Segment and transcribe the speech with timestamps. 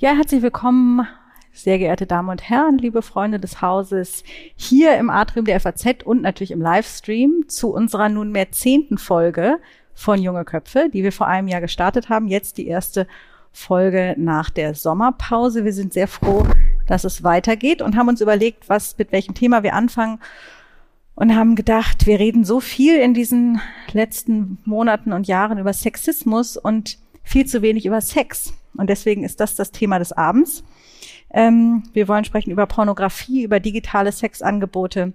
[0.00, 1.08] Ja, herzlich willkommen,
[1.52, 4.22] sehr geehrte Damen und Herren, liebe Freunde des Hauses,
[4.54, 9.58] hier im Atrium der FAZ und natürlich im Livestream zu unserer nunmehr zehnten Folge
[9.94, 12.28] von Junge Köpfe, die wir vor einem Jahr gestartet haben.
[12.28, 13.08] Jetzt die erste
[13.50, 15.64] Folge nach der Sommerpause.
[15.64, 16.44] Wir sind sehr froh,
[16.86, 20.20] dass es weitergeht und haben uns überlegt, was, mit welchem Thema wir anfangen
[21.18, 23.60] und haben gedacht, wir reden so viel in diesen
[23.92, 28.54] letzten Monaten und Jahren über Sexismus und viel zu wenig über Sex.
[28.76, 30.62] Und deswegen ist das das Thema des Abends.
[31.30, 35.12] Ähm, wir wollen sprechen über Pornografie, über digitale Sexangebote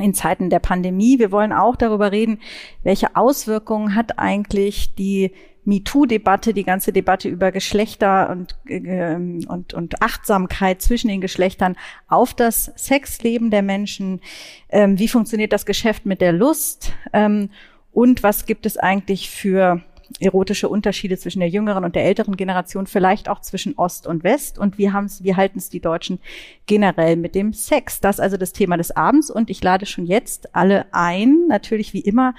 [0.00, 1.18] in Zeiten der Pandemie.
[1.18, 2.38] Wir wollen auch darüber reden,
[2.84, 5.32] welche Auswirkungen hat eigentlich die
[5.64, 11.76] MeToo-Debatte, die ganze Debatte über Geschlechter und, äh, und, und Achtsamkeit zwischen den Geschlechtern
[12.08, 14.20] auf das Sexleben der Menschen.
[14.68, 16.92] Ähm, wie funktioniert das Geschäft mit der Lust?
[17.12, 17.50] Ähm,
[17.92, 19.82] und was gibt es eigentlich für
[20.20, 24.58] erotische Unterschiede zwischen der jüngeren und der älteren Generation, vielleicht auch zwischen Ost und West
[24.58, 26.18] und wie haben's, wie halten es die Deutschen
[26.66, 28.00] generell mit dem Sex?
[28.00, 31.94] Das ist also das Thema des Abends und ich lade schon jetzt alle ein, natürlich
[31.94, 32.34] wie immer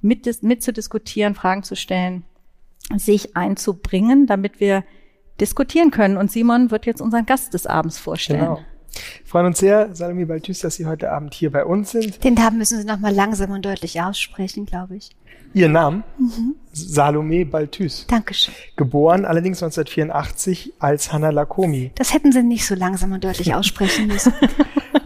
[0.00, 2.22] mit, mit zu diskutieren, Fragen zu stellen
[2.96, 4.84] sich einzubringen, damit wir
[5.40, 6.16] diskutieren können.
[6.16, 8.40] Und Simon wird jetzt unseren Gast des Abends vorstellen.
[8.40, 8.60] Genau.
[8.94, 12.24] Wir freuen uns sehr, Salome Balthus, dass Sie heute Abend hier bei uns sind.
[12.24, 15.10] Den Namen müssen Sie nochmal langsam und deutlich aussprechen, glaube ich.
[15.54, 16.02] Ihr Name?
[16.18, 16.56] Mhm.
[16.72, 18.06] Salome Balthus.
[18.08, 18.54] Dankeschön.
[18.76, 21.92] Geboren allerdings 1984 als Hanna Lakomi.
[21.94, 24.32] Das hätten Sie nicht so langsam und deutlich aussprechen müssen.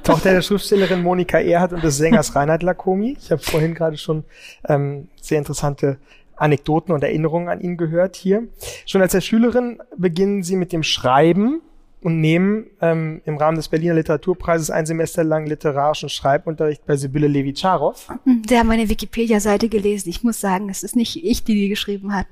[0.02, 3.16] Tochter der Schriftstellerin Monika Erhardt und des Sängers Reinhard Lakomi.
[3.20, 4.24] Ich habe vorhin gerade schon
[4.68, 5.98] ähm, sehr interessante
[6.42, 8.48] Anekdoten und Erinnerungen an ihn gehört hier.
[8.86, 11.62] Schon als Schülerin beginnen sie mit dem Schreiben
[12.02, 17.28] und nehmen ähm, im Rahmen des Berliner Literaturpreises ein Semester lang literarischen Schreibunterricht bei Sibylle
[17.28, 18.08] Levitscharow.
[18.48, 20.08] Sie haben meine Wikipedia-Seite gelesen.
[20.08, 22.26] Ich muss sagen, es ist nicht ich, die die geschrieben hat.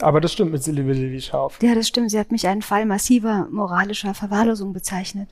[0.00, 1.58] Aber das stimmt mit Sibylle Levitscharow.
[1.62, 2.10] Ja, das stimmt.
[2.10, 5.28] Sie hat mich einen Fall massiver moralischer Verwahrlosung bezeichnet.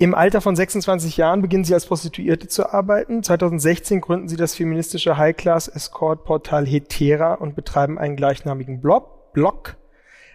[0.00, 3.22] Im Alter von 26 Jahren beginnen sie als Prostituierte zu arbeiten.
[3.22, 9.76] 2016 gründen sie das feministische High-Class-Escort-Portal Hetera und betreiben einen gleichnamigen Blog.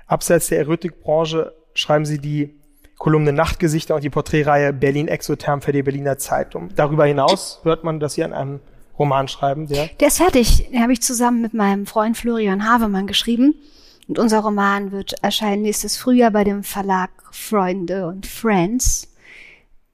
[0.05, 2.53] Abseits der Erotikbranche schreiben sie die
[2.99, 6.69] Kolumne Nachtgesichter und die Porträtreihe Berlin Exotherm für die Berliner Zeitung.
[6.75, 8.59] Darüber hinaus hört man, dass sie an einem
[8.99, 9.87] Roman schreiben, der.
[9.99, 10.69] Der ist fertig.
[10.69, 13.55] Den habe ich zusammen mit meinem Freund Florian Havemann geschrieben.
[14.07, 19.07] Und unser Roman wird erscheinen nächstes Frühjahr bei dem Verlag Freunde und Friends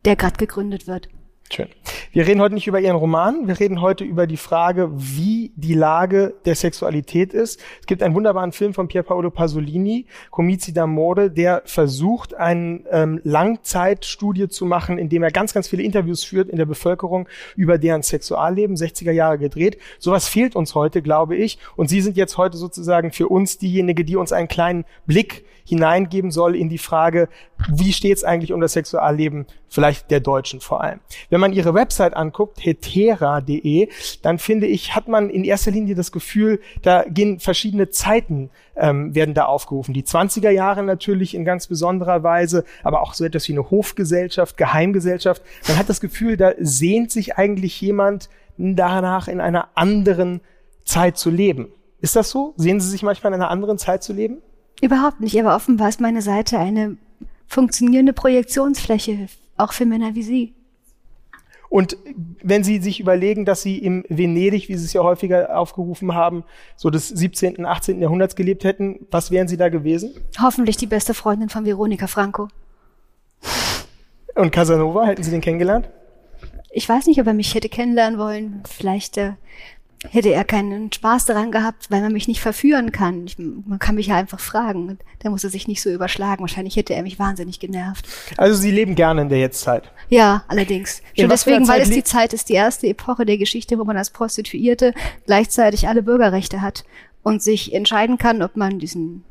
[0.05, 1.09] der gerade gegründet wird.
[1.53, 1.67] Schön.
[2.13, 5.73] Wir reden heute nicht über Ihren Roman, wir reden heute über die Frage, wie die
[5.73, 7.59] Lage der Sexualität ist.
[7.81, 13.19] Es gibt einen wunderbaren Film von Pier Paolo Pasolini, Comizi d'Amore, der versucht, eine ähm,
[13.25, 18.01] Langzeitstudie zu machen, indem er ganz, ganz viele Interviews führt in der Bevölkerung über deren
[18.01, 19.77] Sexualleben, 60er Jahre gedreht.
[19.99, 21.59] Sowas fehlt uns heute, glaube ich.
[21.75, 26.31] Und Sie sind jetzt heute sozusagen für uns diejenige, die uns einen kleinen Blick hineingeben
[26.31, 27.29] soll in die Frage,
[27.69, 30.99] wie steht es eigentlich um das Sexualleben, vielleicht der Deutschen vor allem.
[31.29, 33.89] Wenn man ihre Website anguckt, hetera.de,
[34.21, 39.15] dann finde ich, hat man in erster Linie das Gefühl, da gehen verschiedene Zeiten, ähm,
[39.15, 39.93] werden da aufgerufen.
[39.93, 44.57] Die 20er Jahre natürlich in ganz besonderer Weise, aber auch so etwas wie eine Hofgesellschaft,
[44.57, 45.41] Geheimgesellschaft.
[45.67, 50.41] Man hat das Gefühl, da sehnt sich eigentlich jemand danach, in einer anderen
[50.83, 51.69] Zeit zu leben.
[51.99, 52.53] Ist das so?
[52.57, 54.41] Sehen Sie sich manchmal in einer anderen Zeit zu leben?
[54.81, 56.97] Überhaupt nicht, aber offenbar ist meine Seite eine
[57.47, 59.27] funktionierende Projektionsfläche,
[59.57, 60.53] auch für Männer wie Sie.
[61.69, 61.95] Und
[62.43, 66.43] wenn Sie sich überlegen, dass Sie im Venedig, wie Sie es ja häufiger aufgerufen haben,
[66.75, 68.01] so des 17., 18.
[68.01, 70.13] Jahrhunderts gelebt hätten, was wären Sie da gewesen?
[70.41, 72.49] Hoffentlich die beste Freundin von Veronika Franco.
[74.35, 75.89] Und Casanova, hätten Sie den kennengelernt?
[76.71, 78.63] Ich weiß nicht, ob er mich hätte kennenlernen wollen.
[78.69, 79.33] Vielleicht äh,
[80.09, 83.25] hätte er keinen Spaß daran gehabt, weil man mich nicht verführen kann.
[83.27, 84.97] Ich, man kann mich ja einfach fragen.
[85.23, 86.41] Der musste sich nicht so überschlagen.
[86.41, 88.07] Wahrscheinlich hätte er mich wahnsinnig genervt.
[88.37, 89.91] Also Sie leben gerne in der Jetztzeit?
[90.09, 91.01] Ja, allerdings.
[91.17, 94.09] Schon deswegen, weil es die Zeit ist, die erste Epoche der Geschichte, wo man als
[94.09, 94.93] Prostituierte
[95.25, 96.83] gleichzeitig alle Bürgerrechte hat
[97.23, 99.23] und sich entscheiden kann, ob man diesen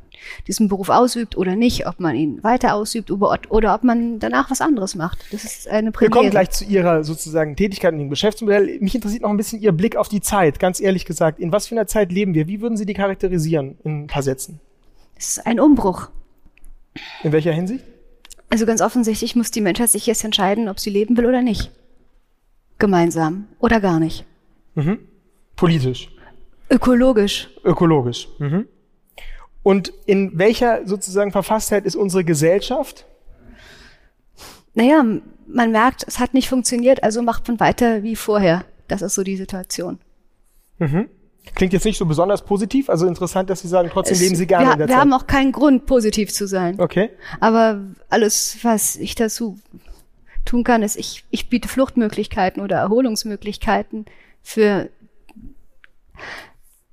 [0.47, 4.51] diesen Beruf ausübt oder nicht, ob man ihn weiter ausübt oder, oder ob man danach
[4.51, 5.25] was anderes macht.
[5.31, 6.11] Das ist eine Premiere.
[6.11, 8.79] Wir kommen gleich zu Ihrer sozusagen Tätigkeit und Ihrem Geschäftsmodell.
[8.79, 11.39] Mich interessiert noch ein bisschen Ihr Blick auf die Zeit, ganz ehrlich gesagt.
[11.39, 12.47] In was für einer Zeit leben wir?
[12.47, 14.59] Wie würden Sie die charakterisieren in ein paar Sätzen?
[15.17, 16.09] Es ist ein Umbruch.
[17.23, 17.85] In welcher Hinsicht?
[18.49, 21.71] Also ganz offensichtlich muss die Menschheit sich jetzt entscheiden, ob sie leben will oder nicht.
[22.79, 24.25] Gemeinsam oder gar nicht.
[24.75, 24.99] Mhm.
[25.55, 26.09] Politisch.
[26.69, 27.49] Ökologisch.
[27.63, 28.27] Ökologisch.
[28.39, 28.67] Mhm.
[29.63, 33.05] Und in welcher sozusagen Verfasstheit ist unsere Gesellschaft?
[34.73, 35.03] Naja,
[35.47, 38.65] man merkt, es hat nicht funktioniert, also macht man weiter wie vorher.
[38.87, 39.99] Das ist so die Situation.
[40.79, 41.09] Mhm.
[41.55, 44.47] Klingt jetzt nicht so besonders positiv, also interessant, dass Sie sagen, trotzdem es, leben Sie
[44.47, 44.95] gerne wir, in der wir Zeit.
[44.95, 46.79] Wir haben auch keinen Grund, positiv zu sein.
[46.79, 47.09] Okay.
[47.39, 49.59] Aber alles, was ich dazu
[50.45, 54.05] tun kann, ist, ich, ich biete Fluchtmöglichkeiten oder Erholungsmöglichkeiten
[54.43, 54.89] für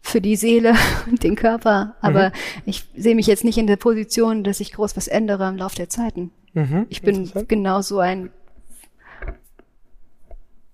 [0.08, 0.75] für die Seele
[1.10, 1.96] und den Körper.
[2.00, 2.32] Aber mhm.
[2.66, 5.76] ich sehe mich jetzt nicht in der Position, dass ich groß was ändere im Laufe
[5.76, 6.31] der Zeiten.
[6.55, 6.87] Mhm.
[6.88, 8.31] Ich bin genauso ein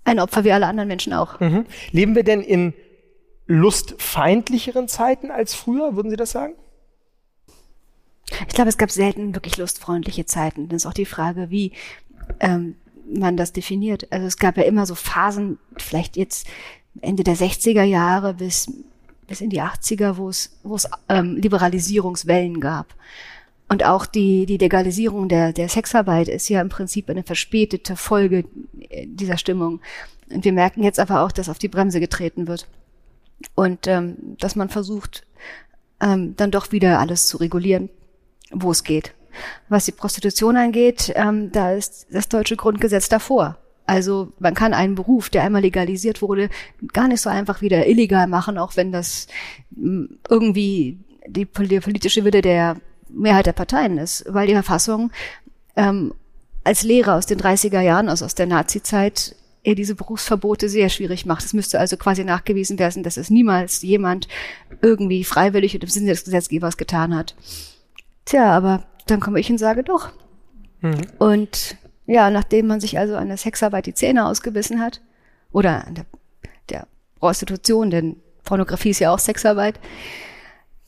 [0.07, 1.41] ein Opfer wie alle anderen Menschen auch.
[1.41, 1.65] Mhm.
[1.91, 2.75] Leben wir denn in
[3.47, 6.55] lustfeindlicheren Zeiten als früher, würden Sie das sagen?
[8.49, 10.69] Ich glaube, es gab selten wirklich lustfreundliche Zeiten.
[10.69, 11.73] Das ist auch die Frage, wie
[12.41, 12.77] ähm,
[13.07, 14.11] man das definiert.
[14.11, 16.47] Also es gab ja immer so Phasen, vielleicht jetzt
[17.01, 18.71] Ende der 60er Jahre bis,
[19.27, 22.95] bis in die 80er, wo es, wo es ähm, Liberalisierungswellen gab.
[23.69, 28.45] Und auch die, die Legalisierung der, der Sexarbeit ist ja im Prinzip eine verspätete Folge
[29.07, 29.81] dieser Stimmung.
[30.31, 32.69] Und wir merken jetzt aber auch, dass auf die Bremse getreten wird.
[33.55, 35.27] Und ähm, dass man versucht,
[36.01, 37.89] ähm, dann doch wieder alles zu regulieren,
[38.51, 39.15] wo es geht.
[39.69, 43.59] Was die Prostitution angeht, ähm, da ist das deutsche Grundgesetz davor.
[43.87, 46.49] Also man kann einen Beruf, der einmal legalisiert wurde,
[46.93, 49.27] gar nicht so einfach wieder illegal machen, auch wenn das
[49.73, 52.77] mm, irgendwie die, die politische Wille der
[53.09, 55.11] Mehrheit der Parteien ist, weil die Verfassung
[55.77, 56.15] ähm,
[56.65, 61.25] als Lehrer aus den 30er Jahren, also aus der Nazi-Zeit, er diese Berufsverbote sehr schwierig
[61.27, 61.45] macht.
[61.45, 64.29] Es müsste also quasi nachgewiesen werden, dass es niemals jemand
[64.83, 67.35] irgendwie freiwillig und im Sinne des Gesetzgebers getan hat.
[68.27, 70.11] Tja, aber dann komme ich und sage doch.
[70.81, 71.01] Mhm.
[71.19, 75.01] Und ja, nachdem man sich also an der Sexarbeit die Zähne ausgebissen hat,
[75.53, 76.07] oder an der,
[76.69, 76.87] der
[77.21, 79.79] Prostitution, denn Pornografie ist ja auch Sexarbeit,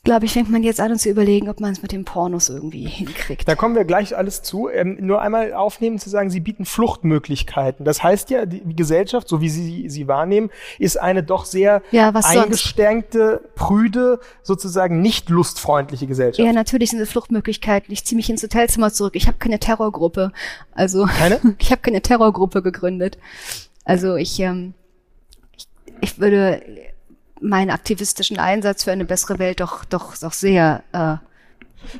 [0.07, 2.47] glaube ich, fängt man jetzt an, uns zu überlegen, ob man es mit den Pornos
[2.47, 3.45] irgendwie hinkriegt.
[3.45, 4.69] Da kommen wir gleich alles zu.
[4.69, 7.83] Ähm, nur einmal aufnehmen zu sagen, Sie bieten Fluchtmöglichkeiten.
[7.83, 10.49] Das heißt ja, die Gesellschaft, so wie Sie sie wahrnehmen,
[10.79, 16.45] ist eine doch sehr ja, eingeschränkte, prüde, sozusagen nicht lustfreundliche Gesellschaft.
[16.45, 17.91] Ja, natürlich sind es Fluchtmöglichkeiten.
[17.91, 19.13] Ich ziehe mich ins Hotelzimmer zurück.
[19.17, 20.31] Ich habe keine Terrorgruppe.
[20.71, 21.41] Also keine?
[21.59, 23.17] ich habe keine Terrorgruppe gegründet.
[23.83, 24.73] Also ich, ähm,
[25.57, 25.67] ich,
[25.99, 26.61] ich würde
[27.41, 31.15] meinen aktivistischen Einsatz für eine bessere Welt doch, doch, doch sehr äh,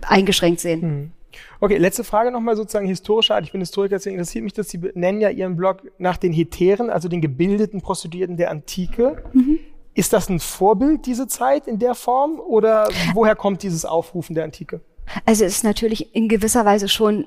[0.05, 0.81] eingeschränkt sehen.
[0.81, 1.11] Hm.
[1.59, 3.43] Okay, letzte Frage nochmal sozusagen historischer Art.
[3.43, 6.89] Ich bin Historiker, deswegen interessiert mich dass Sie nennen ja Ihren Blog nach den Heteren,
[6.89, 9.23] also den gebildeten Prostituierten der Antike.
[9.33, 9.59] Mhm.
[9.93, 12.39] Ist das ein Vorbild, diese Zeit in der Form?
[12.39, 14.81] Oder woher kommt dieses Aufrufen der Antike?
[15.25, 17.25] Also es ist natürlich in gewisser Weise schon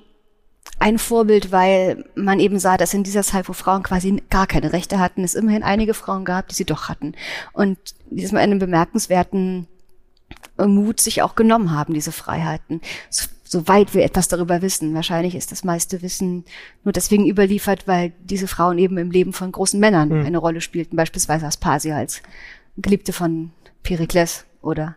[0.81, 4.73] ein Vorbild, weil man eben sah, dass in dieser Zeit, wo Frauen quasi gar keine
[4.73, 7.15] Rechte hatten, es immerhin einige Frauen gab, die sie doch hatten.
[7.53, 7.79] Und
[8.11, 9.69] diesem einen bemerkenswerten
[10.59, 12.81] Mut sich auch genommen haben, diese Freiheiten.
[13.45, 14.95] Soweit wir etwas darüber wissen.
[14.95, 16.45] Wahrscheinlich ist das meiste Wissen
[16.83, 20.25] nur deswegen überliefert, weil diese Frauen eben im Leben von großen Männern mhm.
[20.25, 22.23] eine Rolle spielten, beispielsweise Aspasia als
[22.79, 23.51] Geliebte von
[23.83, 24.97] Perikles oder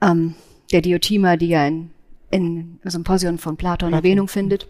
[0.00, 0.34] ähm,
[0.72, 1.90] der Diotima, die ja in,
[2.30, 4.66] in Symposion von Platon Erwähnung findet.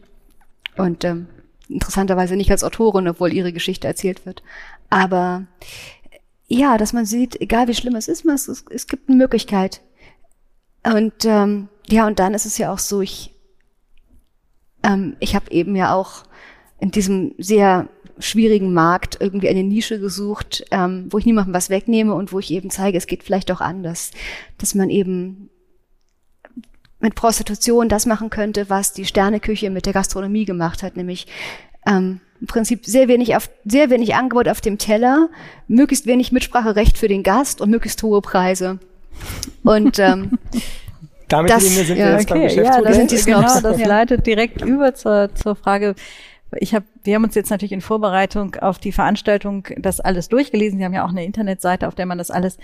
[0.79, 1.27] Und ähm,
[1.69, 4.43] interessanterweise nicht als Autorin, obwohl ihre Geschichte erzählt wird.
[4.91, 5.47] Aber
[6.47, 9.83] ja, dass man sieht, egal wie schlimm es ist, es, es gibt eine Möglichkeit.
[10.85, 13.35] Und ähm, ja, und dann ist es ja auch so, ich,
[14.83, 16.25] ähm, ich habe eben ja auch
[16.81, 17.89] in diesem sehr
[18.19, 22.51] schwierigen Markt irgendwie eine Nische gesucht, ähm, wo ich niemandem was wegnehme und wo ich
[22.51, 24.11] eben zeige, es geht vielleicht auch anders.
[24.57, 25.51] Dass man eben
[27.01, 31.27] mit Prostitution das machen könnte, was die Sterneküche mit der Gastronomie gemacht hat, nämlich
[31.87, 35.29] ähm, im Prinzip sehr wenig auf, sehr wenig Angebot auf dem Teller,
[35.67, 38.79] möglichst wenig Mitspracherecht für den Gast und möglichst hohe Preise.
[39.65, 40.39] Und ähm,
[41.29, 43.57] damit das, sind wir ja, jetzt okay, ja, das sind die Snobs.
[43.57, 43.87] Genau, das ja.
[43.87, 45.95] leitet direkt über zur, zur Frage,
[46.57, 50.79] ich hab, wir haben uns jetzt natürlich in Vorbereitung auf die Veranstaltung das alles durchgelesen.
[50.79, 52.57] Sie haben ja auch eine Internetseite, auf der man das alles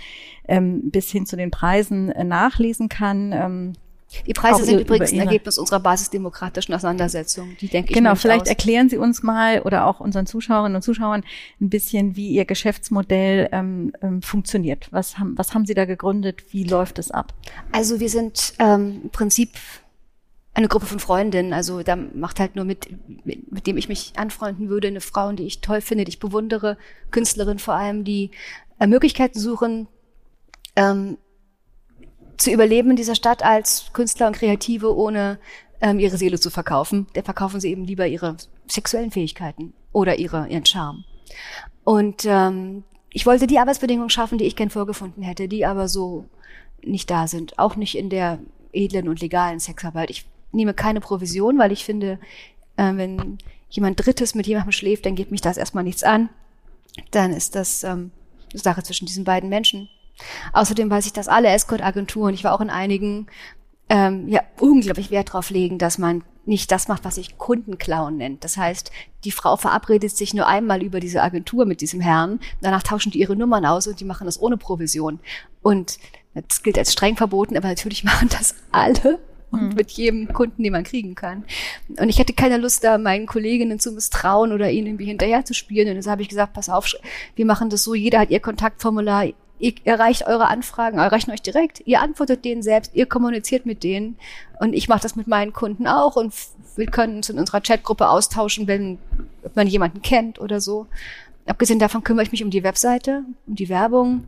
[0.47, 3.31] ähm, bis hin zu den Preisen äh, nachlesen kann.
[3.31, 3.73] Ähm,
[4.25, 7.55] die Preise sind übrigens ein Ergebnis unserer basisdemokratischen Auseinandersetzung.
[7.59, 8.47] Die denke ich Genau, vielleicht aus.
[8.47, 11.23] erklären Sie uns mal oder auch unseren Zuschauerinnen und Zuschauern
[11.61, 14.87] ein bisschen, wie Ihr Geschäftsmodell ähm, ähm, funktioniert.
[14.91, 16.53] Was haben, was haben Sie da gegründet?
[16.53, 17.33] Wie läuft es ab?
[17.71, 19.49] Also wir sind ähm, im Prinzip
[20.55, 21.53] eine Gruppe von Freundinnen.
[21.53, 22.87] Also da macht halt nur mit,
[23.25, 26.19] mit, mit dem ich mich anfreunden würde, eine Frau, die ich toll finde, die ich
[26.19, 26.77] bewundere,
[27.11, 28.31] Künstlerin vor allem, die
[28.79, 29.87] äh, Möglichkeiten suchen,
[30.75, 31.17] ähm,
[32.37, 35.39] zu überleben in dieser Stadt als Künstler und Kreative, ohne
[35.81, 37.07] ähm, ihre Seele zu verkaufen.
[37.13, 38.37] Da verkaufen sie eben lieber ihre
[38.67, 41.03] sexuellen Fähigkeiten oder ihre, ihren Charme.
[41.83, 46.25] Und ähm, ich wollte die Arbeitsbedingungen schaffen, die ich gern vorgefunden hätte, die aber so
[46.83, 47.57] nicht da sind.
[47.59, 48.39] Auch nicht in der
[48.73, 50.09] edlen und legalen Sexarbeit.
[50.09, 52.19] Ich nehme keine Provision, weil ich finde,
[52.77, 53.37] äh, wenn
[53.69, 56.29] jemand Drittes mit jemandem schläft, dann geht mich das erstmal nichts an.
[57.11, 58.11] Dann ist das ähm,
[58.53, 59.89] Sache zwischen diesen beiden Menschen
[60.53, 63.27] Außerdem weiß ich, dass alle Escort-Agenturen, ich war auch in einigen,
[63.89, 68.43] ähm, ja, unglaublich Wert drauf legen, dass man nicht das macht, was sich Kundenklauen nennt.
[68.43, 68.91] Das heißt,
[69.23, 73.19] die Frau verabredet sich nur einmal über diese Agentur mit diesem Herrn, danach tauschen die
[73.19, 75.19] ihre Nummern aus und die machen das ohne Provision.
[75.61, 75.97] Und
[76.33, 79.19] das gilt als streng verboten, aber natürlich machen das alle
[79.51, 79.75] und mhm.
[79.75, 81.45] mit jedem Kunden, den man kriegen kann.
[81.99, 85.53] Und ich hatte keine Lust, da meinen Kolleginnen zu misstrauen oder ihnen irgendwie hinterher zu
[85.53, 85.89] spielen.
[85.89, 86.93] Und deshalb habe ich gesagt, pass auf,
[87.35, 89.27] wir machen das so, jeder hat ihr Kontaktformular,
[89.59, 94.17] ihr erreicht eure Anfragen, erreichen euch direkt, ihr antwortet denen selbst, ihr kommuniziert mit denen
[94.59, 96.33] und ich mache das mit meinen Kunden auch und
[96.75, 98.99] wir können uns in unserer Chatgruppe austauschen, wenn
[99.53, 100.87] man jemanden kennt oder so.
[101.45, 104.25] Abgesehen davon kümmere ich mich um die Webseite, um die Werbung,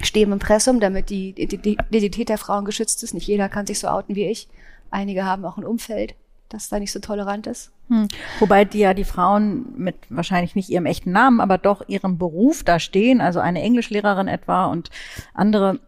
[0.00, 3.14] stehe im Impressum, damit die Identität der Frauen geschützt ist.
[3.14, 4.48] Nicht jeder kann sich so outen wie ich.
[4.90, 6.14] Einige haben auch ein Umfeld,
[6.48, 7.70] das da nicht so tolerant ist.
[7.88, 8.08] Hm.
[8.38, 12.64] Wobei die ja die Frauen mit wahrscheinlich nicht ihrem echten Namen, aber doch ihrem Beruf
[12.64, 14.90] da stehen, also eine Englischlehrerin etwa und
[15.34, 15.80] andere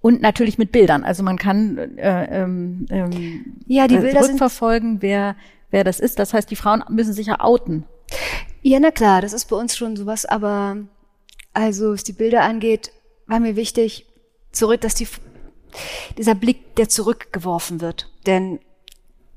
[0.00, 1.02] und natürlich mit Bildern.
[1.02, 5.36] Also man kann äh, ähm, ähm, ja, die Bilder rückverfolgen, wer
[5.70, 6.18] wer das ist.
[6.18, 7.84] Das heißt, die Frauen müssen sich ja outen.
[8.62, 10.24] Ja, na klar, das ist bei uns schon sowas.
[10.24, 10.76] Aber
[11.52, 12.92] also was die Bilder angeht,
[13.26, 14.06] war mir wichtig,
[14.52, 15.08] zurück, dass die
[16.16, 18.12] dieser Blick, der zurückgeworfen wird.
[18.26, 18.60] Denn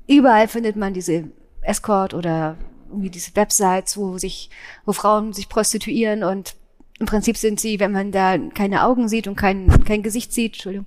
[0.08, 1.24] überall findet man diese
[1.62, 2.56] Escort oder
[2.88, 4.50] irgendwie diese Websites, wo sich,
[4.84, 6.56] wo Frauen sich prostituieren und
[6.98, 10.54] im Prinzip sind sie, wenn man da keine Augen sieht und kein, kein Gesicht sieht,
[10.54, 10.86] Entschuldigung,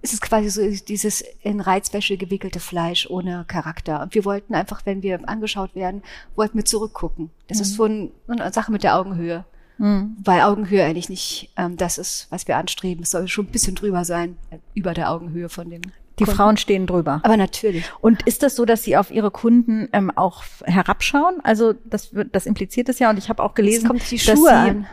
[0.00, 4.02] ist es quasi so dieses in Reizwäsche gewickelte Fleisch ohne Charakter.
[4.02, 6.02] Und wir wollten einfach, wenn wir angeschaut werden,
[6.34, 7.30] wollten wir zurückgucken.
[7.46, 7.62] Das mhm.
[7.62, 9.44] ist so ein, eine Sache mit der Augenhöhe.
[9.78, 10.16] Mhm.
[10.24, 13.04] Weil Augenhöhe eigentlich nicht ähm, das ist, was wir anstreben.
[13.04, 15.82] Es soll schon ein bisschen drüber sein, äh, über der Augenhöhe von dem.
[16.18, 16.36] Die Kunden.
[16.36, 17.20] Frauen stehen drüber.
[17.22, 17.84] Aber natürlich.
[18.00, 21.40] Und ist das so, dass sie auf ihre Kunden ähm, auch herabschauen?
[21.42, 23.10] Also das das impliziert es ja.
[23.10, 24.86] Und ich habe auch gelesen, das kommt die Schuhe dass sie, an.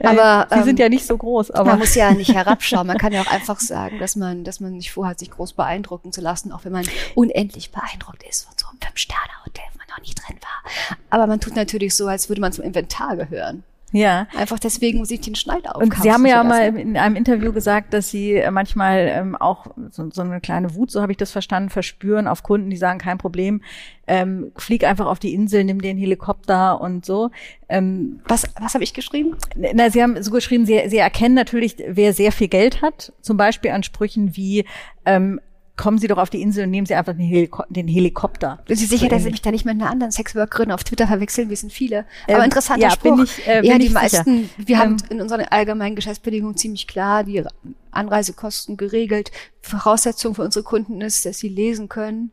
[0.02, 1.52] aber sie ähm, sind ja nicht so groß.
[1.52, 2.86] Aber man muss ja nicht herabschauen.
[2.86, 6.12] Man kann ja auch einfach sagen, dass man, dass man nicht vorhat, sich groß beeindrucken
[6.12, 10.04] zu lassen, auch wenn man unendlich beeindruckt ist von so einem Fünf-Sterne-Hotel, wo man noch
[10.04, 10.96] nie drin war.
[11.10, 13.62] Aber man tut natürlich so, als würde man zum Inventar gehören.
[13.92, 14.26] Ja.
[14.36, 15.92] Einfach deswegen muss ich den Schneid aufkaufen.
[15.92, 19.66] Und Sie haben ja mal in einem Interview gesagt, dass Sie äh, manchmal ähm, auch
[19.90, 22.98] so, so eine kleine Wut, so habe ich das verstanden, verspüren auf Kunden, die sagen,
[22.98, 23.62] kein Problem,
[24.08, 27.30] ähm, flieg einfach auf die Insel, nimm den Helikopter und so.
[27.68, 29.36] Ähm, was was habe ich geschrieben?
[29.54, 33.36] Na, Sie haben so geschrieben, Sie, Sie erkennen natürlich, wer sehr viel Geld hat, zum
[33.36, 34.64] Beispiel an Sprüchen wie
[35.04, 35.40] ähm,
[35.76, 38.58] kommen Sie doch auf die Insel und nehmen Sie einfach den, Heliko den Helikopter.
[38.66, 41.50] Sind Sie sicher, dass Sie mich da nicht mit einer anderen Sexworkerin auf Twitter verwechseln?
[41.50, 42.06] Wir sind viele.
[42.26, 43.16] Aber ähm, interessanter ja, Spruch.
[43.16, 44.68] Bin ich, äh, bin ja, die meisten, sicher.
[44.68, 47.44] wir ähm, haben in unseren allgemeinen Geschäftsbedingungen ziemlich klar die
[47.90, 49.30] Anreisekosten geregelt.
[49.60, 52.32] Voraussetzung für unsere Kunden ist, dass sie lesen können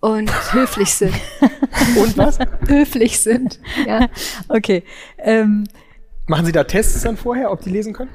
[0.00, 1.14] und höflich sind.
[1.96, 2.38] und was?
[2.66, 3.60] höflich sind.
[3.86, 4.08] Ja.
[4.48, 4.84] Okay.
[5.18, 5.64] Ähm,
[6.26, 8.10] Machen Sie da Tests dann vorher, ob die lesen können?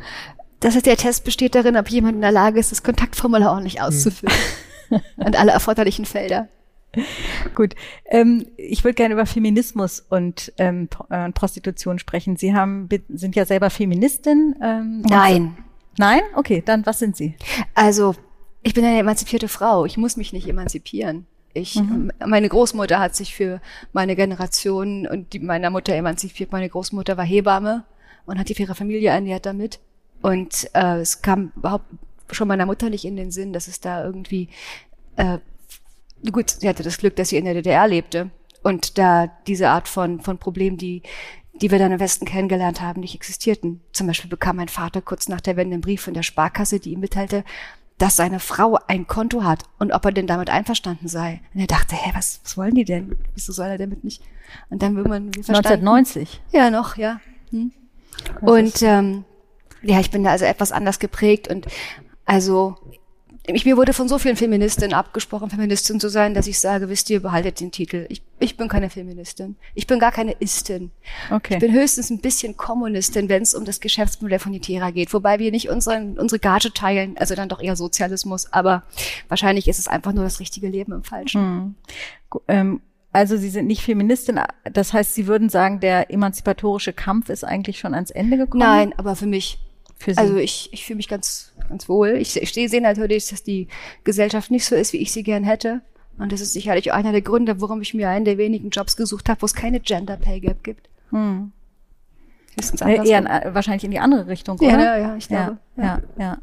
[0.60, 3.82] Das heißt, der Test besteht darin, ob jemand in der Lage ist, das Kontaktformular ordentlich
[3.82, 4.36] auszufüllen.
[4.90, 5.02] Hm.
[5.18, 6.48] und alle erforderlichen Felder.
[7.54, 7.76] Gut.
[8.06, 12.38] Ähm, ich würde gerne über Feminismus und ähm, äh, Prostitution sprechen.
[12.38, 14.56] Sie haben, sind ja selber Feministin.
[14.62, 15.58] Ähm, Nein.
[15.98, 16.22] Nein?
[16.36, 17.36] Okay, dann was sind Sie?
[17.74, 18.16] Also,
[18.64, 19.86] ich bin eine emanzipierte Frau.
[19.86, 21.26] Ich muss mich nicht emanzipieren.
[21.54, 22.12] Ich, mhm.
[22.26, 23.62] meine Großmutter hat sich für
[23.92, 26.52] meine Generation und die meiner Mutter emanzipiert.
[26.52, 27.86] Meine Großmutter war Hebamme
[28.26, 29.80] und hat die für ihre Familie ernährt damit.
[30.22, 31.86] Und äh, es kam überhaupt
[32.32, 34.50] schon meiner Mutter nicht in den Sinn, dass es da irgendwie,
[35.16, 35.38] äh,
[36.32, 38.30] gut, sie hatte das Glück, dass sie in der DDR lebte
[38.64, 41.04] und da diese Art von, von Problem, die,
[41.62, 43.82] die wir dann im Westen kennengelernt haben, nicht existierten.
[43.94, 46.92] Zum Beispiel bekam mein Vater kurz nach der Wende einen Brief von der Sparkasse, die
[46.92, 47.44] ihm mitteilte,
[47.98, 51.42] dass seine Frau ein Konto hat und ob er denn damit einverstanden sei.
[51.54, 53.18] Und er dachte, hä, was, was wollen die denn?
[53.34, 54.22] Wieso soll er damit nicht?
[54.70, 56.42] Und dann will man 1990?
[56.52, 57.20] Ja, noch, ja.
[57.50, 57.72] Hm.
[58.42, 59.26] Und ähm,
[59.82, 61.68] ja, ich bin da also etwas anders geprägt und
[62.26, 62.78] also
[63.56, 67.10] ich, mir wurde von so vielen Feministinnen abgesprochen, Feministin zu sein, dass ich sage, wisst
[67.10, 68.06] ihr, behaltet den Titel.
[68.10, 69.56] Ich, ich bin keine Feministin.
[69.74, 70.92] Ich bin gar keine Istin.
[71.32, 71.54] Okay.
[71.54, 75.14] Ich bin höchstens ein bisschen Kommunistin, wenn es um das Geschäftsmodell von Nitera geht.
[75.14, 78.52] Wobei wir nicht unseren, unsere Gage teilen, also dann doch eher Sozialismus.
[78.52, 78.84] Aber
[79.30, 81.42] wahrscheinlich ist es einfach nur das richtige Leben im Falschen.
[81.42, 81.76] Hm.
[82.50, 82.82] Ähm,
[83.14, 84.42] also Sie sind nicht Feministin,
[84.72, 88.60] das heißt, Sie würden sagen, der emanzipatorische Kampf ist eigentlich schon ans Ende gekommen?
[88.60, 89.58] Nein, aber für mich
[89.98, 90.20] für Sie?
[90.20, 92.10] Also ich, ich fühle mich ganz, ganz wohl.
[92.10, 93.68] Ich, ich sehe natürlich, dass die
[94.04, 95.82] Gesellschaft nicht so ist, wie ich sie gern hätte.
[96.18, 99.30] Und das ist sicherlich einer der Gründe, warum ich mir einen der wenigen Jobs gesucht
[99.30, 100.90] habe, wo es keine Gender Pay Gap gibt.
[101.12, 101.52] Hm.
[102.82, 104.84] Äh, eher in, wahrscheinlich in die andere Richtung, oder?
[104.84, 105.58] Ja, ja, ich glaube.
[105.76, 106.02] Ja, ja.
[106.18, 106.38] ja.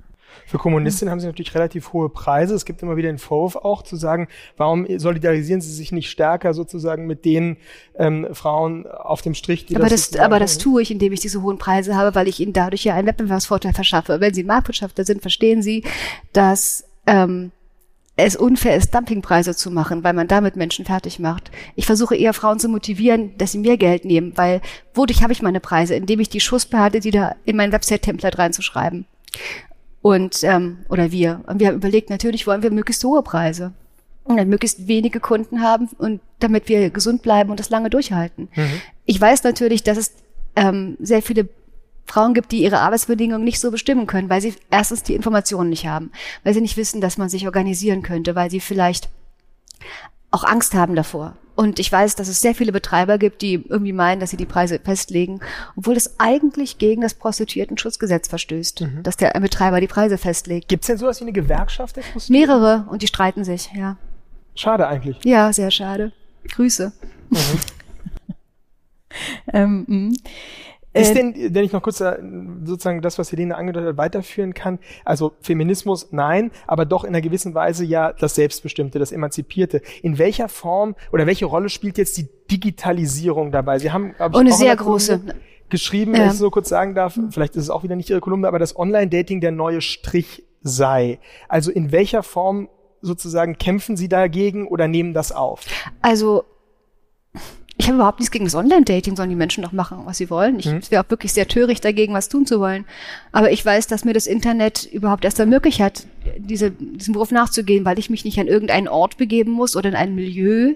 [0.46, 2.54] Für Kommunistinnen haben sie natürlich relativ hohe Preise.
[2.54, 6.54] Es gibt immer wieder den Vorwurf auch zu sagen, warum solidarisieren sie sich nicht stärker
[6.54, 7.56] sozusagen mit den
[7.96, 11.20] ähm, Frauen auf dem Strich, die aber das, das Aber das tue ich, indem ich
[11.20, 14.20] diese hohen Preise habe, weil ich ihnen dadurch ja einen Wettbewerbsvorteil verschaffe.
[14.20, 15.84] Wenn sie Marktwirtschaftler sind, verstehen sie,
[16.32, 17.52] dass ähm,
[18.16, 21.50] es unfair ist, Dumpingpreise zu machen, weil man damit Menschen fertig macht.
[21.74, 24.60] Ich versuche eher Frauen zu motivieren, dass sie mehr Geld nehmen, weil
[24.94, 25.94] wodurch habe ich meine Preise?
[25.94, 29.06] Indem ich die Schuss behalte, die da in mein Website-Template reinzuschreiben.
[30.04, 31.40] Und, ähm, oder wir.
[31.46, 33.72] Und wir haben überlegt, natürlich wollen wir möglichst hohe Preise.
[34.24, 38.48] Und dann möglichst wenige Kunden haben und damit wir gesund bleiben und das lange durchhalten.
[38.54, 38.82] Mhm.
[39.06, 40.12] Ich weiß natürlich, dass es
[40.56, 41.48] ähm, sehr viele
[42.04, 45.86] Frauen gibt, die ihre Arbeitsbedingungen nicht so bestimmen können, weil sie erstens die Informationen nicht
[45.86, 49.08] haben, weil sie nicht wissen, dass man sich organisieren könnte, weil sie vielleicht
[50.34, 51.36] auch Angst haben davor.
[51.56, 54.44] Und ich weiß, dass es sehr viele Betreiber gibt, die irgendwie meinen, dass sie die
[54.44, 55.38] Preise festlegen,
[55.76, 59.02] obwohl es eigentlich gegen das Prostituierten-Schutzgesetz verstößt, mhm.
[59.04, 60.68] dass der Betreiber die Preise festlegt.
[60.68, 62.00] Gibt es denn sowas wie eine Gewerkschaft?
[62.28, 63.96] Mehrere und die streiten sich, ja.
[64.56, 65.22] Schade eigentlich.
[65.24, 66.12] Ja, sehr schade.
[66.50, 66.92] Grüße.
[67.30, 67.38] Mhm.
[69.88, 70.14] ähm,
[70.94, 72.16] ist äh, denn, wenn ich noch kurz äh,
[72.64, 77.20] sozusagen das, was Helene angedeutet hat, weiterführen kann, also Feminismus nein, aber doch in einer
[77.20, 79.82] gewissen Weise ja das Selbstbestimmte, das Emanzipierte.
[80.02, 83.78] In welcher Form oder welche Rolle spielt jetzt die Digitalisierung dabei?
[83.78, 85.20] Sie haben, ich, eine sehr große
[85.70, 86.26] geschrieben, wenn ja.
[86.26, 88.58] ich es so kurz sagen darf, vielleicht ist es auch wieder nicht Ihre Kolumne, aber
[88.58, 91.18] das Online-Dating der neue Strich sei.
[91.48, 92.68] Also in welcher Form
[93.00, 95.64] sozusagen kämpfen Sie dagegen oder nehmen das auf?
[96.00, 96.44] Also
[97.76, 100.60] ich habe überhaupt nichts gegen das Online-Dating, sollen die Menschen doch machen, was sie wollen.
[100.60, 100.80] Ich mhm.
[100.90, 102.84] wäre auch wirklich sehr töricht dagegen, was tun zu wollen.
[103.32, 106.06] Aber ich weiß, dass mir das Internet überhaupt erst ermöglicht hat,
[106.38, 109.96] diese, diesem Beruf nachzugehen, weil ich mich nicht an irgendeinen Ort begeben muss oder in
[109.96, 110.74] ein Milieu,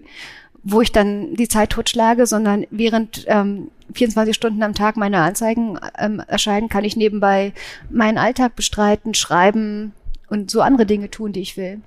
[0.65, 5.79] wo ich dann die Zeit totschlage, sondern während ähm, 24 Stunden am Tag meine Anzeigen
[5.99, 7.53] ähm, erscheinen, kann ich nebenbei
[7.91, 9.93] meinen Alltag bestreiten, schreiben
[10.29, 11.81] und so andere Dinge tun, die ich will.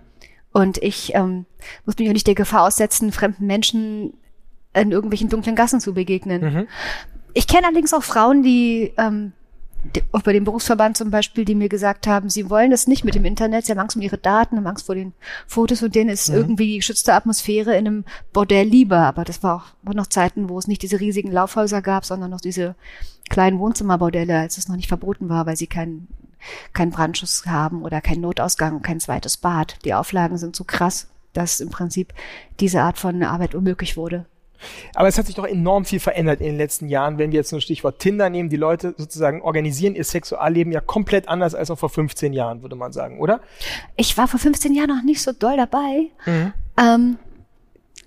[0.53, 1.45] Und ich ähm,
[1.85, 4.13] muss mich auch nicht der Gefahr aussetzen, fremden Menschen
[4.73, 6.41] in irgendwelchen dunklen Gassen zu begegnen.
[6.41, 6.67] Mhm.
[7.33, 9.33] Ich kenne allerdings auch Frauen, die, ähm,
[10.11, 13.15] auch bei dem Berufsverband zum Beispiel, die mir gesagt haben, sie wollen das nicht mit
[13.15, 15.13] dem Internet, sie haben Angst um ihre Daten, haben Angst vor den
[15.47, 16.35] Fotos und denen ist mhm.
[16.35, 18.99] irgendwie die geschützte Atmosphäre in einem Bordell lieber.
[18.99, 22.29] Aber das war auch war noch Zeiten, wo es nicht diese riesigen Laufhäuser gab, sondern
[22.29, 22.75] noch diese
[23.29, 26.07] kleinen Wohnzimmerbordelle, als es noch nicht verboten war, weil sie keinen
[26.73, 29.77] keinen Brandschutz haben oder keinen Notausgang, kein zweites Bad.
[29.85, 32.13] Die Auflagen sind so krass, dass im Prinzip
[32.59, 34.25] diese Art von Arbeit unmöglich wurde.
[34.95, 37.51] Aber es hat sich doch enorm viel verändert in den letzten Jahren, wenn wir jetzt
[37.51, 38.49] nur Stichwort Tinder nehmen.
[38.49, 42.75] Die Leute sozusagen organisieren ihr Sexualleben ja komplett anders als noch vor 15 Jahren, würde
[42.75, 43.41] man sagen, oder?
[43.95, 46.07] Ich war vor 15 Jahren noch nicht so doll dabei.
[46.25, 46.53] Mhm.
[46.77, 47.17] Ähm,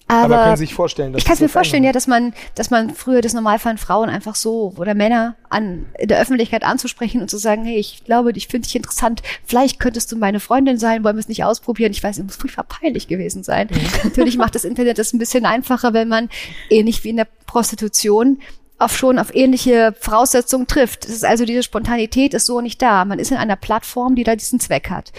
[0.07, 2.35] aber, aber können Sie sich vorstellen, dass ich kann es mir vorstellen, ja, dass man,
[2.55, 7.23] dass man früher das Normalfall Frauen einfach so oder Männer an in der Öffentlichkeit anzusprechen
[7.23, 9.23] und zu sagen, hey, ich glaube, ich finde dich interessant.
[9.47, 11.93] Vielleicht könntest du meine Freundin sein, wollen wir es nicht ausprobieren?
[11.93, 13.69] Ich weiß, es muss furchtbar peinlich gewesen sein.
[13.71, 13.81] Mhm.
[14.05, 16.29] Natürlich macht das Internet das ein bisschen einfacher, wenn man
[16.69, 18.41] ähnlich wie in der Prostitution
[18.79, 21.05] auf schon auf ähnliche Voraussetzungen trifft.
[21.05, 23.07] Das ist also diese Spontanität ist so nicht da.
[23.07, 25.13] Man ist in einer Plattform, die da diesen Zweck hat.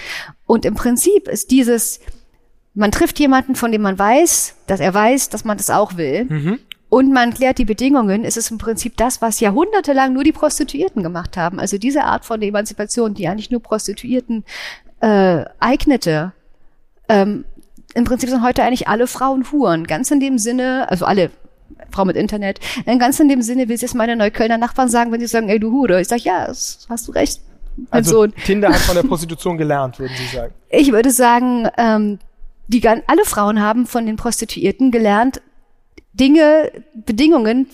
[0.45, 2.00] Und im Prinzip ist dieses
[2.76, 6.26] man trifft jemanden, von dem man weiß, dass er weiß, dass man das auch will.
[6.26, 6.60] Mhm.
[6.90, 8.24] Und man klärt die Bedingungen.
[8.24, 11.60] Es ist im Prinzip das, was jahrhundertelang nur die Prostituierten gemacht haben.
[11.60, 14.44] Also diese Art von Emanzipation, die eigentlich nur Prostituierten
[15.00, 16.34] äh, eignete.
[17.10, 17.46] Ähm,
[17.96, 19.86] Im Prinzip sind heute eigentlich alle Frauen Huren.
[19.88, 21.32] Ganz in dem Sinne, also alle
[21.92, 22.60] Frau mit Internet.
[22.86, 25.72] Ganz in dem Sinne will jetzt meine Neuköllner Nachbarn sagen, wenn sie sagen, ey du
[25.72, 26.02] Hure.
[26.02, 27.42] Ich sage, ja, hast du recht.
[27.78, 28.34] Mein also Sohn.
[28.46, 30.54] Tinder hat von der Prostitution gelernt, würden Sie sagen.
[30.70, 32.20] Ich würde sagen, ähm,
[32.67, 35.41] die alle Frauen haben von den Prostituierten gelernt,
[36.13, 37.67] Dinge, Bedingungen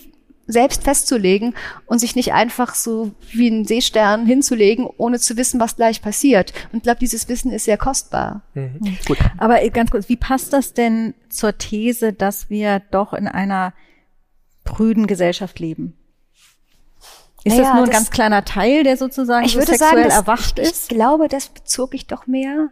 [0.47, 5.75] selbst festzulegen und sich nicht einfach so wie ein Seestern hinzulegen, ohne zu wissen, was
[5.75, 6.53] gleich passiert.
[6.71, 8.41] Und ich glaube, dieses Wissen ist sehr kostbar.
[8.53, 8.77] Mhm.
[8.79, 8.97] mhm.
[9.05, 9.17] Gut.
[9.37, 13.73] Aber ganz kurz, wie passt das denn zur These, dass wir doch in einer
[14.63, 15.95] prüden Gesellschaft leben?
[17.43, 20.09] Ist naja, das nur ein das, ganz kleiner Teil, der sozusagen ich so würde sexuell
[20.09, 20.91] sagen, erwacht ist?
[20.91, 22.69] Ich glaube, das bezog ich doch mehr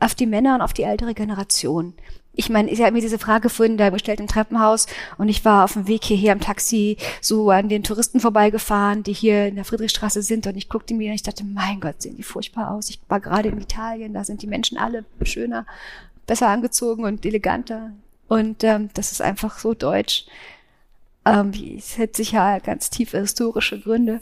[0.00, 1.94] auf die Männer und auf die ältere Generation.
[2.38, 5.64] Ich meine, ich habe mir diese Frage vorhin da bestellt im Treppenhaus und ich war
[5.64, 9.64] auf dem Weg hierher im Taxi so an den Touristen vorbeigefahren, die hier in der
[9.64, 12.90] Friedrichstraße sind und ich guckte mir und ich dachte, mein Gott, sehen die furchtbar aus.
[12.90, 15.64] Ich war gerade in Italien, da sind die Menschen alle schöner,
[16.26, 17.92] besser angezogen und eleganter
[18.28, 20.26] und ähm, das ist einfach so deutsch.
[21.24, 24.20] Ähm, es hat sicher ganz tiefe historische Gründe.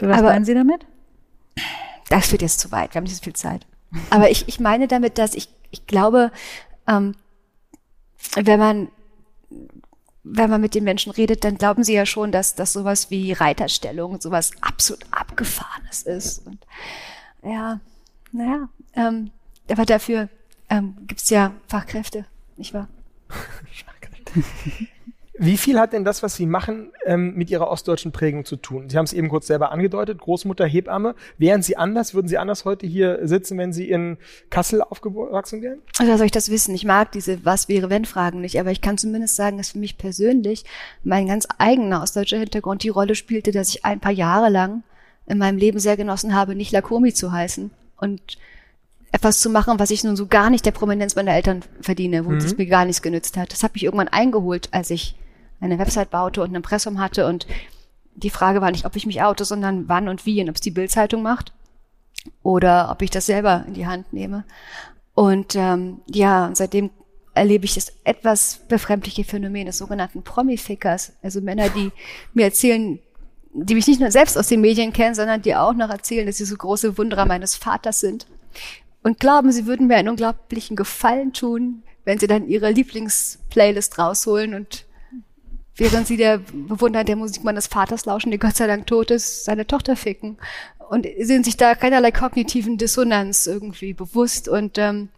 [0.00, 0.86] Was Aber, meinen Sie damit?
[2.08, 3.66] Das wird jetzt zu weit, wir haben nicht so viel Zeit.
[4.10, 6.30] Aber ich, ich meine damit, dass ich, ich glaube,
[6.86, 7.14] ähm,
[8.34, 8.88] wenn man
[10.22, 13.32] wenn man mit den Menschen redet, dann glauben sie ja schon, dass das sowas wie
[13.32, 16.46] Reiterstellung, sowas absolut abgefahrenes ist.
[16.46, 16.66] Und
[17.42, 17.80] ja,
[18.32, 19.30] Naja, ähm,
[19.70, 20.28] aber dafür
[20.68, 22.26] ähm, gibt ja Fachkräfte,
[22.56, 22.88] nicht wahr?
[25.42, 28.90] Wie viel hat denn das, was Sie machen, ähm, mit Ihrer ostdeutschen Prägung zu tun?
[28.90, 31.14] Sie haben es eben kurz selber angedeutet, Großmutter, Hebamme.
[31.38, 34.18] Wären Sie anders, würden Sie anders heute hier sitzen, wenn Sie in
[34.50, 35.78] Kassel aufgewachsen wären?
[35.98, 36.74] Also soll ich das wissen?
[36.74, 39.78] Ich mag diese Was wäre wenn Fragen nicht, aber ich kann zumindest sagen, dass für
[39.78, 40.66] mich persönlich
[41.04, 44.82] mein ganz eigener ostdeutscher Hintergrund die Rolle spielte, dass ich ein paar Jahre lang
[45.26, 48.36] in meinem Leben sehr genossen habe, nicht Lakomi zu heißen und
[49.10, 52.32] etwas zu machen, was ich nun so gar nicht der Prominenz meiner Eltern verdiene, wo
[52.32, 52.58] es mhm.
[52.58, 53.54] mir gar nichts genützt hat.
[53.54, 55.16] Das hat mich irgendwann eingeholt, als ich
[55.60, 57.46] eine Website baute und ein Impressum hatte und
[58.14, 60.60] die Frage war nicht, ob ich mich oute, sondern wann und wie und ob es
[60.60, 61.52] die Bildzeitung macht
[62.42, 64.44] oder ob ich das selber in die Hand nehme.
[65.14, 66.90] Und ähm, ja, seitdem
[67.34, 71.92] erlebe ich das etwas befremdliche Phänomen des sogenannten Promi-Fickers, also Männer, die
[72.34, 72.98] mir erzählen,
[73.52, 76.36] die mich nicht nur selbst aus den Medien kennen, sondern die auch noch erzählen, dass
[76.36, 78.26] sie so große Wunderer meines Vaters sind
[79.02, 84.54] und glauben, sie würden mir einen unglaublichen Gefallen tun, wenn sie dann ihre Lieblingsplaylist rausholen
[84.54, 84.84] und
[85.80, 89.44] während sie der Bewunderer der Musik meines Vaters lauschen, der Gott sei Dank tot ist,
[89.44, 90.36] seine Tochter ficken.
[90.88, 95.08] Und sind sich da keinerlei kognitiven Dissonanz irgendwie bewusst und ähm,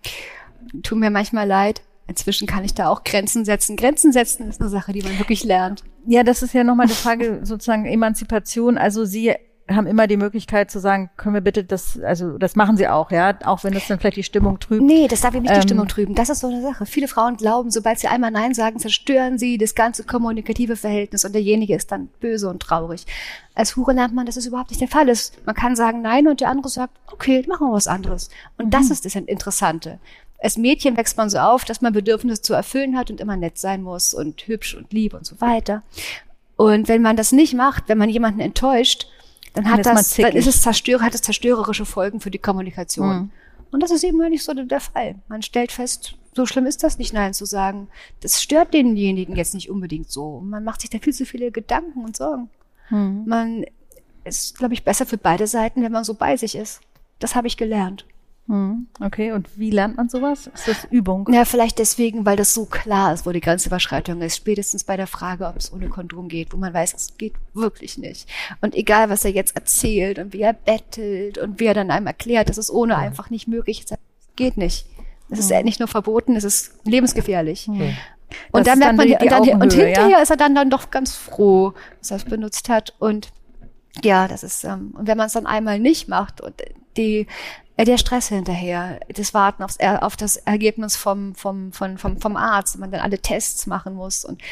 [0.83, 1.83] tun mir manchmal leid.
[2.07, 3.77] Inzwischen kann ich da auch Grenzen setzen.
[3.77, 5.83] Grenzen setzen ist eine Sache, die man wirklich lernt.
[6.07, 8.77] Ja, das ist ja nochmal die Frage sozusagen Emanzipation.
[8.77, 9.35] Also Sie
[9.71, 13.11] haben immer die Möglichkeit zu sagen, können wir bitte das, also das machen sie auch,
[13.11, 14.83] ja, auch wenn das dann vielleicht die Stimmung trübt.
[14.83, 16.15] Nee, das darf eben nicht ähm, die Stimmung trüben.
[16.15, 16.85] Das ist so eine Sache.
[16.85, 21.35] Viele Frauen glauben, sobald sie einmal Nein sagen, zerstören sie das ganze kommunikative Verhältnis und
[21.35, 23.07] derjenige ist dann böse und traurig.
[23.55, 25.35] Als Hure lernt man, dass es überhaupt nicht der Fall ist.
[25.47, 28.31] Man kann sagen Nein und der andere sagt, okay, machen wir was anderes.
[28.59, 28.71] Und mhm.
[28.71, 29.99] das ist das Interessante.
[30.43, 33.59] Als Mädchen wächst man so auf, dass man Bedürfnisse zu erfüllen hat und immer nett
[33.59, 35.85] sein muss und hübsch und lieb und so weiter.
[36.57, 39.07] Und wenn man das nicht macht, wenn man jemanden enttäuscht,
[39.53, 43.17] dann hat das, dann ist es zerstör, hat es zerstörerische Folgen für die Kommunikation.
[43.17, 43.31] Mhm.
[43.71, 45.17] Und das ist eben nicht so der Fall.
[45.29, 47.89] Man stellt fest, so schlimm ist das nicht, Nein zu sagen.
[48.21, 50.41] Das stört denjenigen jetzt nicht unbedingt so.
[50.41, 52.49] Man macht sich da viel zu viele Gedanken und Sorgen.
[52.91, 53.25] Mhm.
[53.27, 53.65] Man
[54.25, 56.81] ist, glaube ich, besser für beide Seiten, wenn man so bei sich ist.
[57.19, 58.07] Das habe ich gelernt.
[58.49, 60.49] Hm, okay, und wie lernt man sowas?
[60.53, 61.29] Ist das Übung?
[61.33, 64.37] Ja, vielleicht deswegen, weil das so klar ist, wo die Grenzüberschreitung ist.
[64.37, 67.99] Spätestens bei der Frage, ob es ohne Kondom geht, wo man weiß, es geht wirklich
[67.99, 68.29] nicht.
[68.61, 72.09] Und egal, was er jetzt erzählt und wie er bettelt und wie er dann einem
[72.09, 73.95] erklärt, dass es ohne einfach nicht möglich ist,
[74.35, 74.87] geht nicht.
[75.31, 77.69] Es ist ja nicht nur verboten, es ist lebensgefährlich.
[77.69, 77.97] Mhm.
[78.51, 80.19] Und dann merkt man, die, und, dann, und hinterher ja?
[80.19, 82.95] ist er dann, dann doch ganz froh, dass er es benutzt hat.
[82.99, 83.29] Und
[84.03, 86.55] ja, das ist, ähm, und wenn man es dann einmal nicht macht und
[86.97, 87.27] die
[87.77, 92.37] äh, der Stress hinterher, das Warten aufs, auf das Ergebnis vom, vom, vom, vom, vom
[92.37, 94.43] Arzt, man dann alle Tests machen muss und,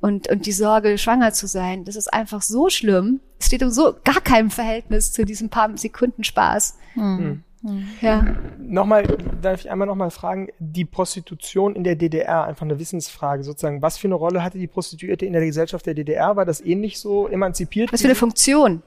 [0.00, 3.20] und, und die Sorge, schwanger zu sein, das ist einfach so schlimm.
[3.38, 6.78] Es steht um so gar keinem Verhältnis zu diesem paar Sekunden Spaß.
[6.94, 7.42] Hm.
[7.62, 7.88] Hm.
[8.00, 8.24] Ja.
[8.58, 9.04] Nochmal,
[9.40, 13.82] darf ich einmal nochmal fragen, die Prostitution in der DDR, einfach eine Wissensfrage sozusagen.
[13.82, 16.34] Was für eine Rolle hatte die Prostituierte in der Gesellschaft der DDR?
[16.36, 17.92] War das ähnlich so emanzipiert?
[17.92, 18.82] Was für eine Funktion?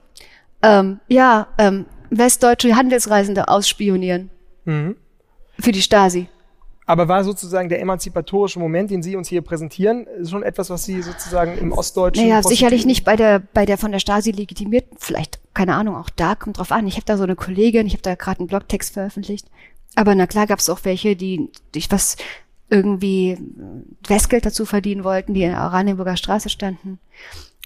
[0.62, 4.30] Ähm, ja, ähm, westdeutsche Handelsreisende ausspionieren.
[4.66, 4.96] Mhm.
[5.60, 6.28] Für die Stasi.
[6.88, 11.02] Aber war sozusagen der emanzipatorische Moment, den Sie uns hier präsentieren, schon etwas, was Sie
[11.02, 12.28] sozusagen im Ostdeutschen.
[12.28, 16.12] Naja, sicherlich nicht bei der, bei der von der Stasi legitimiert, vielleicht, keine Ahnung, auch
[16.12, 16.86] da kommt drauf an.
[16.86, 19.48] Ich habe da so eine Kollegin, ich habe da gerade einen Blogtext veröffentlicht.
[19.96, 22.18] Aber na klar gab es auch welche, die durch was
[22.70, 23.38] irgendwie
[24.08, 27.00] Westgeld dazu verdienen wollten, die in der Oranienburger Straße standen.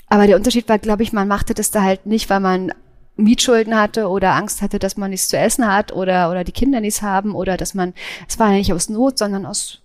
[0.07, 2.71] Aber der Unterschied war, glaube ich, man machte das da halt nicht, weil man
[3.19, 6.79] Mietschulden hatte oder Angst hatte, dass man nichts zu essen hat oder, oder die Kinder
[6.81, 7.93] nichts haben oder dass man,
[8.27, 9.81] es war ja nicht aus Not, sondern aus,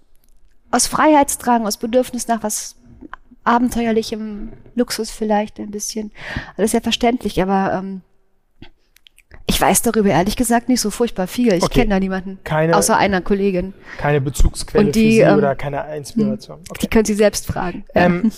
[0.70, 2.76] aus Freiheitstragen, aus Bedürfnis nach was
[3.44, 6.12] abenteuerlichem Luxus vielleicht ein bisschen.
[6.56, 8.00] Alles sehr verständlich, aber ähm,
[9.46, 11.52] ich weiß darüber ehrlich gesagt nicht so furchtbar viel.
[11.52, 11.80] Ich okay.
[11.80, 12.38] kenne da niemanden.
[12.44, 13.74] Keine, außer einer Kollegin.
[13.98, 16.60] Keine Bezugsquelle Und die, für Sie ähm, oder keine Inspiration.
[16.70, 16.78] Okay.
[16.82, 17.84] Die können Sie selbst fragen.
[17.94, 18.32] Ähm,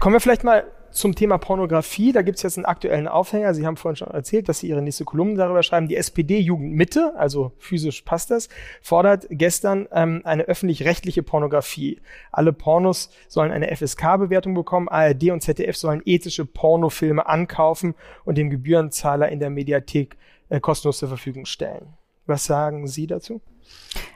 [0.00, 0.64] kommen wir vielleicht mal
[0.96, 3.52] zum Thema Pornografie, da gibt es jetzt einen aktuellen Aufhänger.
[3.54, 5.88] Sie haben vorhin schon erzählt, dass Sie Ihre nächste Kolumne darüber schreiben.
[5.88, 8.48] Die SPD-Jugendmitte, also physisch passt das,
[8.80, 12.00] fordert gestern ähm, eine öffentlich-rechtliche Pornografie.
[12.32, 14.88] Alle Pornos sollen eine FSK-Bewertung bekommen.
[14.88, 20.16] ARD und ZDF sollen ethische Pornofilme ankaufen und dem Gebührenzahler in der Mediathek
[20.48, 21.94] äh, kostenlos zur Verfügung stellen.
[22.24, 23.42] Was sagen Sie dazu?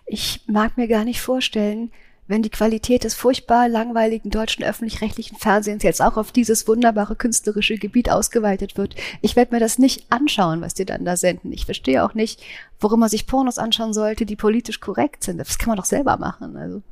[0.07, 1.93] Ich mag mir gar nicht vorstellen,
[2.31, 7.77] wenn die Qualität des furchtbar langweiligen deutschen öffentlich-rechtlichen Fernsehens jetzt auch auf dieses wunderbare künstlerische
[7.77, 8.95] Gebiet ausgeweitet wird.
[9.21, 11.53] Ich werde mir das nicht anschauen, was die dann da senden.
[11.53, 12.41] Ich verstehe auch nicht,
[12.79, 15.39] warum man sich Pornos anschauen sollte, die politisch korrekt sind.
[15.39, 16.57] Das kann man doch selber machen.
[16.57, 16.83] Also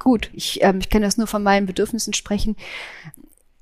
[0.00, 2.56] gut, ich, ähm, ich kann das nur von meinen Bedürfnissen sprechen.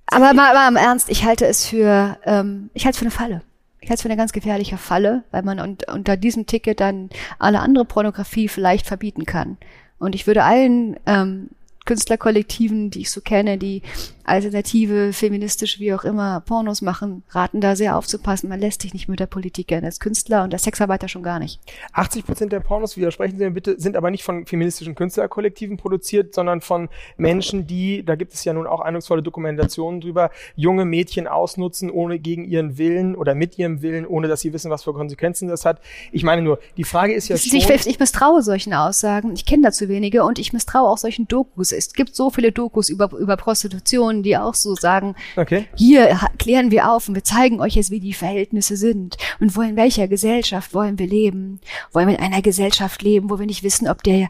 [0.06, 3.10] Aber mal, mal im Ernst, ich halte es für, ähm, ich halte es für eine
[3.10, 3.42] Falle.
[3.80, 7.10] ich halte es für eine ganz gefährliche Falle, weil man un unter diesem Ticket dann
[7.38, 9.58] alle andere Pornografie vielleicht verbieten kann.
[9.98, 11.48] Und ich würde allen ähm,
[11.84, 13.82] Künstlerkollektiven, die ich so kenne, die
[14.28, 18.48] alternative, feministisch, wie auch immer, Pornos machen, raten da sehr aufzupassen.
[18.48, 21.38] Man lässt sich nicht mit der Politik gerne als Künstler und als Sexarbeiter schon gar
[21.38, 21.60] nicht.
[21.92, 26.34] 80 Prozent der Pornos, widersprechen Sie mir bitte, sind aber nicht von feministischen Künstlerkollektiven produziert,
[26.34, 31.26] sondern von Menschen, die, da gibt es ja nun auch eindrucksvolle Dokumentationen drüber, junge Mädchen
[31.26, 34.92] ausnutzen, ohne gegen ihren Willen oder mit ihrem Willen, ohne dass sie wissen, was für
[34.92, 35.80] Konsequenzen das hat.
[36.12, 37.56] Ich meine nur, die Frage ist ja schon...
[37.56, 39.32] Ich, ich misstraue solchen Aussagen.
[39.32, 42.88] Ich kenne dazu wenige und ich misstraue auch solchen Dokus es gibt so viele Dokus
[42.88, 45.66] über, über Prostitution, die auch so sagen, okay.
[45.76, 49.62] hier klären wir auf und wir zeigen euch jetzt, wie die Verhältnisse sind und wo
[49.62, 51.60] in welcher Gesellschaft wollen wir leben.
[51.92, 54.28] Wollen wir in einer Gesellschaft leben, wo wir nicht wissen, ob der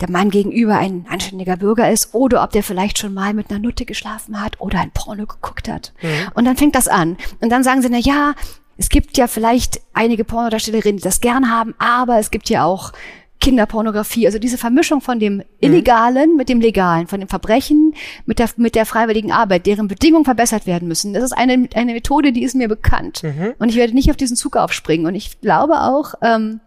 [0.00, 3.58] der Mann gegenüber ein anständiger Bürger ist oder ob der vielleicht schon mal mit einer
[3.58, 5.92] Nutte geschlafen hat oder ein Porno geguckt hat.
[6.02, 6.30] Mhm.
[6.34, 7.16] Und dann fängt das an.
[7.40, 8.34] Und dann sagen sie, na ja,
[8.76, 12.92] es gibt ja vielleicht einige Pornodarstellerinnen, die das gern haben, aber es gibt ja auch
[13.40, 16.36] Kinderpornografie, also diese Vermischung von dem Illegalen mhm.
[16.36, 17.94] mit dem Legalen, von dem Verbrechen
[18.26, 21.14] mit der, mit der freiwilligen Arbeit, deren Bedingungen verbessert werden müssen.
[21.14, 23.22] Das ist eine, eine Methode, die ist mir bekannt.
[23.22, 23.54] Mhm.
[23.58, 25.06] Und ich werde nicht auf diesen Zug aufspringen.
[25.06, 26.60] Und ich glaube auch, ähm,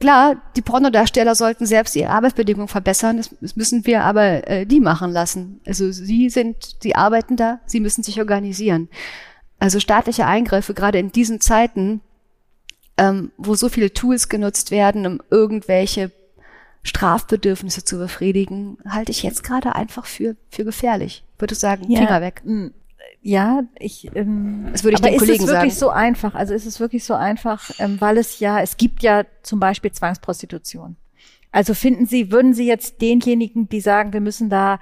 [0.00, 3.18] klar, die Pornodarsteller sollten selbst ihre Arbeitsbedingungen verbessern.
[3.18, 5.60] Das, das müssen wir aber äh, die machen lassen.
[5.66, 8.88] Also sie sind, sie arbeiten da, sie müssen sich organisieren.
[9.60, 12.00] Also staatliche Eingriffe, gerade in diesen Zeiten,
[13.00, 16.12] ähm, wo so viele Tools genutzt werden, um irgendwelche
[16.82, 21.24] Strafbedürfnisse zu befriedigen, halte ich jetzt gerade einfach für, für gefährlich.
[21.38, 22.42] Würde sagen, ja, Finger weg.
[23.22, 24.10] Ja, ich.
[24.14, 25.68] Ähm, das würde ich aber den Kollegen sagen.
[25.68, 26.34] Ist es wirklich so einfach?
[26.34, 29.92] Also ist es wirklich so einfach, ähm, weil es ja, es gibt ja zum Beispiel
[29.92, 30.96] Zwangsprostitution.
[31.52, 34.78] Also finden Sie, würden Sie jetzt denjenigen, die sagen, wir müssen da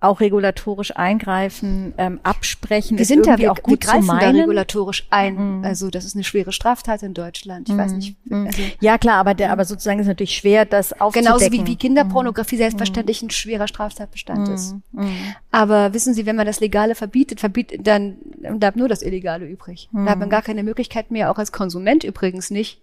[0.00, 2.96] auch regulatorisch eingreifen, ähm, absprechen.
[2.96, 5.58] Wir sind ja wir, auch gut wir greifen da regulatorisch ein.
[5.58, 5.64] Mhm.
[5.64, 7.68] Also das ist eine schwere Straftat in Deutschland.
[7.68, 7.78] Ich mhm.
[7.78, 8.16] weiß nicht.
[8.24, 8.46] Mhm.
[8.46, 11.36] Also, ja klar, aber der, aber sozusagen ist natürlich schwer, das aufzudecken.
[11.38, 12.60] Genauso wie, wie Kinderpornografie mhm.
[12.60, 14.54] selbstverständlich ein schwerer Straftatbestand mhm.
[14.54, 14.74] ist.
[14.92, 15.34] Mhm.
[15.50, 18.16] Aber wissen Sie, wenn man das Legale verbietet, verbietet, dann
[18.58, 19.90] bleibt nur das Illegale übrig.
[19.92, 22.80] Da hat man gar keine Möglichkeit mehr, auch als Konsument übrigens nicht.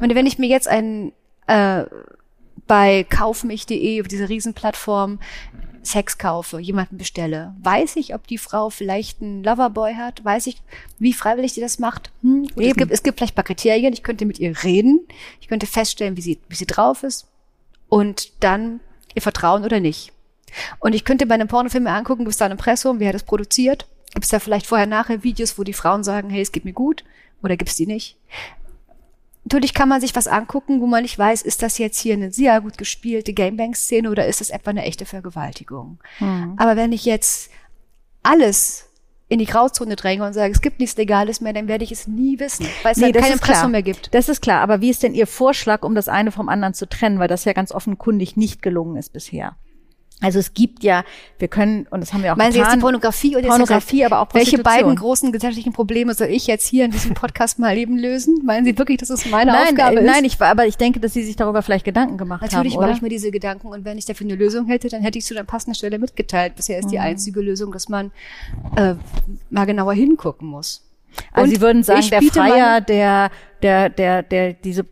[0.00, 1.12] Und wenn ich mir jetzt ein
[1.46, 1.84] äh,
[2.72, 5.18] bei kaufmich.de, auf dieser Riesenplattform,
[5.82, 10.62] Sex kaufe, jemanden bestelle, weiß ich, ob die Frau vielleicht einen Loverboy hat, weiß ich,
[10.98, 12.12] wie freiwillig sie das macht.
[12.22, 15.06] Hm, es, gibt, es gibt vielleicht ein paar Kriterien, ich könnte mit ihr reden,
[15.42, 17.26] ich könnte feststellen, wie sie, wie sie drauf ist
[17.90, 18.80] und dann
[19.14, 20.14] ihr Vertrauen oder nicht.
[20.78, 23.16] Und ich könnte bei einem Pornofilm mir angucken, gibt es da ein Impressum, wer hat
[23.16, 23.86] das produziert?
[24.14, 27.04] Gibt es da vielleicht vorher-nachher Videos, wo die Frauen sagen, hey, es geht mir gut?
[27.42, 28.16] Oder gibt es die nicht?
[29.44, 32.30] Natürlich kann man sich was angucken, wo man nicht weiß, ist das jetzt hier eine
[32.30, 35.98] sehr gut gespielte Gamebang-Szene oder ist das etwa eine echte Vergewaltigung.
[36.20, 36.54] Mhm.
[36.58, 37.50] Aber wenn ich jetzt
[38.22, 38.88] alles
[39.28, 42.06] in die Grauzone dränge und sage, es gibt nichts Legales mehr, dann werde ich es
[42.06, 44.14] nie wissen, weil es nee, dann keine Impressum mehr gibt.
[44.14, 46.88] Das ist klar, aber wie ist denn Ihr Vorschlag, um das eine vom anderen zu
[46.88, 49.56] trennen, weil das ja ganz offenkundig nicht gelungen ist bisher?
[50.22, 51.04] Also es gibt ja,
[51.38, 54.04] wir können, und das haben wir auch Meinen getan, Sie jetzt die Pornografie oder Pornografie,
[54.04, 57.76] aber auch Welche beiden großen gesellschaftlichen Probleme soll ich jetzt hier in diesem Podcast mal
[57.76, 58.40] eben lösen?
[58.44, 60.06] Meinen Sie wirklich, dass es meine nein, Aufgabe äh, ist?
[60.06, 62.80] Nein, ich, aber ich denke, dass Sie sich darüber vielleicht Gedanken gemacht Natürlich haben, Natürlich
[62.80, 65.24] mache ich mir diese Gedanken und wenn ich dafür eine Lösung hätte, dann hätte ich
[65.24, 66.54] zu einer passenden Stelle mitgeteilt.
[66.54, 66.90] Bisher ist mhm.
[66.90, 68.12] die einzige Lösung, dass man
[68.76, 68.94] äh,
[69.50, 70.88] mal genauer hingucken muss.
[71.32, 73.30] Also und Sie würden sagen, der Freier, der,
[73.62, 74.86] der, der, der diese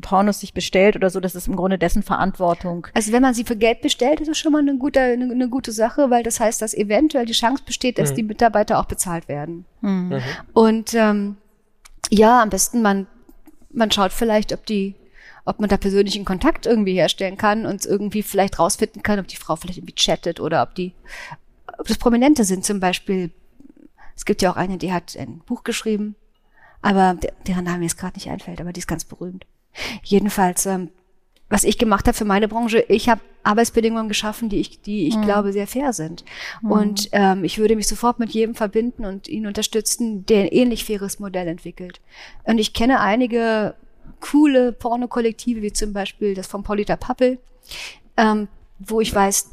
[0.00, 2.86] Pornos sich bestellt oder so, das ist im Grunde dessen Verantwortung.
[2.94, 5.48] Also wenn man sie für Geld bestellt, ist das schon mal eine gute, eine, eine
[5.48, 8.16] gute Sache, weil das heißt, dass eventuell die Chance besteht, dass mhm.
[8.16, 9.64] die Mitarbeiter auch bezahlt werden.
[9.80, 10.08] Mhm.
[10.08, 10.22] mhm.
[10.52, 11.36] Und ähm,
[12.10, 13.06] ja, am besten man,
[13.70, 14.94] man schaut vielleicht, ob die,
[15.44, 19.36] ob man da persönlichen Kontakt irgendwie herstellen kann und irgendwie vielleicht rausfinden kann, ob die
[19.36, 20.92] Frau vielleicht irgendwie chattet oder ob die,
[21.78, 23.30] ob das Prominente sind zum Beispiel.
[24.16, 26.14] Es gibt ja auch eine, die hat ein Buch geschrieben,
[26.82, 27.16] aber
[27.48, 29.44] deren Name jetzt gerade nicht einfällt, aber die ist ganz berühmt.
[30.02, 30.90] Jedenfalls, ähm,
[31.48, 35.16] was ich gemacht habe für meine Branche, ich habe Arbeitsbedingungen geschaffen, die ich, die ich
[35.16, 35.22] mhm.
[35.22, 36.24] glaube sehr fair sind.
[36.62, 36.70] Mhm.
[36.70, 40.84] Und ähm, ich würde mich sofort mit jedem verbinden und ihn unterstützen, der ein ähnlich
[40.84, 42.00] faires Modell entwickelt.
[42.44, 43.74] Und ich kenne einige
[44.20, 47.38] coole Pornokollektive, wie zum Beispiel das von Polita Pappel,
[48.16, 49.50] ähm, wo ich weiß,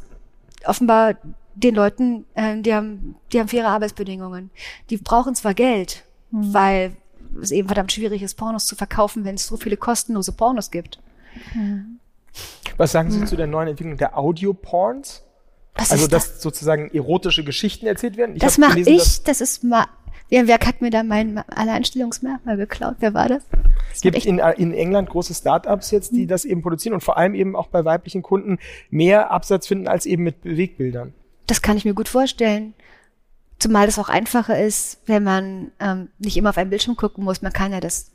[0.65, 1.15] offenbar
[1.55, 4.49] den Leuten, äh, die haben, die haben faire Arbeitsbedingungen.
[4.89, 6.53] Die brauchen zwar Geld, mhm.
[6.53, 6.97] weil
[7.41, 10.99] es eben verdammt schwierig ist, Pornos zu verkaufen, wenn es so viele kostenlose Pornos gibt.
[11.53, 11.99] Mhm.
[12.77, 13.27] Was sagen Sie mhm.
[13.27, 15.23] zu der neuen Entwicklung der Audio-Porns?
[15.73, 16.41] also, dass das?
[16.41, 18.35] sozusagen erotische Geschichten erzählt werden?
[18.35, 19.85] Ich das mache ich, das ist mal,
[20.29, 22.95] ja, wer hat mir da mein Alleinstellungsmerkmal geklaut?
[22.99, 23.43] Wer war das?
[23.93, 26.27] Es gibt in, in England große Startups jetzt, die mhm.
[26.27, 28.57] das eben produzieren und vor allem eben auch bei weiblichen Kunden
[28.89, 31.13] mehr Absatz finden als eben mit Bewegbildern.
[31.47, 32.73] Das kann ich mir gut vorstellen
[33.61, 37.43] Zumal es auch einfacher ist, wenn man ähm, nicht immer auf einen Bildschirm gucken muss.
[37.43, 38.11] Man kann ja das,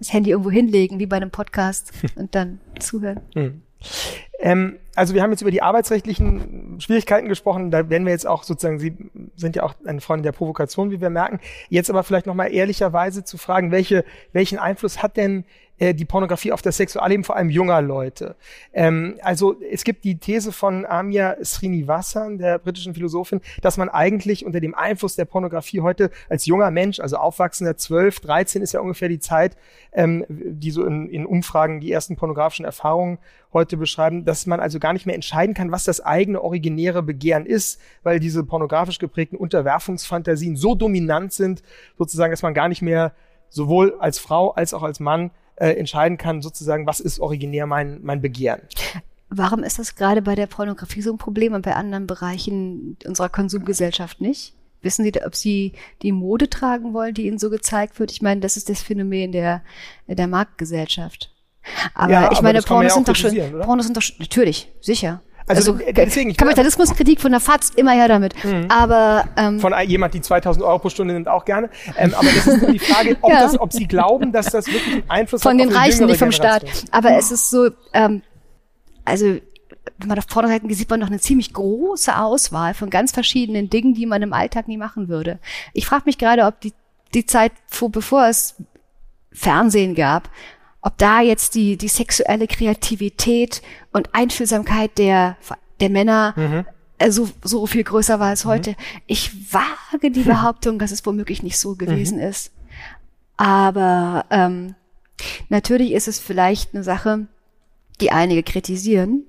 [0.00, 3.20] das Handy irgendwo hinlegen, wie bei einem Podcast, und dann zuhören.
[3.34, 3.62] Hm.
[4.38, 7.70] Ähm, also wir haben jetzt über die arbeitsrechtlichen Schwierigkeiten gesprochen.
[7.70, 8.96] Da werden wir jetzt auch sozusagen, Sie
[9.36, 11.40] sind ja auch eine Freundin der Provokation, wie wir merken.
[11.68, 15.44] Jetzt aber vielleicht nochmal ehrlicherweise zu fragen, welche, welchen Einfluss hat denn
[15.78, 18.34] äh, die Pornografie auf das Sexualleben vor allem junger Leute.
[18.72, 24.44] Ähm, also es gibt die These von Amia Srinivasan, der britischen Philosophin, dass man eigentlich
[24.44, 28.80] unter dem Einfluss der Pornografie heute als junger Mensch, also aufwachsender 12, 13 ist ja
[28.80, 29.56] ungefähr die Zeit,
[29.92, 33.18] ähm, die so in, in Umfragen die ersten pornografischen Erfahrungen
[33.52, 37.46] heute beschreiben, dass man also gar nicht mehr entscheiden kann, was das eigene originäre Begehren
[37.46, 41.62] ist, weil diese pornografisch geprägten Unterwerfungsfantasien so dominant sind,
[41.96, 43.12] sozusagen, dass man gar nicht mehr
[43.48, 48.00] sowohl als Frau als auch als Mann äh, entscheiden kann, sozusagen, was ist originär mein,
[48.02, 48.60] mein Begehren.
[49.30, 53.28] Warum ist das gerade bei der Pornografie so ein Problem und bei anderen Bereichen unserer
[53.30, 54.54] Konsumgesellschaft nicht?
[54.82, 58.12] Wissen Sie, ob Sie die Mode tragen wollen, die Ihnen so gezeigt wird?
[58.12, 59.62] Ich meine, das ist das Phänomen der,
[60.06, 61.34] der Marktgesellschaft.
[61.94, 65.22] Aber ja, ich aber meine, Pornos sind doch schon, Pornos sind doch schon, natürlich, sicher.
[65.48, 68.34] Also, also deswegen, Kapitalismuskritik von der FAZ, immer her damit.
[68.44, 68.66] Mhm.
[68.68, 71.70] Aber ähm, von jemand, die 2000 Euro pro Stunde nimmt, auch gerne.
[71.96, 73.40] Ähm, aber das ist nur die Frage, ob, ja.
[73.40, 76.32] das, ob Sie glauben, dass das wirklich einen Einfluss von hat den Reichen, nicht vom
[76.32, 76.64] Staat.
[76.90, 78.22] Aber es ist so, ähm,
[79.06, 79.38] also
[79.98, 83.94] wenn man auf Vorderseiten sieht man noch eine ziemlich große Auswahl von ganz verschiedenen Dingen,
[83.94, 85.38] die man im Alltag nie machen würde.
[85.72, 86.74] Ich frage mich gerade, ob die,
[87.14, 88.54] die Zeit, vor, bevor es
[89.32, 90.30] Fernsehen gab,
[90.88, 93.60] ob da jetzt die, die sexuelle Kreativität
[93.92, 95.36] und Einfühlsamkeit der,
[95.80, 96.64] der Männer mhm.
[96.96, 98.48] äh, so, so viel größer war als mhm.
[98.48, 98.76] heute.
[99.06, 102.24] Ich wage die Behauptung, dass es womöglich nicht so gewesen mhm.
[102.24, 102.52] ist.
[103.36, 104.76] Aber ähm,
[105.50, 107.26] natürlich ist es vielleicht eine Sache,
[108.00, 109.24] die einige kritisieren.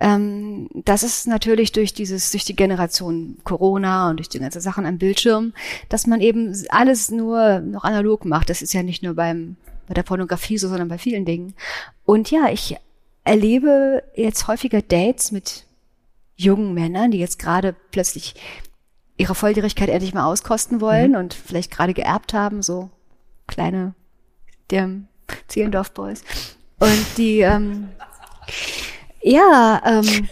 [0.00, 4.86] Ähm, das ist natürlich durch dieses, durch die Generation Corona und durch die ganzen Sachen
[4.86, 5.52] am Bildschirm,
[5.88, 8.50] dass man eben alles nur noch analog macht.
[8.50, 11.54] Das ist ja nicht nur beim bei der Pornografie so, sondern bei vielen Dingen.
[12.04, 12.76] Und ja, ich
[13.24, 15.64] erlebe jetzt häufiger Dates mit
[16.36, 18.34] jungen Männern, die jetzt gerade plötzlich
[19.16, 21.18] ihre Volljährigkeit endlich mal auskosten wollen mhm.
[21.18, 22.90] und vielleicht gerade geerbt haben, so
[23.46, 23.94] kleine
[24.70, 24.90] der
[25.48, 26.22] Zehlendorf Boys.
[26.78, 27.88] Und die, ähm,
[29.20, 30.28] ja, ähm,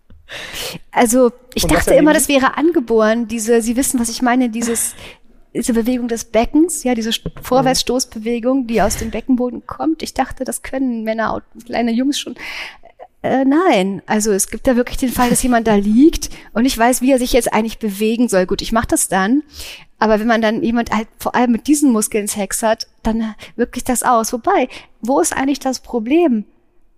[0.90, 4.94] also ich dachte immer, das wäre angeboren, diese, Sie wissen, was ich meine, dieses,
[5.54, 7.12] diese Bewegung des Beckens, ja, diese
[7.42, 10.02] Vorwärtsstoßbewegung, die aus dem Beckenboden kommt.
[10.02, 12.34] Ich dachte, das können Männer, kleine Jungs schon.
[13.22, 16.76] Äh, nein, also es gibt da wirklich den Fall, dass jemand da liegt und ich
[16.76, 18.44] weiß, wie er sich jetzt eigentlich bewegen soll.
[18.44, 19.42] Gut, ich mache das dann,
[19.98, 23.76] aber wenn man dann jemand halt vor allem mit diesen Muskeln Sex hat, dann wirkt
[23.76, 24.32] sich das aus.
[24.34, 24.68] Wobei,
[25.00, 26.44] wo ist eigentlich das Problem,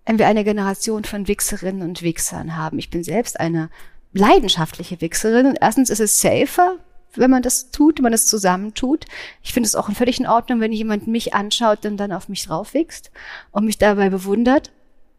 [0.04, 2.80] wenn wir eine Generation von Wichserinnen und Wichsern haben?
[2.80, 3.70] Ich bin selbst eine
[4.12, 6.78] leidenschaftliche Wichserin und erstens ist es safer,
[7.18, 9.04] wenn man das tut, wenn man das zusammen tut.
[9.42, 12.46] Ich finde es auch völlig in Ordnung, wenn jemand mich anschaut und dann auf mich
[12.46, 13.10] draufwächst
[13.50, 14.72] und mich dabei bewundert.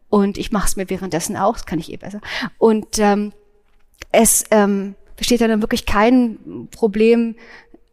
[0.08, 2.20] Und ich mache es mir währenddessen auch, das kann ich eh besser.
[2.56, 3.32] Und ähm,
[4.10, 7.36] es ähm, besteht dann wirklich kein Problem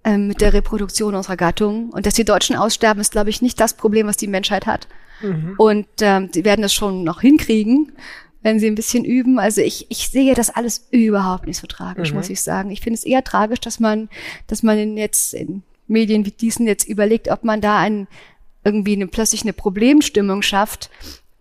[0.04, 1.90] ähm, mit der Reproduktion unserer Gattung.
[1.90, 4.88] Und dass die Deutschen aussterben, ist, glaube ich, nicht das Problem, was die Menschheit hat.
[5.22, 5.56] Mhm.
[5.58, 7.92] Und ähm, die werden das schon noch hinkriegen
[8.46, 9.40] wenn sie ein bisschen üben.
[9.40, 12.18] Also ich, ich sehe das alles überhaupt nicht so tragisch, mhm.
[12.18, 12.70] muss ich sagen.
[12.70, 14.08] Ich finde es eher tragisch, dass man,
[14.46, 18.08] dass man jetzt in Medien wie diesen jetzt überlegt, ob man da ein,
[18.64, 20.92] irgendwie eine, plötzlich eine Problemstimmung schafft,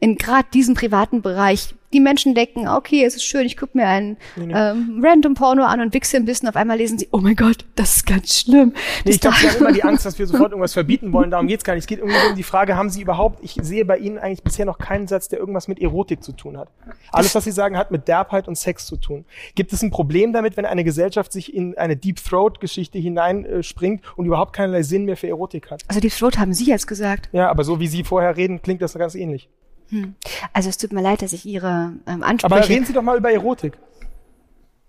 [0.00, 3.86] in gerade diesem privaten Bereich die Menschen denken, okay, es ist schön, ich gucke mir
[3.86, 4.52] einen nee, nee.
[4.54, 6.48] Ähm, random Porno an und wichse ein bisschen.
[6.48, 8.74] Auf einmal lesen sie, oh mein Gott, das ist ganz schlimm.
[9.04, 11.30] Nee, ich glaube, sie haben immer die Angst, dass wir sofort irgendwas verbieten wollen.
[11.30, 11.84] Darum geht's gar nicht.
[11.84, 14.66] Es geht irgendwie um die Frage, haben Sie überhaupt, ich sehe bei Ihnen eigentlich bisher
[14.66, 16.68] noch keinen Satz, der irgendwas mit Erotik zu tun hat.
[17.12, 19.24] Alles, was Sie sagen, hat mit Derbheit und Sex zu tun.
[19.54, 24.08] Gibt es ein Problem damit, wenn eine Gesellschaft sich in eine Deep Throat-Geschichte hineinspringt äh,
[24.16, 25.82] und überhaupt keinerlei Sinn mehr für Erotik hat?
[25.86, 27.28] Also Deep Throat haben Sie jetzt gesagt.
[27.32, 29.48] Ja, aber so wie Sie vorher reden, klingt das ganz ähnlich.
[29.94, 30.14] Hm.
[30.52, 32.52] Also es tut mir leid, dass ich Ihre ähm, Ansprüche...
[32.52, 33.78] Aber reden Sie doch mal über Erotik.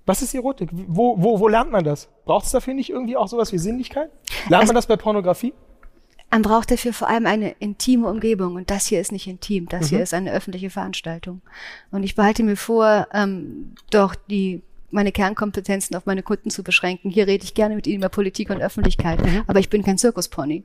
[0.07, 0.69] Was ist Erotik?
[0.71, 2.09] Wo, wo, wo lernt man das?
[2.25, 4.09] Braucht es dafür nicht irgendwie auch sowas wie Sinnlichkeit?
[4.49, 5.53] Lernt also, man das bei Pornografie?
[6.31, 9.85] Man braucht dafür vor allem eine intime Umgebung und das hier ist nicht intim, das
[9.85, 9.89] mhm.
[9.95, 11.41] hier ist eine öffentliche Veranstaltung.
[11.91, 17.09] Und ich behalte mir vor, ähm, doch die meine Kernkompetenzen auf meine Kunden zu beschränken.
[17.09, 19.43] Hier rede ich gerne mit Ihnen über Politik und Öffentlichkeit, mhm.
[19.47, 20.63] aber ich bin kein Zirkuspony.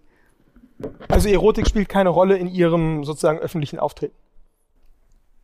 [1.09, 4.15] Also Erotik spielt keine Rolle in Ihrem sozusagen öffentlichen Auftreten?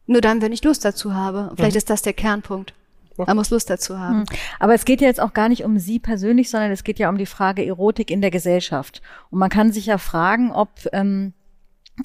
[0.06, 1.52] Nur dann, wenn ich Lust dazu habe.
[1.56, 1.78] Vielleicht mhm.
[1.78, 2.74] ist das der Kernpunkt.
[3.16, 4.20] Man muss Lust dazu haben.
[4.20, 4.24] Mhm.
[4.58, 7.08] Aber es geht ja jetzt auch gar nicht um Sie persönlich, sondern es geht ja
[7.08, 9.00] um die Frage Erotik in der Gesellschaft.
[9.30, 11.32] Und man kann sich ja fragen, ob, ähm,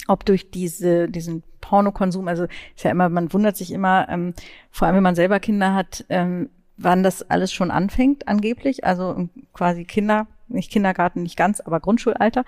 [0.08, 4.34] ob durch diese, diesen Pornokonsum, also ist ja immer, man wundert sich immer, ähm,
[4.70, 9.28] vor allem wenn man selber Kinder hat, ähm, wann das alles schon anfängt, angeblich, also
[9.52, 12.44] quasi Kinder, nicht Kindergarten, nicht ganz, aber Grundschulalter,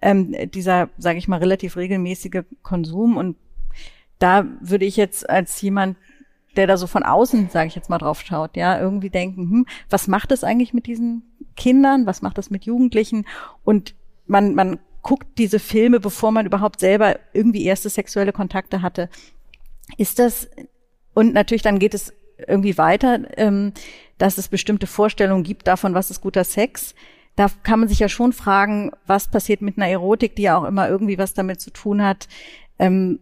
[0.00, 3.16] ähm, dieser, sage ich mal, relativ regelmäßige Konsum.
[3.16, 3.36] Und
[4.22, 5.96] da würde ich jetzt als jemand,
[6.56, 9.66] der da so von außen, sage ich jetzt mal, drauf schaut, ja, irgendwie denken, hm,
[9.90, 11.22] was macht das eigentlich mit diesen
[11.56, 12.06] Kindern?
[12.06, 13.26] Was macht das mit Jugendlichen?
[13.64, 13.94] Und
[14.26, 19.08] man, man guckt diese Filme, bevor man überhaupt selber irgendwie erste sexuelle Kontakte hatte.
[19.96, 20.48] Ist das,
[21.14, 22.12] und natürlich dann geht es
[22.46, 23.72] irgendwie weiter, ähm,
[24.18, 26.94] dass es bestimmte Vorstellungen gibt davon, was ist guter Sex.
[27.34, 30.64] Da kann man sich ja schon fragen, was passiert mit einer Erotik, die ja auch
[30.64, 32.28] immer irgendwie was damit zu tun hat,
[32.78, 33.18] ähm,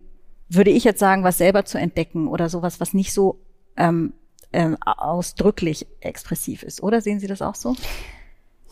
[0.51, 3.39] würde ich jetzt sagen, was selber zu entdecken oder sowas, was nicht so
[3.77, 4.13] ähm,
[4.53, 6.83] ähm, ausdrücklich expressiv ist.
[6.83, 7.77] Oder sehen Sie das auch so?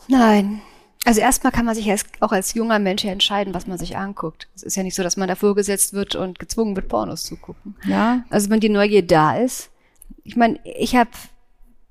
[0.07, 0.61] Nein.
[1.05, 4.49] Also erstmal kann man sich als, auch als junger Mensch entscheiden, was man sich anguckt.
[4.53, 7.37] Es ist ja nicht so, dass man da vorgesetzt wird und gezwungen wird, Pornos zu
[7.37, 7.75] gucken.
[7.85, 8.25] Ja.
[8.29, 9.69] Also wenn die Neugier da ist.
[10.23, 11.09] Ich meine, ich habe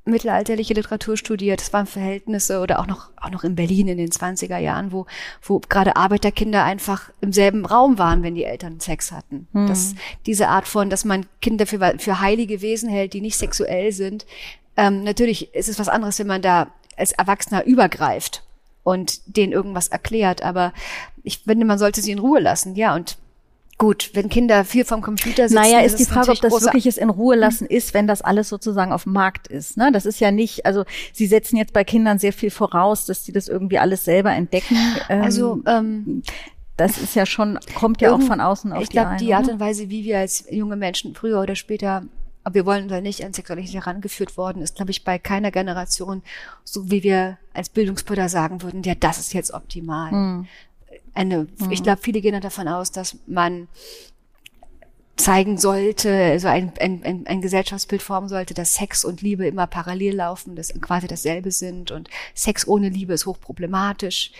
[0.09, 1.61] mittelalterliche Literatur studiert.
[1.61, 5.07] Das waren Verhältnisse oder auch noch, auch noch in Berlin in den 20er Jahren, wo,
[5.43, 9.49] wo gerade Arbeiterkinder einfach im selben Raum waren, wenn die Eltern Sex hatten.
[9.53, 9.67] Hm.
[9.69, 9.95] Das,
[10.27, 14.27] diese Art von, dass man Kinder für, für heilige Wesen hält, die nicht sexuell sind.
[14.77, 18.43] Ähm, natürlich ist es was anderes, wenn man da als Erwachsener übergreift
[18.83, 20.43] und denen irgendwas erklärt.
[20.43, 20.73] Aber
[21.23, 22.75] ich finde, man sollte sie in Ruhe lassen.
[22.75, 23.19] Ja, und
[23.79, 25.63] Gut, wenn Kinder viel vom Computer sitzen.
[25.63, 28.93] Naja, ist die Frage, ob das wirkliches in Ruhe lassen ist, wenn das alles sozusagen
[28.93, 29.77] auf dem Markt ist.
[29.77, 29.93] Ne?
[29.93, 33.31] Das ist ja nicht, also Sie setzen jetzt bei Kindern sehr viel voraus, dass sie
[33.31, 34.77] das irgendwie alles selber entdecken.
[35.09, 36.23] Also ähm,
[36.77, 39.45] das ist ja schon, kommt ja auch von außen auf ich glaub, die Ich glaube,
[39.45, 42.03] die Art und Weise, wie wir als junge Menschen früher oder später
[42.45, 46.23] ob wir wollen oder nicht, an Sexualität herangeführt worden ist, glaube ich, bei keiner Generation,
[46.65, 50.13] so wie wir als Bildungsbrüder sagen würden, ja, das ist jetzt optimal.
[50.13, 50.49] Mhm
[51.19, 51.71] eine, mhm.
[51.71, 53.69] ich glaube, viele gehen davon aus, dass man
[55.17, 59.67] zeigen sollte, also ein, ein, ein, ein Gesellschaftsbild formen sollte, dass Sex und Liebe immer
[59.67, 64.31] parallel laufen, dass quasi dasselbe sind und Sex ohne Liebe ist hochproblematisch,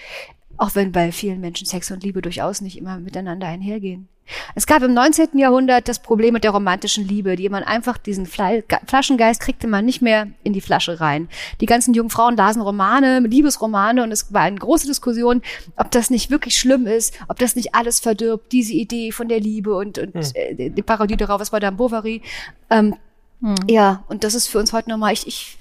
[0.59, 4.09] auch wenn bei vielen Menschen Sex und Liebe durchaus nicht immer miteinander einhergehen.
[4.55, 5.39] Es gab im 19.
[5.39, 10.03] Jahrhundert das Problem mit der romantischen Liebe, die man einfach diesen Flaschengeist kriegte man nicht
[10.03, 11.29] mehr in die Flasche rein.
[11.61, 15.43] Die ganzen jungen Frauen lasen Romane, Liebesromane und es war eine große Diskussion,
[15.77, 19.41] ob das nicht wirklich schlimm ist, ob das nicht alles verdirbt, diese Idee von der
[19.41, 20.75] Liebe und, und hm.
[20.75, 22.23] die Parodie darauf, was war da Bovary.
[22.71, 22.97] Ähm,
[23.41, 23.55] hm.
[23.69, 25.59] Ja, und das ist für uns heute nochmal, ich, ich,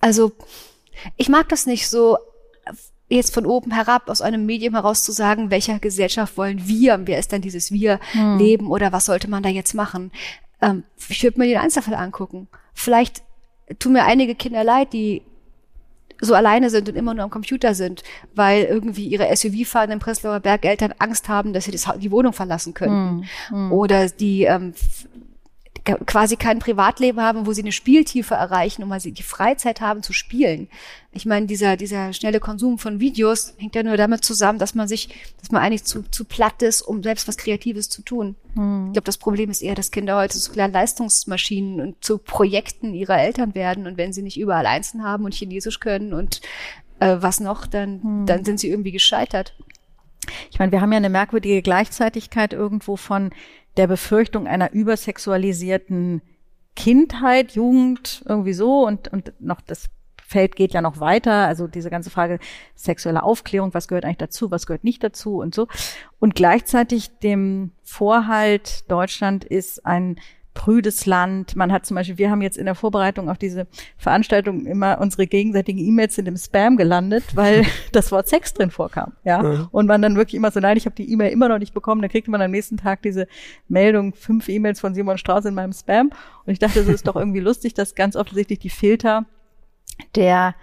[0.00, 0.32] also,
[1.16, 2.18] ich mag das nicht so
[3.10, 7.18] jetzt von oben herab aus einem Medium heraus zu sagen, welcher Gesellschaft wollen wir, wer
[7.18, 8.38] ist denn dieses Wir hm.
[8.38, 10.12] leben oder was sollte man da jetzt machen?
[10.62, 12.48] Ähm, ich würde mir den Einzelfall angucken.
[12.72, 13.22] Vielleicht
[13.78, 15.22] tun mir einige Kinder leid, die
[16.20, 18.02] so alleine sind und immer nur am Computer sind,
[18.34, 22.74] weil irgendwie ihre SUV fahrenden Breslauer Bergeltern Angst haben, dass sie das, die Wohnung verlassen
[22.74, 23.26] könnten.
[23.48, 23.72] Hm, hm.
[23.72, 24.74] Oder die ähm,
[25.84, 30.02] quasi kein Privatleben haben, wo sie eine Spieltiefe erreichen und mal sie die Freizeit haben
[30.02, 30.68] zu spielen.
[31.12, 34.86] Ich meine, dieser, dieser schnelle Konsum von Videos hängt ja nur damit zusammen, dass man
[34.86, 35.08] sich,
[35.40, 38.36] dass man eigentlich zu, zu platt ist, um selbst was Kreatives zu tun.
[38.54, 38.86] Hm.
[38.88, 42.94] Ich glaube, das Problem ist eher, dass Kinder heute zu kleinen Leistungsmaschinen und zu Projekten
[42.94, 46.40] ihrer Eltern werden und wenn sie nicht überall Einsen haben und Chinesisch können und
[47.00, 48.26] äh, was noch, dann, hm.
[48.26, 49.54] dann sind sie irgendwie gescheitert.
[50.50, 53.30] Ich meine, wir haben ja eine merkwürdige Gleichzeitigkeit irgendwo von
[53.76, 56.22] der Befürchtung einer übersexualisierten
[56.76, 59.90] Kindheit, Jugend, irgendwie so und, und noch das
[60.30, 62.38] Feld geht ja noch weiter, also diese ganze Frage
[62.76, 65.66] sexuelle Aufklärung, was gehört eigentlich dazu, was gehört nicht dazu und so.
[66.20, 70.20] Und gleichzeitig dem Vorhalt, Deutschland ist ein
[70.54, 71.54] prüdes Land.
[71.54, 75.26] Man hat zum Beispiel, wir haben jetzt in der Vorbereitung auf diese Veranstaltung immer unsere
[75.26, 79.12] gegenseitigen E-Mails sind im Spam gelandet, weil das Wort Sex drin vorkam.
[79.24, 79.42] Ja.
[79.42, 79.68] Mhm.
[79.70, 82.02] Und man dann wirklich immer so, nein, ich habe die E-Mail immer noch nicht bekommen.
[82.02, 83.26] Dann kriegte man am nächsten Tag diese
[83.68, 86.10] Meldung, fünf E-Mails von Simon Strauß in meinem Spam.
[86.44, 89.26] Und ich dachte, es ist doch irgendwie lustig, dass ganz offensichtlich die Filter
[90.14, 90.54] der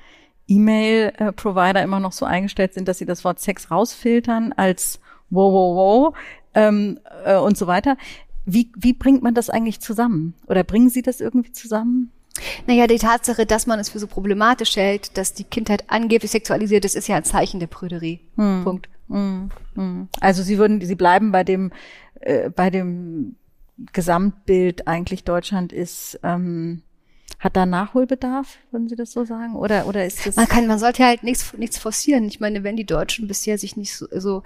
[0.48, 5.76] E-Mail-Provider immer noch so eingestellt sind, dass sie das Wort Sex rausfiltern als wow, wow,
[5.76, 6.18] wow
[6.54, 7.98] ähm, äh, und so weiter.
[8.50, 10.34] Wie, wie bringt man das eigentlich zusammen?
[10.48, 12.12] Oder bringen Sie das irgendwie zusammen?
[12.66, 16.86] Naja, die Tatsache, dass man es für so problematisch hält, dass die Kindheit angeblich sexualisiert
[16.86, 18.22] ist, ist ja ein Zeichen der Prüderie.
[18.38, 18.64] Hm.
[18.64, 18.90] Punkt.
[19.10, 19.50] Hm.
[19.76, 20.08] Hm.
[20.22, 21.74] Also Sie würden, Sie bleiben bei dem,
[22.22, 23.36] äh, bei dem
[23.92, 26.84] Gesamtbild eigentlich Deutschland ist ähm,
[27.40, 29.56] hat da Nachholbedarf, würden Sie das so sagen?
[29.56, 30.36] Oder, oder ist das?
[30.36, 32.26] Man kann, man sollte halt nichts, nichts forcieren.
[32.26, 34.42] Ich meine, wenn die Deutschen bisher sich nicht so, so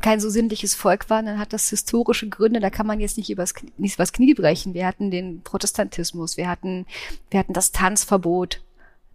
[0.00, 2.58] kein so sinnliches Volk waren, dann hat das historische Gründe.
[2.58, 4.74] Da kann man jetzt nicht übers, nicht übers Knie brechen.
[4.74, 6.86] Wir hatten den Protestantismus, wir hatten,
[7.30, 8.64] wir hatten das Tanzverbot,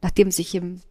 [0.01, 0.81] nachdem sich im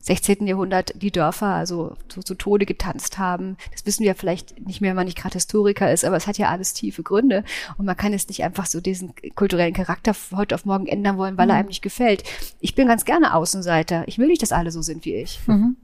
[0.00, 0.46] 16.
[0.46, 3.56] Jahrhundert die Dörfer also zu, zu Tode getanzt haben.
[3.70, 6.38] Das wissen wir vielleicht nicht mehr, wenn man nicht gerade Historiker ist, aber es hat
[6.38, 7.44] ja alles tiefe Gründe
[7.76, 11.36] und man kann es nicht einfach so diesen kulturellen Charakter heute auf morgen ändern wollen,
[11.36, 11.50] weil mhm.
[11.50, 12.24] er einem nicht gefällt.
[12.60, 14.04] Ich bin ganz gerne Außenseiter.
[14.06, 15.38] Ich will nicht, dass alle so sind wie ich.
[15.46, 15.76] Mhm.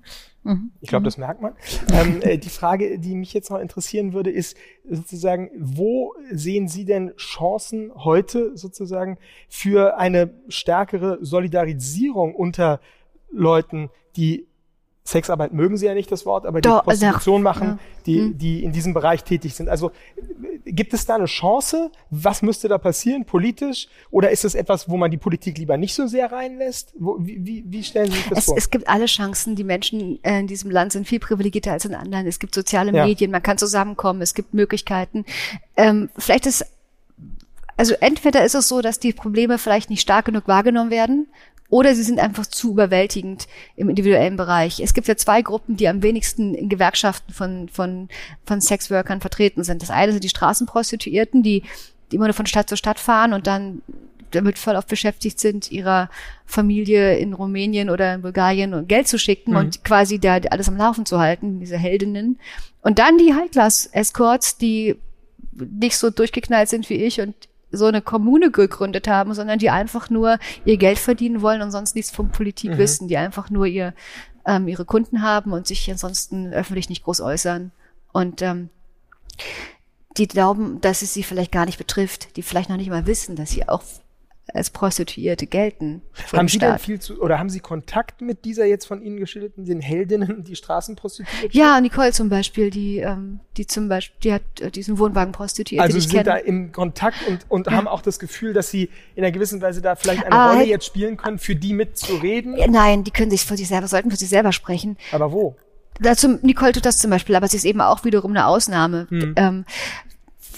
[0.44, 0.70] mhm.
[0.80, 1.52] Ich glaube, das merkt man.
[1.92, 4.56] ähm, äh, die Frage, die mich jetzt noch interessieren würde, ist
[4.88, 9.18] sozusagen, wo sehen Sie denn Chancen heute sozusagen
[9.50, 12.80] für eine stärkere Solidarisierung unter
[13.30, 14.46] Leuten, die
[15.06, 17.78] Sexarbeit mögen sie ja nicht das Wort, aber die Doch, Prostitution machen, ja.
[18.06, 18.38] die, hm.
[18.38, 19.68] die in diesem Bereich tätig sind.
[19.68, 19.92] Also
[20.64, 21.92] gibt es da eine Chance?
[22.10, 23.86] Was müsste da passieren politisch?
[24.10, 26.92] Oder ist es etwas, wo man die Politik lieber nicht so sehr reinlässt?
[26.98, 28.56] Wo, wie, wie stellen Sie sich das es, vor?
[28.56, 29.54] Es gibt alle Chancen.
[29.54, 32.26] Die Menschen äh, in diesem Land sind viel privilegierter als in anderen.
[32.26, 33.06] Es gibt soziale ja.
[33.06, 35.24] Medien, man kann zusammenkommen, es gibt Möglichkeiten.
[35.76, 36.66] Ähm, vielleicht ist
[37.78, 41.28] also entweder ist es so, dass die Probleme vielleicht nicht stark genug wahrgenommen werden
[41.68, 44.80] oder sie sind einfach zu überwältigend im individuellen Bereich.
[44.80, 48.08] Es gibt ja zwei Gruppen, die am wenigsten in Gewerkschaften von, von,
[48.44, 49.82] von Sexworkern vertreten sind.
[49.82, 51.62] Das eine sind die Straßenprostituierten, die,
[52.10, 53.82] die immer nur von Stadt zu Stadt fahren und dann
[54.30, 56.10] damit voll auf beschäftigt sind, ihrer
[56.44, 59.56] Familie in Rumänien oder in Bulgarien Geld zu schicken mhm.
[59.56, 62.38] und quasi da alles am Laufen zu halten, diese Heldinnen.
[62.82, 64.96] Und dann die High-Class-Escorts, die
[65.52, 67.34] nicht so durchgeknallt sind wie ich und
[67.72, 71.94] so eine Kommune gegründet haben, sondern die einfach nur ihr Geld verdienen wollen und sonst
[71.94, 72.78] nichts von Politik mhm.
[72.78, 73.92] wissen, die einfach nur ihr
[74.46, 77.72] ähm, ihre Kunden haben und sich ansonsten öffentlich nicht groß äußern.
[78.12, 78.70] Und ähm,
[80.16, 83.36] die glauben, dass es sie vielleicht gar nicht betrifft, die vielleicht noch nicht mal wissen,
[83.36, 83.82] dass sie auch
[84.54, 86.02] als Prostituierte gelten.
[86.32, 89.64] Haben Sie denn viel zu, oder haben Sie Kontakt mit dieser jetzt von Ihnen geschilderten,
[89.64, 91.50] den Heldinnen, die Straßenprostituierten?
[91.58, 95.82] Ja, Nicole zum Beispiel, die, ähm, die zum Beispiel, die hat äh, diesen Wohnwagen prostituiert.
[95.82, 96.24] Also Sie sind kenne.
[96.24, 97.72] da im Kontakt und, und ja.
[97.72, 100.64] haben auch das Gefühl, dass Sie in einer gewissen Weise da vielleicht eine ah, Rolle
[100.64, 102.56] jetzt spielen können, für die mitzureden?
[102.70, 104.96] Nein, die können sich für sich selber, sollten für sich selber sprechen.
[105.10, 105.56] Aber wo?
[105.98, 109.06] Dazu, Nicole tut das zum Beispiel, aber sie ist eben auch wiederum eine Ausnahme.
[109.08, 109.34] Hm.
[109.36, 109.64] Ähm,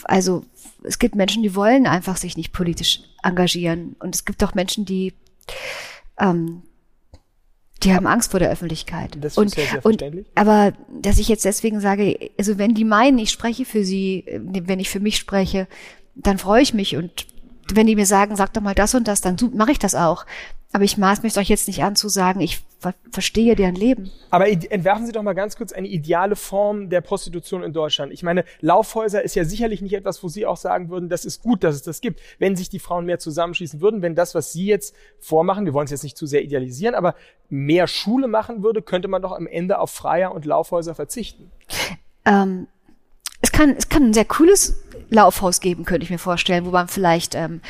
[0.04, 0.44] also
[0.82, 3.96] es gibt Menschen, die wollen einfach sich nicht politisch engagieren.
[3.98, 5.12] Und es gibt auch Menschen, die,
[6.18, 6.62] ähm,
[7.82, 9.16] die haben Angst vor der Öffentlichkeit.
[9.20, 10.02] Das ist und, sehr, sehr und,
[10.34, 14.80] aber dass ich jetzt deswegen sage, also wenn die meinen, ich spreche für sie, wenn
[14.80, 15.68] ich für mich spreche,
[16.14, 17.26] dann freue ich mich und
[17.72, 20.24] wenn die mir sagen, sag doch mal das und das, dann mache ich das auch.
[20.72, 24.10] Aber ich maß mich doch jetzt nicht an zu sagen, ich ver verstehe deren Leben.
[24.30, 28.12] Aber entwerfen Sie doch mal ganz kurz eine ideale Form der Prostitution in Deutschland.
[28.12, 31.42] Ich meine, Laufhäuser ist ja sicherlich nicht etwas, wo Sie auch sagen würden, das ist
[31.42, 32.20] gut, dass es das gibt.
[32.38, 35.86] Wenn sich die Frauen mehr zusammenschließen würden, wenn das, was Sie jetzt vormachen, wir wollen
[35.86, 37.14] es jetzt nicht zu sehr idealisieren, aber
[37.48, 41.50] mehr Schule machen würde, könnte man doch am Ende auf Freier und Laufhäuser verzichten.
[42.26, 42.68] Ähm,
[43.40, 44.76] es kann, es kann ein sehr cooles
[45.08, 47.62] Laufhaus geben, könnte ich mir vorstellen, wo man vielleicht ähm,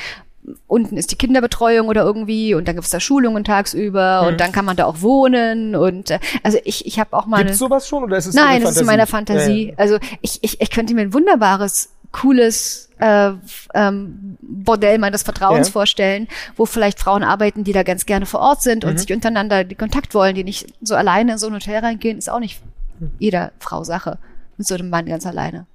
[0.66, 4.28] unten ist die Kinderbetreuung oder irgendwie und dann gibt es da Schulungen tagsüber mhm.
[4.28, 7.44] und dann kann man da auch wohnen und äh, also ich ich habe auch mal
[7.44, 9.64] Gibt's sowas schon oder ist es Nein, das ist in meiner Fantasie.
[9.64, 9.74] Ja, ja.
[9.78, 13.32] Also ich, ich ich könnte mir ein wunderbares cooles äh,
[13.74, 15.72] ähm, Bordell meines Vertrauens ja.
[15.72, 18.98] vorstellen, wo vielleicht Frauen arbeiten, die da ganz gerne vor Ort sind und mhm.
[18.98, 22.30] sich untereinander die Kontakt wollen, die nicht so alleine in so ein Hotel reingehen, ist
[22.30, 22.60] auch nicht
[22.98, 23.10] mhm.
[23.18, 24.18] jeder Frau Sache
[24.56, 25.66] mit so einem Mann ganz alleine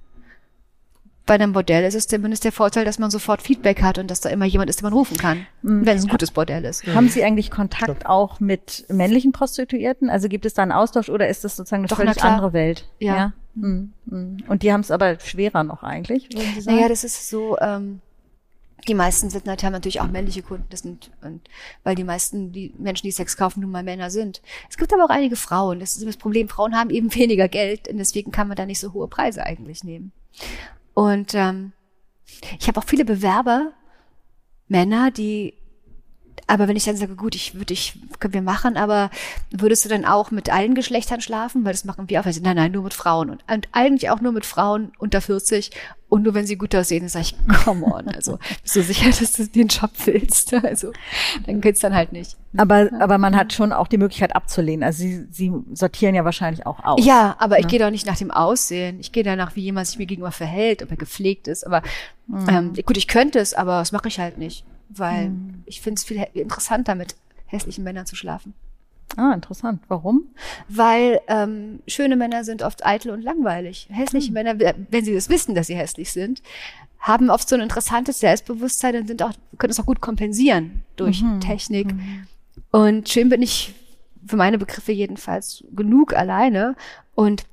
[1.26, 4.20] bei einem Bordell ist es zumindest der Vorteil, dass man sofort Feedback hat und dass
[4.20, 5.86] da immer jemand ist, den man rufen kann, mhm.
[5.86, 6.86] wenn es ein gutes Bordell ist.
[6.86, 10.10] Haben Sie eigentlich Kontakt auch mit männlichen Prostituierten?
[10.10, 12.86] Also gibt es da einen Austausch oder ist das sozusagen eine Doch, völlig andere Welt?
[12.98, 13.16] Ja.
[13.16, 13.32] ja?
[13.54, 13.92] Mhm.
[14.04, 14.44] Mhm.
[14.48, 16.76] Und die haben es aber schwerer noch eigentlich, würden Sie sagen?
[16.76, 18.00] Naja, das ist so, ähm,
[18.86, 21.40] die meisten sind haben natürlich auch männliche Kunden, das sind, und,
[21.84, 24.42] weil die meisten, die Menschen, die Sex kaufen, nun mal Männer sind.
[24.68, 25.80] Es gibt aber auch einige Frauen.
[25.80, 26.50] Das ist das Problem.
[26.50, 29.84] Frauen haben eben weniger Geld und deswegen kann man da nicht so hohe Preise eigentlich
[29.84, 30.12] nehmen.
[30.94, 31.72] Und ähm,
[32.58, 33.72] ich habe auch viele Bewerber,
[34.68, 35.54] Männer, die
[36.46, 39.10] aber wenn ich dann sage, gut, ich würde ich, können wir machen, aber
[39.50, 41.64] würdest du dann auch mit allen Geschlechtern schlafen?
[41.64, 42.26] Weil das machen wir auch.
[42.26, 43.30] Also, nein, nein, nur mit Frauen.
[43.30, 45.70] Und, und eigentlich auch nur mit Frauen unter 40
[46.14, 49.10] und nur wenn sie gut aussehen, dann sage ich, come on, also bist du sicher,
[49.10, 50.54] dass du den Job willst?
[50.64, 50.92] Also
[51.46, 52.36] dann geht's dann halt nicht.
[52.56, 54.82] Aber, aber man hat schon auch die Möglichkeit abzulehnen.
[54.82, 57.04] Also sie, sie sortieren ja wahrscheinlich auch aus.
[57.04, 57.60] Ja, aber ne?
[57.62, 59.00] ich gehe doch nicht nach dem Aussehen.
[59.00, 61.66] Ich gehe danach, wie jemand sich mir gegenüber verhält, ob er gepflegt ist.
[61.66, 61.82] Aber
[62.28, 62.48] mhm.
[62.48, 64.64] ähm, gut, ich könnte es, aber das mache ich halt nicht.
[64.96, 65.62] Weil mhm.
[65.66, 67.16] ich finde es viel interessanter, mit
[67.46, 68.54] hässlichen Männern zu schlafen.
[69.16, 69.82] Ah, interessant.
[69.88, 70.24] Warum?
[70.68, 73.88] Weil ähm, schöne Männer sind oft eitel und langweilig.
[73.90, 74.34] Hässliche mhm.
[74.34, 76.42] Männer, wenn sie das wissen, dass sie hässlich sind,
[76.98, 81.22] haben oft so ein interessantes Selbstbewusstsein und sind auch, können es auch gut kompensieren durch
[81.22, 81.40] mhm.
[81.40, 81.92] Technik.
[81.92, 82.26] Mhm.
[82.70, 83.74] Und schön bin ich
[84.26, 86.76] für meine Begriffe jedenfalls genug alleine.
[87.14, 87.44] Und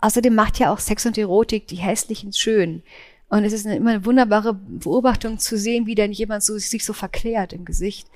[0.00, 2.82] außerdem macht ja auch Sex und Erotik die Hässlichen schön.
[3.30, 6.84] Und es ist eine, immer eine wunderbare Beobachtung zu sehen, wie denn jemand so, sich
[6.84, 8.08] so verklärt im Gesicht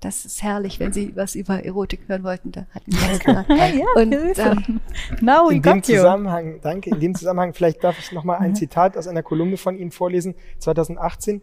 [0.00, 2.52] das ist herrlich, wenn Sie was über Erotik hören wollten.
[2.52, 3.46] Da hatten wir das gemacht.
[3.48, 4.80] ja, und, ähm,
[5.20, 8.54] Now we in dem Zusammenhang, danke, in dem Zusammenhang, vielleicht darf ich nochmal ein.
[8.54, 11.42] Zitat aus einer Kolumne von Ihnen vorlesen, 2018.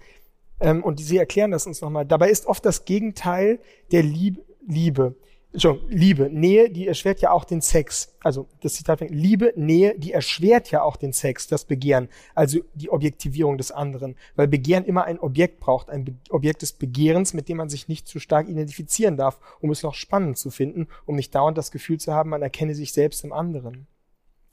[0.59, 2.05] Ähm, und Sie erklären das uns nochmal.
[2.05, 3.59] Dabei ist oft das Gegenteil
[3.91, 5.15] der Lieb Liebe.
[5.53, 8.15] Entschuldigung, Liebe, Nähe, die erschwert ja auch den Sex.
[8.23, 12.59] Also das Zitat fängt, Liebe, Nähe, die erschwert ja auch den Sex, das Begehren, also
[12.73, 14.15] die Objektivierung des anderen.
[14.35, 17.87] Weil Begehren immer ein Objekt braucht, ein Be Objekt des Begehrens, mit dem man sich
[17.87, 21.69] nicht zu stark identifizieren darf, um es noch spannend zu finden, um nicht dauernd das
[21.69, 23.85] Gefühl zu haben, man erkenne sich selbst im anderen.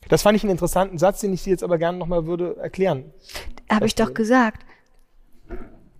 [0.08, 3.04] Das fand ich einen interessanten Satz, den ich Sie jetzt aber gerne nochmal würde erklären.
[3.70, 4.66] Habe ich doch gesagt.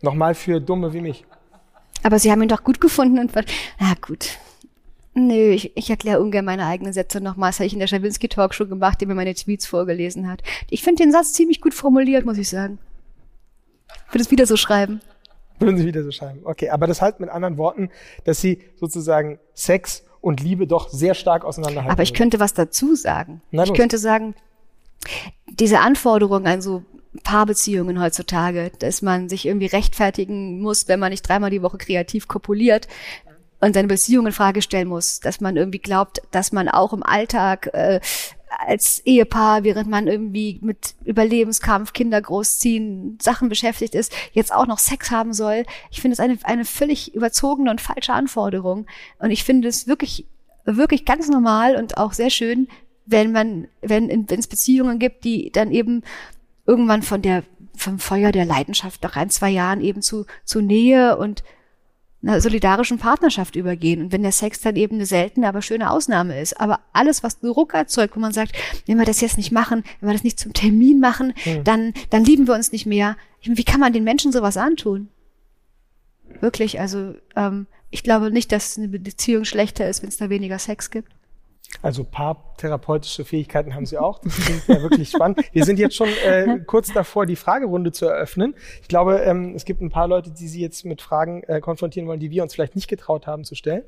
[0.03, 1.25] Nochmal für Dumme wie mich.
[2.03, 3.33] Aber Sie haben ihn doch gut gefunden und
[3.79, 4.39] na gut.
[5.15, 7.51] Nö, ich, ich erkläre ungern meine eigenen Sätze nochmal.
[7.51, 10.43] Das habe ich in der Schawinski Talkshow gemacht, die mir meine Tweets vorgelesen hat.
[10.69, 12.79] Ich finde den Satz ziemlich gut formuliert, muss ich sagen.
[14.11, 15.01] Würde es wieder so schreiben.
[15.59, 16.41] Würden Sie wieder so schreiben.
[16.45, 17.91] Okay, aber das halt mit anderen Worten,
[18.25, 21.93] dass Sie sozusagen Sex und Liebe doch sehr stark auseinanderhalten.
[21.93, 23.43] Aber ich könnte was dazu sagen.
[23.51, 24.35] Na, ich könnte sagen,
[25.49, 26.85] diese Anforderungen an so
[27.25, 32.29] Paarbeziehungen heutzutage, dass man sich irgendwie rechtfertigen muss, wenn man nicht dreimal die Woche kreativ
[32.29, 32.87] kopuliert,
[33.61, 37.03] und seine Beziehung in Frage stellen muss, dass man irgendwie glaubt, dass man auch im
[37.03, 38.01] Alltag äh,
[38.67, 44.79] als Ehepaar, während man irgendwie mit Überlebenskampf, Kinder großziehen, Sachen beschäftigt ist, jetzt auch noch
[44.79, 45.65] Sex haben soll.
[45.91, 48.87] Ich finde es eine, eine völlig überzogene und falsche Anforderung.
[49.19, 50.27] Und ich finde es wirklich,
[50.65, 52.69] wirklich ganz normal und auch sehr schön,
[53.07, 56.03] wenn man, wenn, es Beziehungen gibt, die dann eben
[56.67, 57.45] irgendwann von der,
[57.77, 61.43] vom Feuer der Leidenschaft nach ein, zwei Jahren eben zu, zu Nähe und
[62.23, 64.03] einer solidarischen Partnerschaft übergehen.
[64.03, 66.61] Und wenn der Sex dann eben eine seltene, aber schöne Ausnahme ist.
[66.61, 68.53] Aber alles, was Druck erzeugt, wo man sagt,
[68.87, 71.65] wenn wir das jetzt nicht machen, wenn wir das nicht zum Termin machen, mhm.
[71.65, 73.17] dann, dann lieben wir uns nicht mehr.
[73.43, 75.09] Wie kann man den Menschen sowas antun?
[76.41, 80.59] Wirklich, also ähm, ich glaube nicht, dass eine Beziehung schlechter ist, wenn es da weniger
[80.59, 81.13] Sex gibt.
[81.83, 84.19] Also paartherapeutische Fähigkeiten haben Sie auch.
[84.19, 85.41] Das klingt ja wirklich spannend.
[85.53, 88.55] Wir sind jetzt schon äh, kurz davor, die Fragerunde zu eröffnen.
[88.83, 92.07] Ich glaube, ähm, es gibt ein paar Leute, die Sie jetzt mit Fragen äh, konfrontieren
[92.07, 93.85] wollen, die wir uns vielleicht nicht getraut haben zu stellen.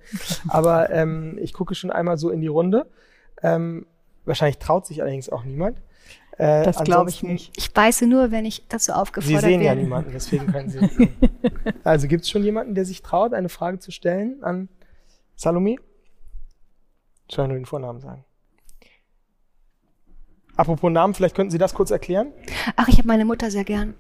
[0.49, 2.87] Aber ähm, ich gucke schon einmal so in die Runde.
[3.43, 3.87] Ähm,
[4.25, 5.77] wahrscheinlich traut sich allerdings auch niemand.
[6.39, 7.53] Äh, das glaube ich nicht.
[7.57, 9.47] Ich beiße nur, wenn ich dazu aufgefordert werde.
[9.47, 11.11] Sie sehen ja niemanden, deswegen können Sie.
[11.85, 14.69] also gibt es schon jemanden, der sich traut, eine Frage zu stellen an
[15.37, 15.77] Salome?
[17.29, 18.25] Ich soll nur den Vornamen sagen.
[20.57, 22.33] Apropos Namen, vielleicht könnten Sie das kurz erklären?
[22.77, 23.95] Ach, ich habe meine Mutter sehr gern.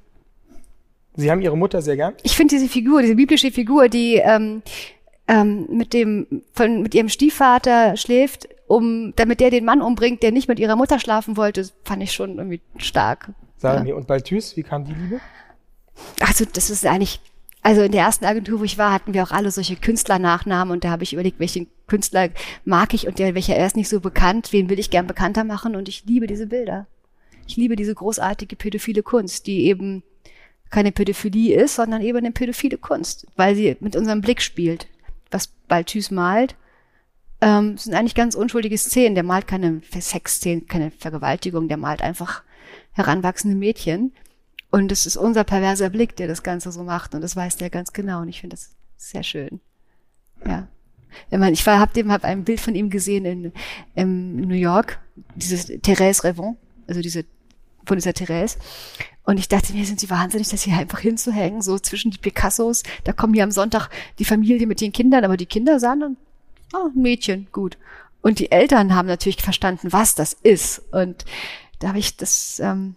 [1.14, 2.14] Sie haben Ihre Mutter sehr gern?
[2.22, 4.62] Ich finde diese Figur, diese biblische Figur, die ähm,
[5.28, 10.32] ähm, mit dem von mit ihrem Stiefvater schläft, um damit der den Mann umbringt, der
[10.32, 13.30] nicht mit ihrer Mutter schlafen wollte, fand ich schon irgendwie stark.
[13.56, 13.94] Sagen ja.
[13.94, 15.20] und Balthus, wie kam die Liebe?
[16.20, 17.20] Also das ist eigentlich
[17.62, 20.84] also in der ersten Agentur, wo ich war, hatten wir auch alle solche Künstlernachnamen und
[20.84, 22.30] da habe ich überlegt, welchen Künstler
[22.64, 25.44] mag ich und der, welcher er ist nicht so bekannt, wen will ich gern bekannter
[25.44, 26.86] machen und ich liebe diese Bilder.
[27.46, 30.02] Ich liebe diese großartige pädophile Kunst, die eben
[30.70, 34.88] keine Pädophilie ist, sondern eben eine pädophile Kunst, weil sie mit unserem Blick spielt.
[35.30, 36.56] Was Balthus malt,
[37.40, 39.14] ähm, sind eigentlich ganz unschuldige Szenen.
[39.14, 42.42] Der malt keine Sexszenen, keine Vergewaltigung, der malt einfach
[42.92, 44.12] heranwachsende Mädchen.
[44.72, 47.14] Und es ist unser perverser Blick, der das Ganze so macht.
[47.14, 48.22] Und das weiß der ganz genau.
[48.22, 49.60] Und ich finde das sehr schön.
[50.46, 50.66] Ja.
[51.30, 53.52] Ich, meine, ich habe dem hab ein Bild von ihm gesehen in,
[53.94, 54.98] in New York,
[55.34, 56.56] dieses Thérèse Revon,
[56.88, 57.26] also diese
[57.84, 58.58] von dieser Therese.
[59.24, 62.82] Und ich dachte mir, sind sie wahnsinnig, das hier einfach hinzuhängen, so zwischen die Picassos.
[63.04, 66.16] Da kommen hier am Sonntag die Familie mit den Kindern, aber die Kinder sahen dann,
[66.72, 67.76] oh, Mädchen, gut.
[68.22, 70.80] Und die Eltern haben natürlich verstanden, was das ist.
[70.92, 71.26] Und
[71.80, 72.94] da habe ich das, ähm,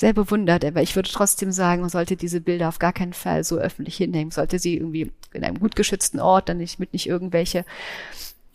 [0.00, 3.42] sehr bewundert, aber ich würde trotzdem sagen, man sollte diese Bilder auf gar keinen Fall
[3.42, 4.30] so öffentlich hinnehmen.
[4.30, 7.64] Sollte sie irgendwie in einem gut geschützten Ort, dann nicht mit nicht irgendwelche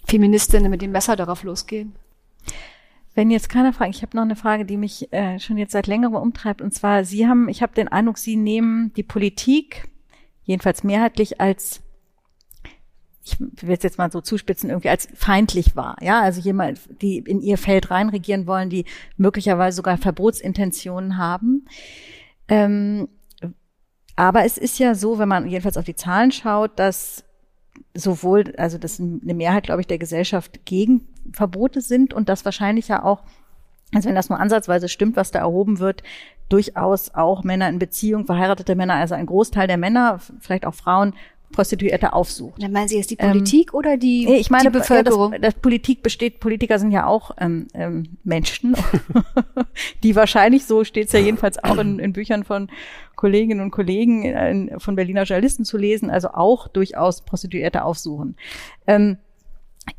[0.06, 1.94] Feministinnen mit dem Messer darauf losgehen.
[3.16, 5.88] Wenn jetzt keiner fragt, ich habe noch eine Frage, die mich äh, schon jetzt seit
[5.88, 9.88] längerem umtreibt, und zwar Sie haben, ich habe den Eindruck, Sie nehmen die Politik
[10.46, 11.83] jedenfalls mehrheitlich als
[13.24, 15.96] ich will es jetzt mal so zuspitzen, irgendwie als feindlich war.
[16.02, 21.66] Ja, also jemand, die in ihr Feld reinregieren wollen, die möglicherweise sogar Verbotsintentionen haben.
[22.50, 23.08] Ähm,
[24.16, 27.24] aber es ist ja so, wenn man jedenfalls auf die Zahlen schaut, dass
[27.94, 32.90] sowohl, also dass eine Mehrheit, glaube ich, der Gesellschaft gegen Verbote sind und das wahrscheinlich
[32.90, 33.24] ja auch,
[33.94, 36.04] also wenn das nur ansatzweise stimmt, was da erhoben wird,
[36.50, 41.14] durchaus auch Männer in Beziehung, verheiratete Männer, also ein Großteil der Männer, vielleicht auch Frauen,
[41.54, 42.62] Prostituierte aufsucht.
[42.62, 45.32] Dann meinen Sie jetzt die Politik ähm, oder die, ich meine, die Bevölkerung?
[45.32, 48.76] Das, das Politik besteht, Politiker sind ja auch ähm, ähm, Menschen,
[50.04, 52.68] die wahrscheinlich, so steht es ja jedenfalls auch in, in Büchern von
[53.16, 58.36] Kolleginnen und Kollegen, äh, von Berliner Journalisten zu lesen, also auch durchaus Prostituierte aufsuchen.
[58.86, 59.18] Ähm,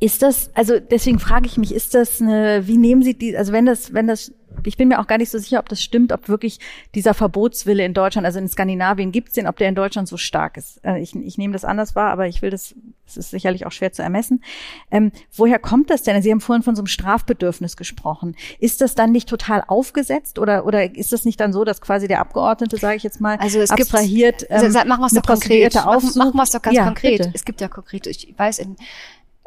[0.01, 3.53] ist das, also deswegen frage ich mich, ist das eine, wie nehmen Sie die, also
[3.53, 4.32] wenn das, wenn das,
[4.64, 6.59] ich bin mir auch gar nicht so sicher, ob das stimmt, ob wirklich
[6.95, 10.16] dieser Verbotswille in Deutschland, also in Skandinavien gibt es den, ob der in Deutschland so
[10.16, 10.82] stark ist.
[10.85, 12.74] Äh, ich, ich nehme das anders wahr, aber ich will das,
[13.07, 14.43] es ist sicherlich auch schwer zu ermessen.
[14.91, 16.20] Ähm, woher kommt das denn?
[16.22, 18.37] Sie haben vorhin von so einem Strafbedürfnis gesprochen.
[18.59, 22.09] Ist das dann nicht total aufgesetzt oder, oder ist das nicht dann so, dass quasi
[22.09, 25.12] der Abgeordnete, sage ich jetzt mal, also es abstrahiert, gibt, also, ähm, machen wir es
[25.12, 25.74] doch konkret.
[25.74, 27.18] Machen wir es doch ganz ja, konkret.
[27.18, 27.30] Bitte.
[27.35, 28.76] Es gibt ja konkret, ich weiß, in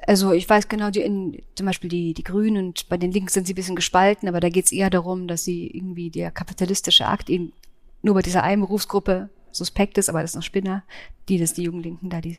[0.05, 3.29] also ich weiß genau, die in, zum Beispiel die, die Grünen und bei den Linken
[3.29, 6.31] sind sie ein bisschen gespalten, aber da geht es eher darum, dass sie irgendwie der
[6.31, 7.53] kapitalistische Akt eben
[8.03, 10.83] nur bei dieser einen Berufsgruppe suspekt ist, aber das ist noch Spinner,
[11.29, 12.37] die das die Jugendlinken da die.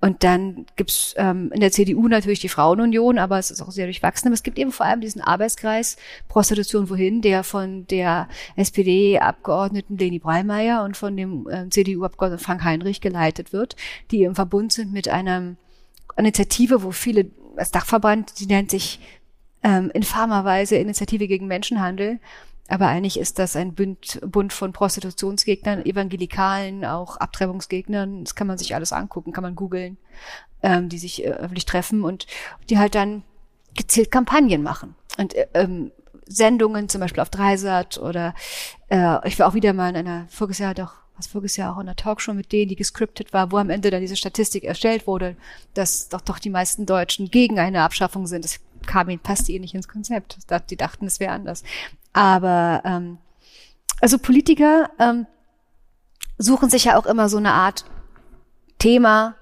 [0.00, 3.86] Und dann gibt's ähm, in der CDU natürlich die Frauenunion, aber es ist auch sehr
[3.86, 4.28] durchwachsen.
[4.28, 5.96] Aber es gibt eben vor allem diesen Arbeitskreis
[6.28, 13.00] Prostitution wohin, der von der SPD-Abgeordneten Leni Breimeyer und von dem äh, CDU-Abgeordneten Frank Heinrich
[13.00, 13.76] geleitet wird,
[14.10, 15.56] die im Verbund sind mit einem
[16.16, 19.00] Initiative, wo viele, als Dachverband, die nennt sich
[19.62, 22.20] ähm, infamerweise Initiative gegen Menschenhandel.
[22.68, 28.24] Aber eigentlich ist das ein Bund, Bund von Prostitutionsgegnern, Evangelikalen, auch Abtreibungsgegnern.
[28.24, 29.96] Das kann man sich alles angucken, kann man googeln,
[30.62, 32.26] ähm, die sich äh, öffentlich treffen und
[32.68, 33.24] die halt dann
[33.74, 34.94] gezielt Kampagnen machen.
[35.18, 35.90] Und äh, ähm,
[36.26, 38.34] Sendungen, zum Beispiel auf Dreisat oder
[38.88, 41.80] äh, ich war auch wieder mal in einer, voriges Jahr doch was voriges Jahr auch
[41.80, 45.06] in der Talkshow mit denen, die gescriptet war, wo am Ende dann diese Statistik erstellt
[45.06, 45.36] wurde,
[45.74, 48.44] dass doch doch die meisten Deutschen gegen eine Abschaffung sind.
[48.44, 50.38] Das kam ihnen, passte ihnen nicht ins Konzept.
[50.70, 51.62] Die dachten, es wäre anders.
[52.12, 53.18] Aber ähm,
[54.00, 55.26] also Politiker ähm,
[56.38, 57.84] suchen sich ja auch immer so eine Art
[58.78, 59.36] Thema,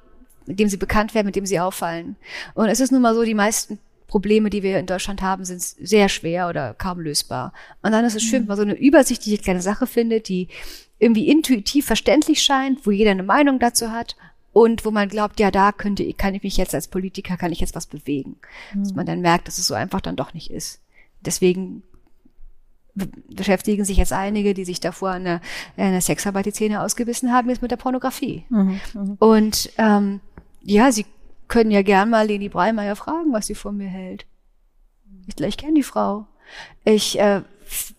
[0.47, 2.17] mit dem sie bekannt werden, mit dem sie auffallen.
[2.55, 5.63] Und es ist nun mal so, die meisten Probleme, die wir in Deutschland haben, sind
[5.63, 7.53] sehr schwer oder kaum lösbar.
[7.83, 10.49] Und dann ist es schön, wenn man so eine übersichtliche kleine Sache findet, die
[10.99, 14.17] irgendwie intuitiv verständlich scheint, wo jeder eine Meinung dazu hat
[14.53, 17.61] und wo man glaubt, ja, da könnte, kann ich mich jetzt als Politiker, kann ich
[17.61, 18.37] jetzt was bewegen.
[18.75, 18.83] Mhm.
[18.83, 20.81] Dass man dann merkt, dass es so einfach dann doch nicht ist.
[21.21, 21.83] Deswegen
[23.29, 25.41] beschäftigen sich jetzt einige, die sich davor an
[25.77, 28.45] der Sexarbeit die Zähne ausgebissen haben, jetzt mit der Pornografie.
[28.49, 29.17] Mhm, mh.
[29.21, 30.21] Und ähm,
[30.63, 31.07] ja, sie
[31.47, 34.27] können ja gern mal Leni Breimeyer fragen, was sie von mir hält.
[35.27, 36.27] Ich, ich kenne die Frau.
[36.85, 37.43] Ich äh,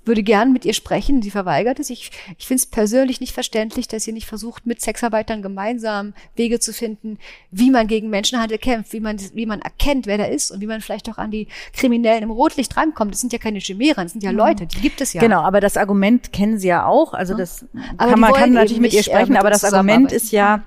[0.06, 1.22] würde gern mit ihr sprechen.
[1.22, 1.90] Sie verweigert es.
[1.90, 6.60] Ich, ich finde es persönlich nicht verständlich, dass sie nicht versucht, mit Sexarbeitern gemeinsam Wege
[6.60, 7.18] zu finden,
[7.52, 10.68] wie man gegen Menschenhandel kämpft, wie man, wie man erkennt, wer da ist und wie
[10.68, 13.14] man vielleicht auch an die Kriminellen im Rotlicht rankommt.
[13.14, 14.38] Das sind ja keine Chimären, das sind ja mhm.
[14.38, 15.22] Leute, die gibt es ja.
[15.22, 17.14] Genau, aber das Argument kennen sie ja auch.
[17.14, 17.66] Also das
[17.98, 20.64] aber kann man kann natürlich mit ihr sprechen, äh, aber das Argument ist ja,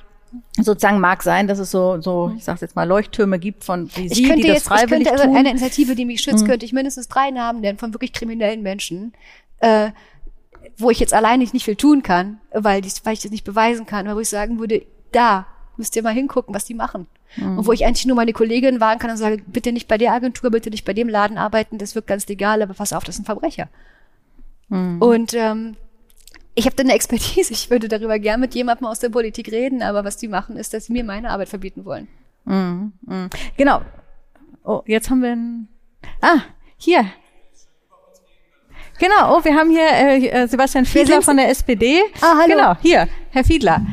[0.57, 4.07] sozusagen mag sein, dass es so, so ich sage jetzt mal, Leuchttürme gibt von wie
[4.07, 6.45] ich Sie, könnte die das jetzt, freiwillig ich könnte also eine Initiative, die mich schützt,
[6.45, 6.49] mhm.
[6.49, 9.12] könnte ich mindestens drei Namen nennen von wirklich kriminellen Menschen,
[9.61, 9.91] äh,
[10.78, 13.87] wo ich jetzt alleine nicht viel tun kann, weil, ich, weil ich das nicht beweisen
[13.87, 17.07] kann, aber wo ich sagen würde, da müsst ihr mal hingucken, was die machen.
[17.37, 17.59] Mhm.
[17.59, 20.12] Und wo ich eigentlich nur meine Kollegin warnen kann und sage, bitte nicht bei der
[20.12, 23.16] Agentur, bitte nicht bei dem Laden arbeiten, das wirkt ganz legal, aber pass auf, das
[23.16, 23.68] ist ein Verbrecher.
[24.68, 25.01] Mhm.
[25.01, 25.76] Und ähm,
[26.55, 29.82] ich habe da eine Expertise, ich würde darüber gern mit jemandem aus der Politik reden,
[29.82, 32.09] aber was die machen, ist, dass sie mir meine Arbeit verbieten wollen.
[32.44, 33.30] Mhm, mh.
[33.57, 33.82] Genau.
[34.64, 35.68] Oh, jetzt haben wir ein.
[36.20, 36.40] Ah,
[36.76, 37.07] hier.
[38.98, 42.00] Genau, oh, wir haben hier äh, äh Sebastian Fiedler von der SPD.
[42.20, 42.55] Ah, hallo.
[42.55, 43.84] Genau, hier, Herr Fiedler.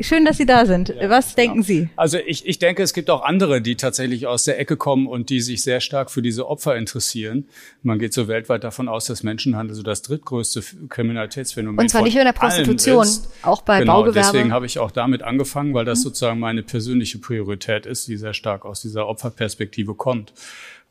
[0.00, 0.88] Schön, dass Sie da sind.
[0.88, 1.64] Ja, Was denken ja.
[1.64, 1.88] Sie?
[1.96, 5.30] Also ich, ich denke, es gibt auch andere, die tatsächlich aus der Ecke kommen und
[5.30, 7.48] die sich sehr stark für diese Opfer interessieren.
[7.82, 11.82] Man geht so weltweit davon aus, dass Menschenhandel so das drittgrößte Kriminalitätsphänomen ist.
[11.82, 13.06] Und zwar nicht nur in der Prostitution,
[13.42, 14.32] auch bei genau, Baugewerbe.
[14.32, 16.04] Deswegen habe ich auch damit angefangen, weil das mhm.
[16.04, 20.32] sozusagen meine persönliche Priorität ist, die sehr stark aus dieser Opferperspektive kommt.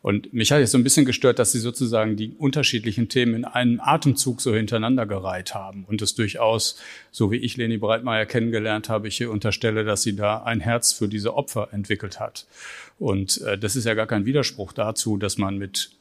[0.01, 3.45] Und mich hat jetzt so ein bisschen gestört, dass sie sozusagen die unterschiedlichen Themen in
[3.45, 5.85] einem Atemzug so hintereinander gereiht haben.
[5.87, 6.79] Und es durchaus,
[7.11, 10.91] so wie ich Leni Breitmeier kennengelernt habe, ich hier unterstelle, dass sie da ein Herz
[10.91, 12.47] für diese Opfer entwickelt hat.
[12.97, 15.91] Und äh, das ist ja gar kein Widerspruch dazu, dass man mit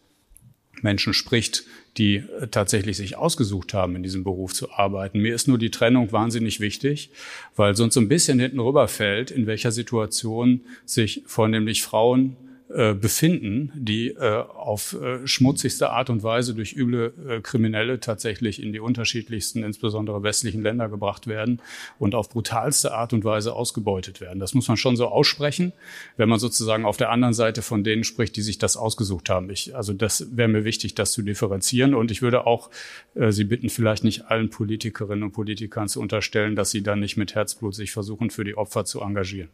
[0.83, 1.65] Menschen spricht,
[1.99, 5.21] die äh, tatsächlich sich ausgesucht haben, in diesem Beruf zu arbeiten.
[5.21, 7.11] Mir ist nur die Trennung wahnsinnig wichtig,
[7.55, 12.37] weil sonst so ein bisschen hinten rüberfällt, in welcher Situation sich vornehmlich Frauen
[12.73, 18.63] äh, befinden, die äh, auf äh, schmutzigste Art und Weise durch üble äh, Kriminelle tatsächlich
[18.63, 21.61] in die unterschiedlichsten, insbesondere westlichen Länder gebracht werden
[21.99, 24.39] und auf brutalste Art und Weise ausgebeutet werden.
[24.39, 25.73] Das muss man schon so aussprechen,
[26.17, 29.51] wenn man sozusagen auf der anderen Seite von denen spricht, die sich das ausgesucht haben.
[29.51, 31.95] Ich, also das wäre mir wichtig, das zu differenzieren.
[31.95, 32.71] Und ich würde auch
[33.17, 37.17] äh, Sie bitten, vielleicht nicht allen Politikerinnen und Politikern zu unterstellen, dass sie dann nicht
[37.17, 39.49] mit Herzblut sich versuchen, für die Opfer zu engagieren.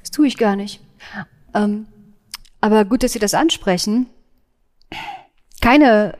[0.00, 0.80] Das tue ich gar nicht.
[1.54, 1.86] Ähm,
[2.60, 4.06] aber gut, dass Sie das ansprechen.
[5.60, 6.18] Keine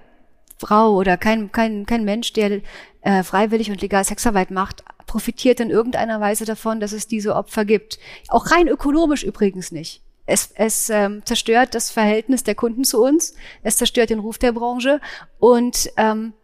[0.59, 2.61] Frau oder kein, kein, kein Mensch, der
[3.03, 7.65] äh, freiwillig und legal Sexarbeit macht, profitiert in irgendeiner Weise davon, dass es diese Opfer
[7.65, 7.99] gibt.
[8.29, 10.03] Auch rein ökonomisch übrigens nicht.
[10.27, 14.53] Es, es ähm, zerstört das Verhältnis der Kunden zu uns, es zerstört den Ruf der
[14.53, 15.01] Branche
[15.39, 16.35] und ähm,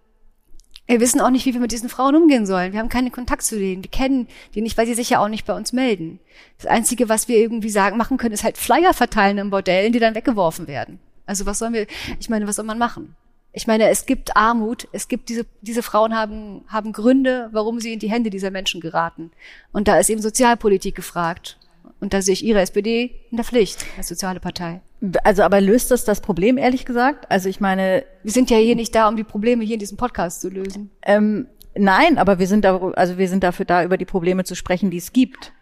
[0.86, 2.72] wir wissen auch nicht, wie wir mit diesen Frauen umgehen sollen.
[2.72, 3.82] Wir haben keinen Kontakt zu denen.
[3.82, 6.20] Wir kennen die nicht, weil sie sich ja auch nicht bei uns melden.
[6.58, 9.98] Das Einzige, was wir irgendwie sagen, machen können, ist halt Flyer verteilen in Bordellen, die
[9.98, 11.00] dann weggeworfen werden.
[11.26, 11.86] Also was sollen wir,
[12.20, 13.16] ich meine, was soll man machen?
[13.52, 17.94] Ich meine, es gibt Armut, es gibt diese, diese Frauen haben, haben Gründe, warum sie
[17.94, 19.32] in die Hände dieser Menschen geraten.
[19.72, 21.58] Und da ist eben Sozialpolitik gefragt.
[21.98, 24.82] Und da sehe ich Ihre SPD in der Pflicht als soziale Partei.
[25.22, 27.30] Also, aber löst das das Problem, ehrlich gesagt?
[27.30, 28.04] Also, ich meine.
[28.22, 30.90] Wir sind ja hier nicht da, um die Probleme hier in diesem Podcast zu lösen.
[31.02, 34.54] Ähm, nein, aber wir sind da, also wir sind dafür da, über die Probleme zu
[34.54, 35.52] sprechen, die es gibt.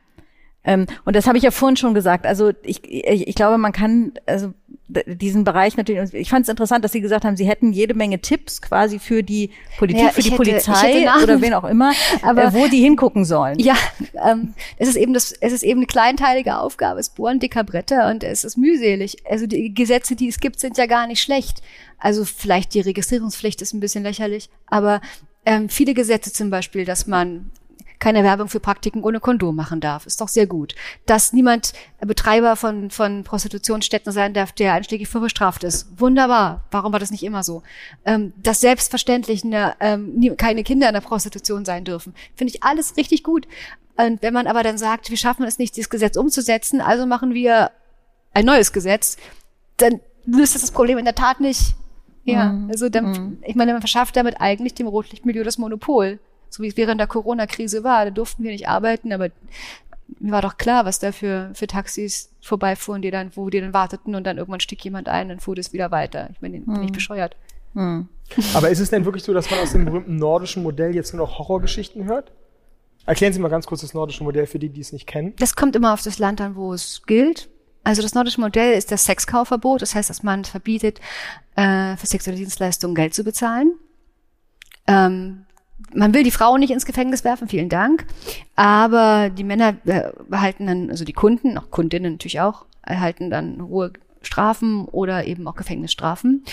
[0.65, 2.27] Ähm, und das habe ich ja vorhin schon gesagt.
[2.27, 4.55] Also ich, ich, ich glaube, man kann also
[4.87, 6.13] diesen Bereich natürlich.
[6.13, 9.23] Ich fand es interessant, dass Sie gesagt haben, Sie hätten jede Menge Tipps quasi für
[9.23, 12.81] die Politik, ja, für die hätte, Polizei oder wen auch immer, aber äh, wo die
[12.81, 13.59] hingucken sollen.
[13.59, 13.77] Ja,
[14.23, 17.01] ähm, es ist eben das, es ist eben eine kleinteilige Aufgabe.
[17.01, 19.17] Es bohren dicker Bretter und es ist mühselig.
[19.29, 21.63] Also die Gesetze, die es gibt, sind ja gar nicht schlecht.
[21.99, 25.01] Also vielleicht die Registrierungspflicht ist ein bisschen lächerlich, aber
[25.47, 27.51] ähm, viele Gesetze zum Beispiel, dass man
[28.05, 30.05] keine Werbung für Praktiken ohne Kondom machen darf.
[30.05, 30.75] Ist doch sehr gut.
[31.07, 35.89] Dass niemand Betreiber von, von Prostitutionsstätten sein darf, der einschlägig für bestraft ist.
[35.99, 36.65] Wunderbar.
[36.71, 37.63] Warum war das nicht immer so?
[38.05, 42.15] Ähm, dass selbstverständlich eine, ähm, keine Kinder in der Prostitution sein dürfen.
[42.37, 43.49] Finde ich alles richtig gut.
[43.97, 47.33] Und wenn man aber dann sagt, wir schaffen es nicht, dieses Gesetz umzusetzen, also machen
[47.33, 47.71] wir
[48.35, 49.17] ein neues Gesetz,
[49.79, 51.75] dann löst das das Problem in der Tat nicht.
[52.25, 52.69] Ja, mhm.
[52.69, 53.39] also dann, mhm.
[53.47, 56.19] ich meine, man verschafft damit eigentlich dem Rotlichtmilieu das Monopol
[56.55, 58.05] so wie es während der Corona-Krise war.
[58.05, 59.31] Da durften wir nicht arbeiten, aber
[60.21, 63.73] mir war doch klar, was da für, für Taxis vorbeifuhren, die dann, wo die dann
[63.73, 66.31] warteten und dann irgendwann stieg jemand ein, dann fuhr das wieder weiter.
[66.33, 66.93] Ich meine, bin ich hm.
[66.93, 67.37] bescheuert.
[67.75, 68.09] Hm.
[68.55, 71.27] Aber ist es denn wirklich so, dass man aus dem berühmten nordischen Modell jetzt nur
[71.27, 72.31] noch Horrorgeschichten hört?
[73.07, 75.35] Erklären Sie mal ganz kurz das nordische Modell für die, die es nicht kennen.
[75.39, 77.49] Das kommt immer auf das Land an, wo es gilt.
[77.83, 79.83] Also das nordische Modell ist das Sexkaufverbot.
[79.83, 81.01] Das heißt, dass man verbietet,
[81.57, 83.75] äh, für sexuelle Dienstleistungen Geld zu bezahlen.
[84.87, 85.45] Ähm,
[85.93, 88.07] man will die Frauen nicht ins Gefängnis werfen, vielen Dank.
[88.57, 89.75] Aber die Männer
[90.29, 95.47] behalten dann, also die Kunden, auch Kundinnen natürlich auch, erhalten dann hohe Strafen oder eben
[95.47, 96.45] auch Gefängnisstrafen.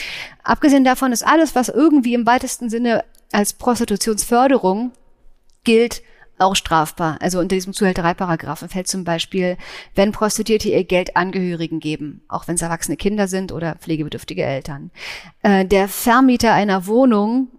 [0.43, 4.91] Abgesehen davon ist alles, was irgendwie im weitesten Sinne als Prostitutionsförderung
[5.63, 6.01] gilt,
[6.37, 7.17] auch strafbar.
[7.21, 9.57] Also unter diesem Zuhältereiparagraphen fällt zum Beispiel,
[9.95, 14.91] wenn Prostituierte ihr Geld Angehörigen geben, auch wenn es erwachsene Kinder sind oder pflegebedürftige Eltern.
[15.43, 17.49] Äh, der Vermieter einer Wohnung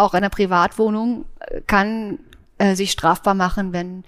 [0.00, 2.18] auch einer Privatwohnung äh, kann
[2.58, 4.04] äh, sich strafbar machen, wenn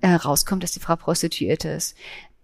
[0.00, 1.96] äh, rauskommt, dass die Frau Prostituierte ist.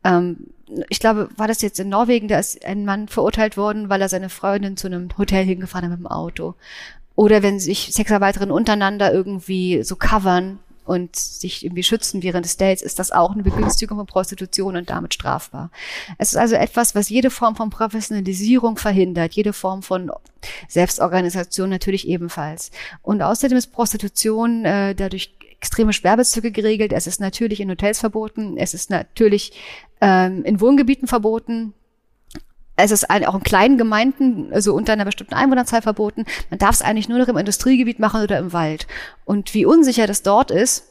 [0.02, 0.48] Ähm,
[0.88, 4.08] ich glaube, war das jetzt in Norwegen, da ist ein Mann verurteilt worden, weil er
[4.08, 6.54] seine Freundin zu einem Hotel hingefahren hat mit dem Auto.
[7.16, 12.82] Oder wenn sich Sexarbeiterinnen untereinander irgendwie so covern, und sich irgendwie schützen während des Dates,
[12.82, 15.70] ist das auch eine Begünstigung von Prostitution und damit strafbar.
[16.18, 20.10] Es ist also etwas, was jede Form von Professionalisierung verhindert, jede Form von
[20.68, 22.70] Selbstorganisation natürlich ebenfalls.
[23.02, 26.92] Und außerdem ist Prostitution äh, dadurch extreme Sperrbezüge geregelt.
[26.92, 28.58] Es ist natürlich in Hotels verboten.
[28.58, 29.52] Es ist natürlich
[30.02, 31.72] ähm, in Wohngebieten verboten
[32.76, 36.24] es ist auch in kleinen Gemeinden, also unter einer bestimmten Einwohnerzahl verboten.
[36.50, 38.86] Man darf es eigentlich nur noch im Industriegebiet machen oder im Wald.
[39.24, 40.88] Und wie unsicher das dort ist,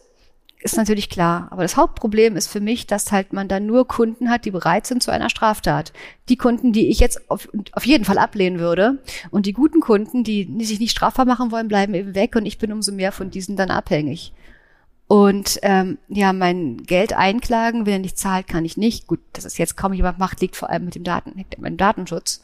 [0.63, 1.47] ist natürlich klar.
[1.51, 4.88] Aber das Hauptproblem ist für mich, dass halt man dann nur Kunden hat, die bereit
[4.88, 5.91] sind zu einer Straftat.
[6.29, 8.99] Die Kunden, die ich jetzt auf, auf jeden Fall ablehnen würde.
[9.29, 12.36] Und die guten Kunden, die sich nicht strafbar machen wollen, bleiben eben weg.
[12.38, 14.31] Und ich bin umso mehr von diesen dann abhängig.
[15.08, 19.08] Und ähm, ja, mein Geld einklagen, wenn er nicht zahlt, kann ich nicht.
[19.08, 21.78] Gut, dass es jetzt kaum jemand macht, liegt vor allem mit dem Daten, mit dem
[21.78, 22.41] Datenschutz.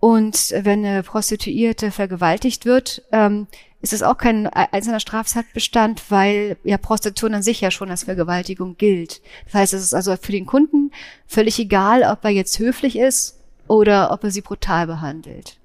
[0.00, 3.48] Und wenn eine Prostituierte vergewaltigt wird, ähm,
[3.80, 8.76] ist es auch kein einzelner Straftatbestand, weil ja Prostitution an sich ja schon als Vergewaltigung
[8.76, 9.20] gilt.
[9.46, 10.90] Das heißt, es ist also für den Kunden
[11.26, 15.58] völlig egal, ob er jetzt höflich ist oder ob er sie brutal behandelt.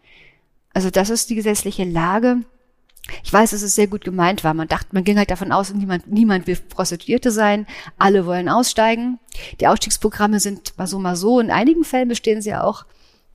[0.73, 2.39] Also das ist die gesetzliche Lage.
[3.23, 4.53] Ich weiß, dass es sehr gut gemeint war.
[4.53, 7.67] Man dachte, man ging halt davon aus, niemand, niemand will Prostituierte sein.
[7.97, 9.19] Alle wollen aussteigen.
[9.59, 11.39] Die Ausstiegsprogramme sind mal so, mal so.
[11.39, 12.85] In einigen Fällen bestehen sie ja auch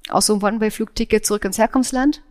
[0.09, 2.23] aus so einem One-Way-Flugticket zurück ins Herkunftsland.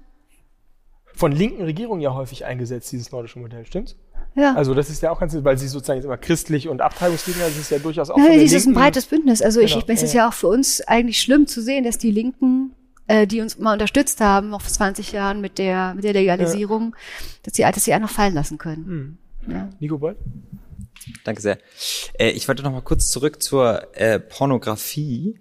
[1.14, 3.96] Von linken Regierungen ja häufig eingesetzt, dieses nordische Modell, stimmt's?
[4.36, 4.54] Ja.
[4.54, 7.58] Also das ist ja auch ganz, weil sie sozusagen jetzt immer christlich und Abtreibungsgegner, das
[7.58, 8.18] ist ja durchaus auch.
[8.18, 9.42] Ja, das ist ein breites Bündnis.
[9.42, 9.78] Also genau.
[9.78, 12.76] ich, es ist ja auch für uns eigentlich schlimm zu sehen, dass die Linken
[13.08, 16.96] äh, die uns mal unterstützt haben, auch vor 20 Jahren mit der, mit der Legalisierung,
[16.96, 17.02] ja.
[17.44, 19.18] dass sie dass sie einfach fallen lassen können.
[19.46, 19.54] Hm.
[19.54, 19.70] Ja.
[19.80, 20.16] Nico Boll?
[21.24, 21.58] Danke sehr.
[22.20, 25.40] Äh, ich wollte noch mal kurz zurück zur äh, Pornografie.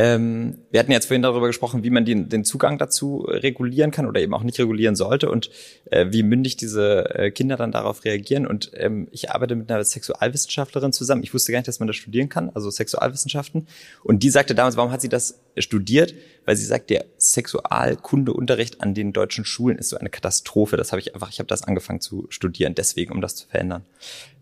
[0.00, 4.06] Ähm, wir hatten jetzt vorhin darüber gesprochen, wie man den, den Zugang dazu regulieren kann
[4.06, 5.50] oder eben auch nicht regulieren sollte und
[5.90, 8.46] äh, wie mündig diese äh, Kinder dann darauf reagieren.
[8.46, 11.24] Und ähm, ich arbeite mit einer Sexualwissenschaftlerin zusammen.
[11.24, 13.66] Ich wusste gar nicht, dass man das studieren kann, also Sexualwissenschaften.
[14.04, 16.14] Und die sagte damals, warum hat sie das studiert?
[16.44, 20.76] Weil sie sagt, der Sexualkundeunterricht an den deutschen Schulen ist so eine Katastrophe.
[20.76, 23.84] Das habe ich einfach, ich habe das angefangen zu studieren, deswegen, um das zu verändern.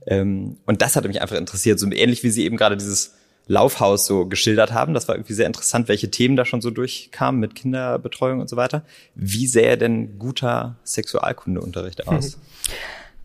[0.06, 3.14] Ähm, und das hat mich einfach interessiert, so ähnlich wie sie eben gerade dieses
[3.46, 4.94] Laufhaus so geschildert haben.
[4.94, 8.56] Das war irgendwie sehr interessant, welche Themen da schon so durchkamen mit Kinderbetreuung und so
[8.56, 8.82] weiter.
[9.14, 12.38] Wie sähe denn guter Sexualkundeunterricht aus?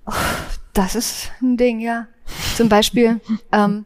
[0.06, 0.14] Oh,
[0.74, 2.08] das ist ein Ding, ja.
[2.56, 3.20] Zum Beispiel,
[3.52, 3.86] ähm,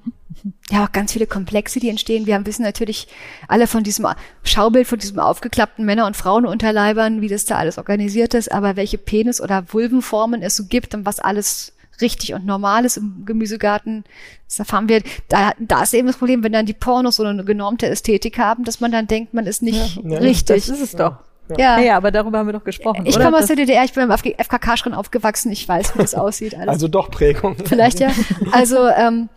[0.70, 2.26] ja, auch ganz viele Komplexe, die entstehen.
[2.26, 3.08] Wir haben wissen natürlich
[3.48, 4.06] alle von diesem
[4.44, 8.98] Schaubild, von diesem aufgeklappten Männer- und Frauenunterleibern, wie das da alles organisiert ist, aber welche
[8.98, 14.04] Penis- oder Vulvenformen es so gibt und was alles richtig und normales im Gemüsegarten.
[14.48, 15.02] Das erfahren wir.
[15.30, 18.64] Da, da ist eben das Problem, wenn dann die Pornos so eine genormte Ästhetik haben,
[18.64, 20.66] dass man dann denkt, man ist nicht ja, richtig.
[20.66, 21.18] Das ist es doch.
[21.58, 21.80] Ja.
[21.80, 23.06] ja, aber darüber haben wir doch gesprochen.
[23.06, 26.16] Ich komme aus der DDR, ich bin im FKK schon aufgewachsen, ich weiß, wie das
[26.16, 26.56] aussieht.
[26.56, 26.70] Alles.
[26.70, 27.56] Also doch Prägung.
[27.66, 28.10] Vielleicht ja.
[28.52, 29.30] Also, ähm,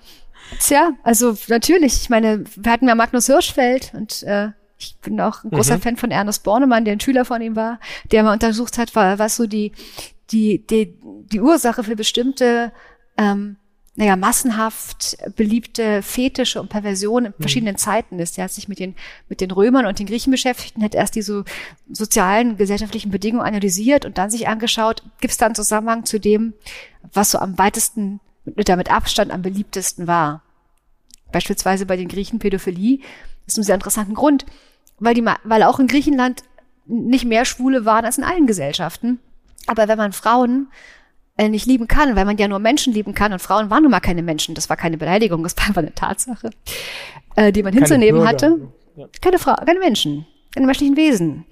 [0.58, 4.48] tja, also natürlich, ich meine, wir hatten ja Magnus Hirschfeld und äh,
[4.78, 5.80] ich bin auch ein großer mhm.
[5.80, 7.80] Fan von Ernest Bornemann, der ein Schüler von ihm war,
[8.10, 9.72] der mal untersucht hat, was so die,
[10.30, 12.72] die, die, die Ursache für bestimmte,
[13.16, 13.56] ähm,
[13.94, 17.42] naja, massenhaft beliebte Fetische und Perversionen in mhm.
[17.42, 17.78] verschiedenen mhm.
[17.78, 18.38] Zeiten ist.
[18.38, 18.94] Er hat sich mit den,
[19.28, 21.44] mit den Römern und den Griechen beschäftigt und hat erst diese
[21.90, 26.54] sozialen, gesellschaftlichen Bedingungen analysiert und dann sich angeschaut, gibt es da einen Zusammenhang zu dem,
[27.12, 30.42] was so am weitesten, mit damit Abstand am beliebtesten war.
[31.32, 33.00] Beispielsweise bei den Griechen Pädophilie.
[33.44, 34.46] Das ist ein sehr interessanten Grund,
[34.98, 36.44] weil die, weil auch in Griechenland
[36.86, 39.18] nicht mehr Schwule waren als in allen Gesellschaften.
[39.68, 40.68] Aber wenn man Frauen
[41.36, 43.92] äh, nicht lieben kann, weil man ja nur Menschen lieben kann und Frauen waren nun
[43.92, 46.50] mal keine Menschen, das war keine Beleidigung, das war einfach eine Tatsache,
[47.36, 48.28] äh, die man keine hinzunehmen Bürger.
[48.28, 48.60] hatte.
[48.96, 49.06] Ja.
[49.20, 51.44] Keine Frau, keine Menschen, keine menschlichen Wesen.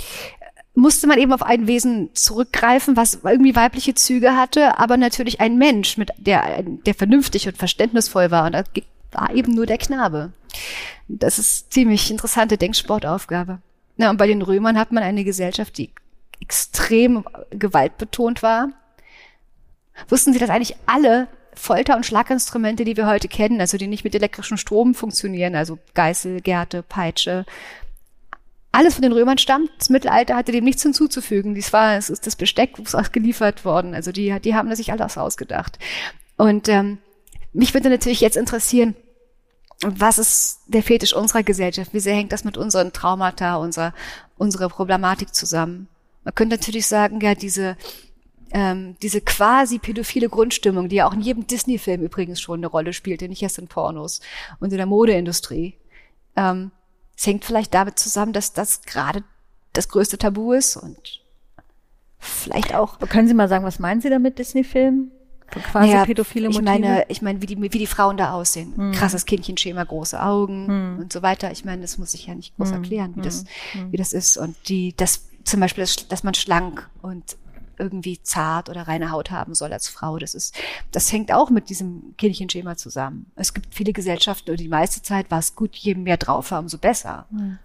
[0.74, 5.56] Musste man eben auf ein Wesen zurückgreifen, was irgendwie weibliche Züge hatte, aber natürlich ein
[5.56, 8.46] Mensch, mit der, der vernünftig und verständnisvoll war.
[8.46, 8.64] Und da
[9.12, 10.32] war eben nur der Knabe.
[11.08, 13.60] Das ist ziemlich interessante Denksportaufgabe.
[13.96, 15.90] Na, und bei den Römern hat man eine Gesellschaft, die
[16.40, 18.70] extrem gewaltbetont war.
[20.08, 24.04] Wussten Sie, dass eigentlich alle Folter- und Schlaginstrumente, die wir heute kennen, also die nicht
[24.04, 27.46] mit elektrischem Strom funktionieren, also Geißel, Gerte, Peitsche,
[28.76, 29.70] alles von den Römern stammt.
[29.78, 31.54] Das Mittelalter hatte dem nichts hinzuzufügen.
[31.54, 33.94] Dies war, es ist das Besteck ist ausgeliefert worden.
[33.94, 35.78] Also die, die haben sich alles ausgedacht.
[36.36, 36.98] Und ähm,
[37.54, 38.94] mich würde natürlich jetzt interessieren,
[39.80, 41.94] was ist der Fetisch unserer Gesellschaft?
[41.94, 43.94] Wie sehr hängt das mit unseren Traumata, unserer,
[44.36, 45.88] unserer Problematik zusammen?
[46.26, 47.76] Man könnte natürlich sagen, ja, diese,
[48.50, 52.92] ähm, diese quasi pädophile Grundstimmung, die ja auch in jedem Disney-Film übrigens schon eine Rolle
[52.92, 54.20] spielte, nicht erst in Pornos
[54.58, 55.74] und in der Modeindustrie.
[56.34, 56.72] Ähm,
[57.16, 59.22] es hängt vielleicht damit zusammen, dass das gerade
[59.72, 61.22] das größte Tabu ist und
[62.18, 62.98] vielleicht auch.
[62.98, 65.12] Können Sie mal sagen, was meinen Sie damit Disney-Film?
[65.48, 66.60] Quasi naja, pädophile Motive?
[66.60, 68.74] Ich meine, ich meine, wie die, wie die Frauen da aussehen.
[68.76, 68.90] Hm.
[68.90, 70.98] Krasses Kindchenschema, große Augen hm.
[70.98, 71.52] und so weiter.
[71.52, 72.74] Ich meine, das muss ich ja nicht groß hm.
[72.74, 73.92] erklären, wie das, hm.
[73.92, 74.36] wie das ist.
[74.38, 77.36] Und die, das zum Beispiel, dass, man schlank und
[77.78, 80.18] irgendwie zart oder reine Haut haben soll als Frau.
[80.18, 80.56] Das ist,
[80.92, 83.30] das hängt auch mit diesem Kindchenschema zusammen.
[83.36, 86.64] Es gibt viele Gesellschaften, und die meiste Zeit war es gut, je mehr drauf haben,
[86.64, 87.26] umso besser.
[87.30, 87.58] Mhm.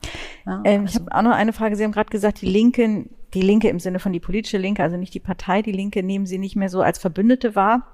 [0.45, 0.93] Ja, ähm, also.
[0.93, 1.75] Ich habe auch noch eine Frage.
[1.75, 4.97] Sie haben gerade gesagt, die Linken, die Linke im Sinne von die politische Linke, also
[4.97, 7.87] nicht die Partei, die Linke nehmen Sie nicht mehr so als Verbündete wahr.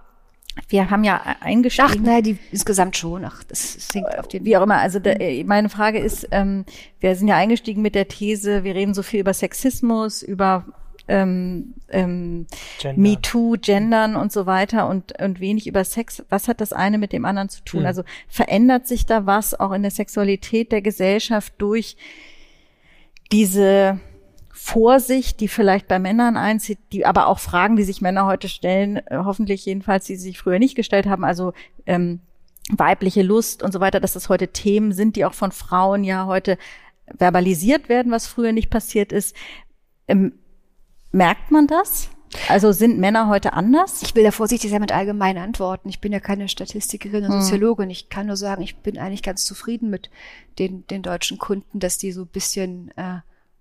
[0.69, 1.87] Wir haben ja eingestiegen.
[1.89, 3.25] Ach, naja, die insgesamt schon.
[3.25, 4.45] Ach, das, das hängt auf den.
[4.45, 4.77] Wie auch immer.
[4.77, 5.13] Also da,
[5.45, 6.65] meine Frage ist, ähm,
[6.99, 10.65] wir sind ja eingestiegen mit der These, wir reden so viel über Sexismus, über
[11.07, 12.47] ähm, ähm,
[12.79, 13.01] Gender.
[13.01, 16.23] MeToo, Gendern und so weiter und, und wenig über Sex.
[16.29, 17.81] Was hat das eine mit dem anderen zu tun?
[17.81, 17.87] Hm.
[17.87, 21.95] Also verändert sich da was auch in der Sexualität der Gesellschaft durch
[23.31, 23.99] diese
[24.67, 28.97] Vorsicht, die vielleicht bei Männern einzieht, die aber auch Fragen, die sich Männer heute stellen,
[28.97, 31.53] äh, hoffentlich jedenfalls, die sie sich früher nicht gestellt haben, also
[31.85, 32.19] ähm,
[32.69, 36.25] weibliche Lust und so weiter, dass das heute Themen sind, die auch von Frauen ja
[36.25, 36.57] heute
[37.17, 39.37] verbalisiert werden, was früher nicht passiert ist.
[40.09, 40.33] Ähm,
[41.13, 42.09] merkt man das?
[42.49, 44.01] Also sind Männer heute anders?
[44.01, 45.87] Ich will da vorsichtig sein mit allgemeinen Antworten.
[45.87, 47.41] Ich bin ja keine Statistikerin und hm.
[47.41, 47.89] Soziologin.
[47.89, 50.09] Ich kann nur sagen, ich bin eigentlich ganz zufrieden mit
[50.59, 53.19] den, den deutschen Kunden, dass die so ein bisschen äh,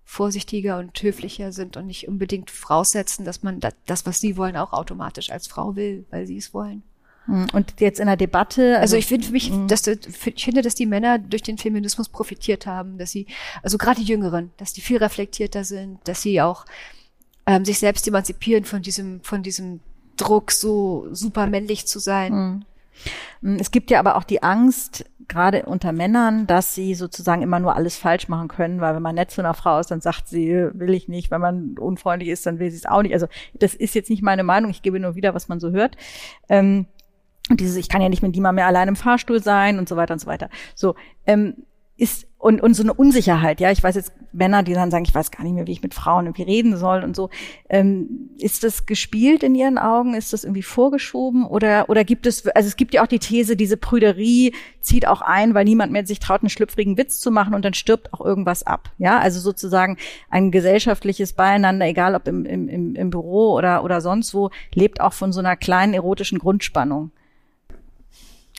[0.09, 4.71] vorsichtiger und höflicher sind und nicht unbedingt voraussetzen, dass man das, was sie wollen, auch
[4.71, 6.81] automatisch als Frau will, weil sie es wollen.
[7.25, 8.79] Hm, und jetzt in der Debatte.
[8.79, 9.67] Also, also ich finde für mich, hm.
[9.67, 13.27] dass ich finde, dass die Männer durch den Feminismus profitiert haben, dass sie,
[13.61, 16.65] also gerade die Jüngeren, dass die viel reflektierter sind, dass sie auch
[17.45, 19.81] ähm, sich selbst emanzipieren von diesem, von diesem
[20.15, 22.63] Druck, so super männlich zu sein.
[23.41, 27.59] Hm, es gibt ja aber auch die Angst, gerade unter Männern, dass sie sozusagen immer
[27.59, 30.27] nur alles falsch machen können, weil wenn man nett zu einer Frau ist, dann sagt
[30.27, 31.31] sie, will ich nicht.
[31.31, 33.13] Wenn man unfreundlich ist, dann will sie es auch nicht.
[33.13, 34.71] Also das ist jetzt nicht meine Meinung.
[34.71, 35.97] Ich gebe nur wieder, was man so hört.
[36.49, 36.85] Ähm,
[37.49, 39.95] und dieses, ich kann ja nicht mit niemandem mehr allein im Fahrstuhl sein und so
[39.95, 40.49] weiter und so weiter.
[40.75, 41.55] So, ähm,
[41.97, 45.15] ist und, und so eine Unsicherheit, ja, ich weiß jetzt Männer, die dann sagen, ich
[45.15, 47.29] weiß gar nicht mehr, wie ich mit Frauen irgendwie reden soll und so.
[47.69, 50.13] Ähm, ist das gespielt in ihren Augen?
[50.13, 51.45] Ist das irgendwie vorgeschoben?
[51.45, 55.21] Oder, oder gibt es, also es gibt ja auch die These, diese Prüderie zieht auch
[55.21, 58.21] ein, weil niemand mehr sich traut, einen schlüpfrigen Witz zu machen und dann stirbt auch
[58.21, 58.91] irgendwas ab.
[58.97, 59.97] Ja, also sozusagen
[60.29, 65.13] ein gesellschaftliches Beieinander, egal ob im, im, im Büro oder, oder sonst wo, lebt auch
[65.13, 67.11] von so einer kleinen erotischen Grundspannung.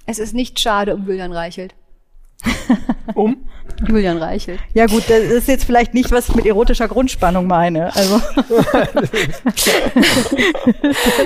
[0.06, 1.74] Es ist nicht schade um Julian Reichelt.
[3.14, 3.36] um?
[3.86, 4.60] Julian Reichelt.
[4.74, 7.94] Ja gut, das ist jetzt vielleicht nicht, was ich mit erotischer Grundspannung meine.
[7.94, 8.20] Also.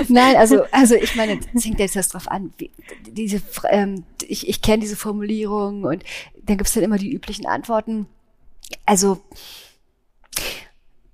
[0.07, 2.53] Nein, also, also ich meine, es hängt jetzt erst drauf an.
[2.57, 2.69] Wie,
[3.09, 6.03] diese, ähm, ich ich kenne diese Formulierung und
[6.43, 8.05] dann gibt's dann immer die üblichen Antworten.
[8.85, 9.19] Also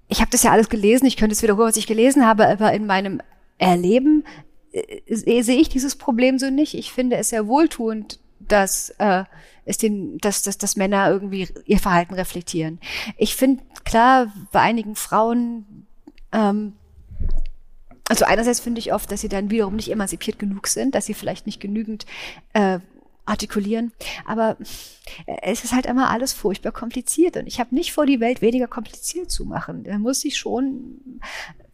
[0.07, 2.73] ich habe das ja alles gelesen, ich könnte es wiederholen, was ich gelesen habe, aber
[2.73, 3.21] in meinem
[3.59, 4.25] Erleben
[4.71, 6.73] äh, sehe ich dieses Problem so nicht.
[6.73, 9.23] Ich finde es sehr wohltuend, dass äh,
[9.69, 12.79] es den, dass, dass, dass Männer irgendwie ihr Verhalten reflektieren.
[13.17, 15.85] Ich finde klar, bei einigen Frauen,
[16.31, 16.73] ähm,
[18.09, 21.13] also einerseits finde ich oft, dass sie dann wiederum nicht emanzipiert genug sind, dass sie
[21.13, 22.07] vielleicht nicht genügend
[22.53, 22.79] äh,
[23.25, 23.93] artikulieren.
[24.25, 24.57] Aber
[25.43, 28.67] es ist halt immer alles furchtbar kompliziert und ich habe nicht vor, die Welt weniger
[28.67, 29.83] kompliziert zu machen.
[29.83, 31.21] Da muss ich schon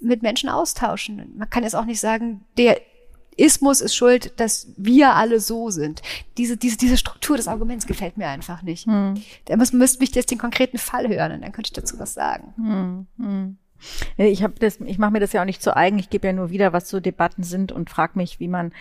[0.01, 1.33] mit Menschen austauschen.
[1.37, 2.81] Man kann jetzt auch nicht sagen, der
[3.37, 6.01] Ismus ist schuld, dass wir alle so sind.
[6.37, 8.85] Diese, diese, diese Struktur des Arguments gefällt mir einfach nicht.
[8.85, 9.15] Hm.
[9.45, 12.13] Da muss, müsste mich jetzt den konkreten Fall hören und dann könnte ich dazu was
[12.13, 12.53] sagen.
[12.57, 13.07] Hm.
[13.17, 13.57] Hm.
[14.17, 15.99] Ich habe das, ich mache mir das ja auch nicht zu eigen.
[15.99, 18.71] Ich gebe ja nur wieder, was so Debatten sind und frage mich, wie man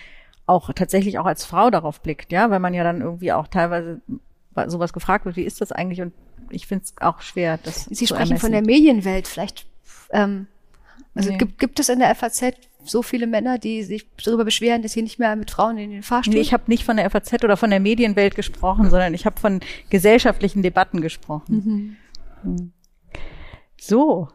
[0.47, 4.01] auch tatsächlich auch als Frau darauf blickt, ja, weil man ja dann irgendwie auch teilweise
[4.67, 6.01] sowas gefragt wird, wie ist das eigentlich?
[6.01, 6.13] Und
[6.51, 8.39] ich finde es auch schwer, das Sie sprechen ermessen.
[8.39, 9.67] von der Medienwelt, vielleicht
[10.11, 10.47] ähm,
[11.15, 11.39] also nee.
[11.39, 12.53] gibt, gibt es in der FAZ
[12.85, 16.03] so viele Männer, die sich darüber beschweren, dass sie nicht mehr mit Frauen in den
[16.03, 16.35] Fahrstuhl?
[16.35, 19.39] Nee, ich habe nicht von der FAZ oder von der Medienwelt gesprochen, sondern ich habe
[19.41, 19.61] von
[19.91, 21.99] gesellschaftlichen Debatten gesprochen.
[22.43, 22.57] Mhm.
[22.59, 22.73] Hm.
[23.81, 24.29] So,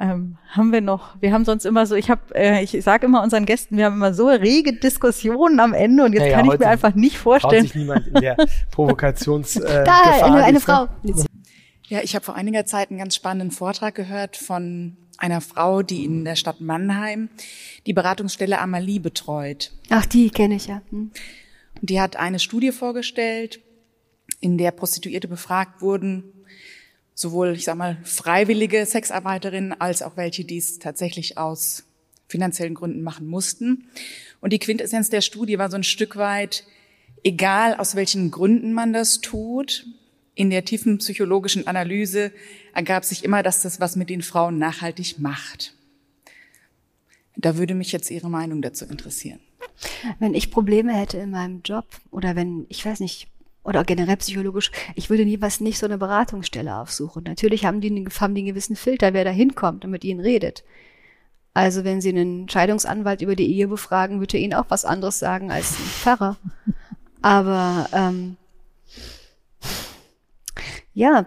[0.00, 3.22] ähm, haben wir noch, wir haben sonst immer so, ich habe, äh, ich sage immer
[3.22, 6.58] unseren Gästen, wir haben immer so rege Diskussionen am Ende und jetzt naja, kann ich
[6.58, 7.62] mir einfach nicht vorstellen.
[7.62, 8.36] sich niemand in der
[8.70, 10.88] Provokations äh, Da, Gefahr eine, eine Frau.
[11.86, 16.04] Ja, ich habe vor einiger Zeit einen ganz spannenden Vortrag gehört von einer Frau, die
[16.04, 17.28] in der Stadt Mannheim
[17.86, 19.72] die Beratungsstelle Amalie betreut.
[19.90, 20.82] Ach, die kenne ich ja.
[20.90, 21.10] Hm.
[21.80, 23.60] Und die hat eine Studie vorgestellt,
[24.40, 26.24] in der Prostituierte befragt wurden,
[27.14, 31.84] sowohl, ich sag mal, freiwillige Sexarbeiterinnen als auch welche, die es tatsächlich aus
[32.28, 33.88] finanziellen Gründen machen mussten.
[34.40, 36.64] Und die Quintessenz der Studie war so ein Stück weit,
[37.22, 39.86] egal aus welchen Gründen man das tut,
[40.34, 42.32] in der tiefen psychologischen Analyse
[42.74, 45.74] ergab sich immer, dass das was mit den Frauen nachhaltig macht.
[47.36, 49.40] Da würde mich jetzt Ihre Meinung dazu interessieren.
[50.18, 53.28] Wenn ich Probleme hätte in meinem Job oder wenn, ich weiß nicht,
[53.64, 57.24] oder generell psychologisch, ich würde niemals nicht so eine Beratungsstelle aufsuchen.
[57.24, 57.88] Natürlich haben die,
[58.20, 60.64] haben die einen gewissen Filter, wer da hinkommt und mit ihnen redet.
[61.54, 65.18] Also wenn Sie einen Scheidungsanwalt über die Ehe befragen, würde er Ihnen auch was anderes
[65.18, 66.36] sagen als ein Pfarrer.
[67.22, 68.36] Aber ähm,
[70.94, 71.26] ja,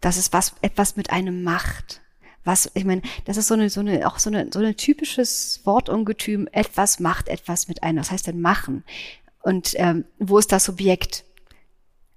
[0.00, 2.02] dass es was etwas mit einem macht.
[2.44, 5.62] Was, ich meine, das ist so eine, so eine, auch so eine, so ein typisches
[5.64, 7.98] Wortungetüm, etwas macht etwas mit einem.
[7.98, 8.84] Was heißt denn machen?
[9.42, 11.24] Und ähm, wo ist das Subjekt?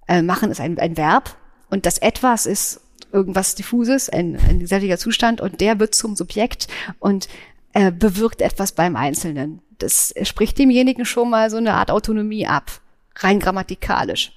[0.08, 1.36] Äh, machen ist ein, ein Verb
[1.70, 2.82] und das etwas ist
[3.12, 6.68] irgendwas diffuses, ein, ein geselliger Zustand und der wird zum Subjekt
[7.00, 7.28] und
[7.74, 9.62] äh, bewirkt etwas beim Einzelnen.
[9.78, 12.82] Das spricht demjenigen schon mal so eine Art Autonomie ab,
[13.16, 14.32] rein grammatikalisch.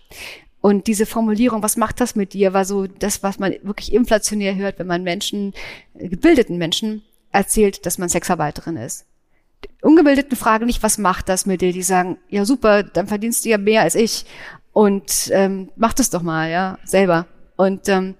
[0.63, 4.55] Und diese Formulierung, was macht das mit dir, war so das, was man wirklich inflationär
[4.55, 5.53] hört, wenn man Menschen,
[5.95, 7.03] äh, gebildeten Menschen
[7.33, 9.05] erzählt, dass man Sexarbeiterin ist.
[9.65, 11.73] Die Ungebildeten fragen nicht, was macht das mit dir?
[11.73, 14.25] Die sagen, ja super, dann verdienst du ja mehr als ich
[14.73, 17.27] und ähm, mach das doch mal, ja, selber.
[17.57, 18.15] Und ähm,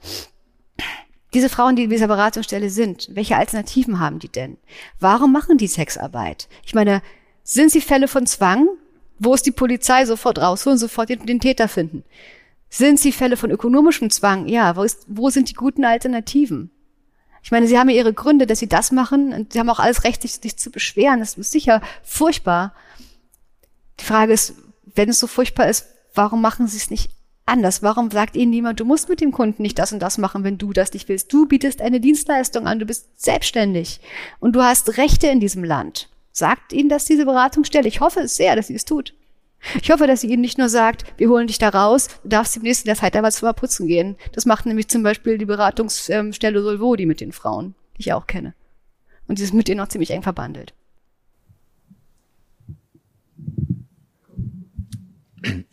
[1.35, 4.59] diese Frauen, die in dieser Beratungsstelle sind, welche Alternativen haben die denn?
[4.99, 6.49] Warum machen die Sexarbeit?
[6.65, 7.03] Ich meine,
[7.45, 8.69] sind sie Fälle von Zwang?
[9.19, 12.05] Wo ist die Polizei sofort raus und sofort den, den Täter finden?
[12.75, 14.49] Sind sie Fälle von ökonomischem Zwang?
[14.49, 16.71] Ja, wo, ist, wo sind die guten Alternativen?
[17.43, 19.79] Ich meine, sie haben ja ihre Gründe, dass sie das machen und sie haben auch
[19.79, 21.21] alles Recht, sich, sich zu beschweren.
[21.21, 22.75] Das ist sicher furchtbar.
[24.01, 24.55] Die Frage ist,
[24.95, 25.85] wenn es so furchtbar ist,
[26.15, 27.11] warum machen sie es nicht
[27.45, 27.83] anders?
[27.83, 30.57] Warum sagt ihnen niemand, du musst mit dem Kunden nicht das und das machen, wenn
[30.57, 31.31] du das nicht willst?
[31.31, 34.01] Du bietest eine Dienstleistung an, du bist selbstständig
[34.41, 36.09] und du hast Rechte in diesem Land.
[36.33, 37.87] Sagt Ihnen das diese Beratungsstelle?
[37.87, 39.13] Ich hoffe es sehr, dass sie es tut.
[39.81, 42.57] Ich hoffe, dass sie Ihnen nicht nur sagt, wir holen dich da raus, du darfst
[42.57, 44.17] im nächsten der Zeit einmal zum Putzen gehen.
[44.33, 48.55] Das macht nämlich zum Beispiel die Beratungsstelle Solvodi mit den Frauen, die ich auch kenne.
[49.29, 50.75] Und die ist mit denen auch ziemlich eng verbandelt.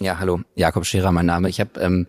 [0.01, 1.49] Ja, hallo, Jakob Scherer, mein Name.
[1.49, 2.07] Ich habe ähm,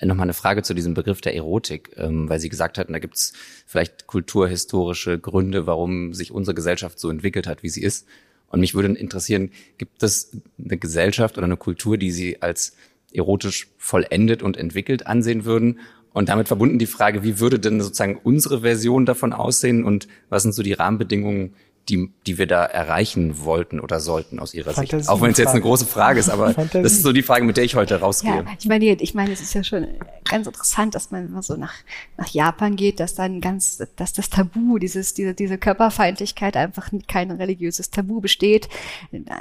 [0.00, 3.16] nochmal eine Frage zu diesem Begriff der Erotik, ähm, weil Sie gesagt hatten, da gibt
[3.16, 3.32] es
[3.66, 8.06] vielleicht kulturhistorische Gründe, warum sich unsere Gesellschaft so entwickelt hat, wie sie ist.
[8.50, 10.30] Und mich würde interessieren, gibt es
[10.62, 12.74] eine Gesellschaft oder eine Kultur, die Sie als
[13.12, 15.80] erotisch vollendet und entwickelt ansehen würden?
[16.12, 20.42] Und damit verbunden die Frage, wie würde denn sozusagen unsere Version davon aussehen und was
[20.42, 21.54] sind so die Rahmenbedingungen,
[21.88, 25.08] die, die wir da erreichen wollten oder sollten aus Ihrer Fantasie Sicht?
[25.08, 26.82] Auch wenn es jetzt eine große Frage ist, aber Fantasie.
[26.82, 28.36] das ist so die Frage, mit der ich heute rausgehe.
[28.36, 29.86] Ja, ich meine, ich meine, es ist ja schon
[30.24, 31.74] ganz interessant, dass man immer so nach,
[32.16, 37.30] nach Japan geht, dass dann ganz, dass das Tabu, dieses, diese, diese Körperfeindlichkeit einfach kein
[37.30, 38.68] religiöses Tabu besteht.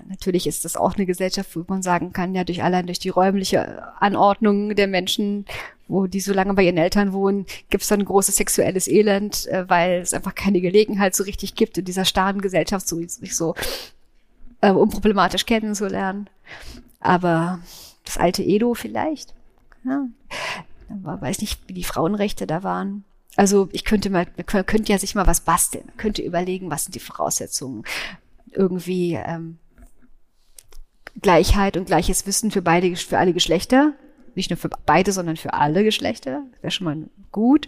[0.10, 3.10] Natürlich ist das auch eine Gesellschaft, wo man sagen kann, ja, durch allein durch die
[3.10, 5.46] räumliche Anordnung der Menschen
[5.88, 9.70] wo die so lange bei ihren Eltern wohnen, gibt es dann großes sexuelles Elend, äh,
[9.70, 13.56] weil es einfach keine Gelegenheit so richtig gibt, in dieser starren Gesellschaft so, sich so
[14.62, 16.30] äh, unproblematisch kennenzulernen.
[17.00, 17.60] Aber
[18.06, 19.34] das alte Edo vielleicht,
[19.86, 20.08] ja,
[20.90, 23.04] man weiß nicht, wie die Frauenrechte da waren.
[23.36, 26.86] Also ich könnte mal, man könnte ja sich mal was basteln, man könnte überlegen, was
[26.86, 27.84] sind die Voraussetzungen,
[28.52, 29.60] irgendwie ähm,
[31.22, 33.94] Gleichheit und gleiches Wissen für beide, für alle Geschlechter,
[34.38, 36.44] nicht nur für beide, sondern für alle Geschlechter.
[36.62, 36.98] Wäre schon mal
[37.32, 37.68] gut.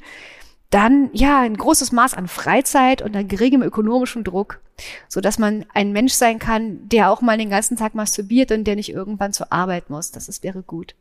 [0.69, 4.59] Dann, ja, ein großes Maß an Freizeit und an geringem ökonomischen Druck,
[5.07, 8.65] so dass man ein Mensch sein kann, der auch mal den ganzen Tag masturbiert und
[8.65, 10.11] der nicht irgendwann zur Arbeit muss.
[10.11, 10.93] Das ist, wäre gut.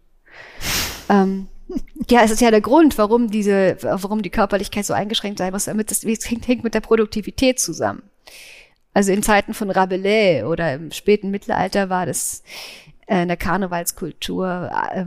[1.11, 1.49] ähm,
[2.11, 5.67] ja, es ist ja der Grund, warum diese, warum die Körperlichkeit so eingeschränkt sein muss,
[5.67, 8.03] damit das, es hängt, hängt mit der Produktivität zusammen.
[8.95, 12.43] Also in Zeiten von Rabelais oder im späten Mittelalter war das
[13.09, 15.05] äh, in der Karnevalskultur äh,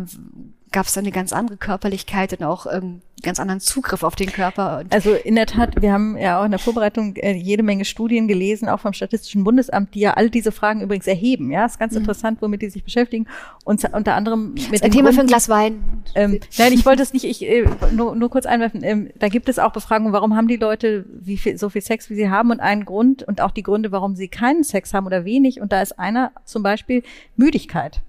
[0.72, 4.31] gab es dann eine ganz andere Körperlichkeit und auch ähm, ganz anderen Zugriff auf den
[4.31, 4.84] Körper.
[4.89, 8.27] also in der Tat, wir haben ja auch in der Vorbereitung äh, jede Menge Studien
[8.27, 11.52] gelesen, auch vom Statistischen Bundesamt, die ja all diese Fragen übrigens erheben.
[11.52, 11.99] Ja, ist ganz mhm.
[11.99, 13.27] interessant, womit die sich beschäftigen.
[13.64, 16.03] Und unter anderem mit das ein Thema Grund, für ein Glas Wein.
[16.15, 17.26] Ähm, nein, ich wollte es nicht.
[17.26, 18.81] Ich äh, nur, nur kurz einwerfen.
[18.84, 22.10] Ähm, da gibt es auch Befragungen, warum haben die Leute wie viel, so viel Sex,
[22.10, 25.06] wie sie haben, und einen Grund und auch die Gründe, warum sie keinen Sex haben
[25.06, 25.61] oder wenig.
[25.61, 27.03] Und da ist einer zum Beispiel
[27.35, 28.02] Müdigkeit.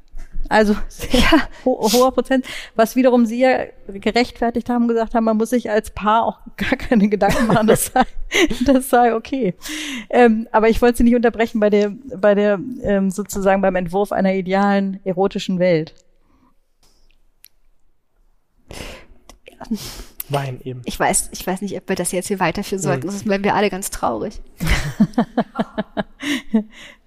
[0.48, 5.50] Also sehr ho hoher Prozent, was wiederum Sie ja gerechtfertigt haben, gesagt haben, man muss
[5.50, 8.02] sich als Paar auch gar keine Gedanken machen, das sei,
[8.66, 9.54] das sei okay.
[10.10, 14.12] Ähm, aber ich wollte Sie nicht unterbrechen bei der, bei der ähm, sozusagen beim Entwurf
[14.12, 15.94] einer idealen erotischen Welt.
[20.28, 20.82] Wein eben.
[20.84, 23.54] Ich weiß, ich weiß nicht, ob wir das jetzt hier weiterführen sollten, sonst bleiben wir
[23.54, 24.40] alle ganz traurig.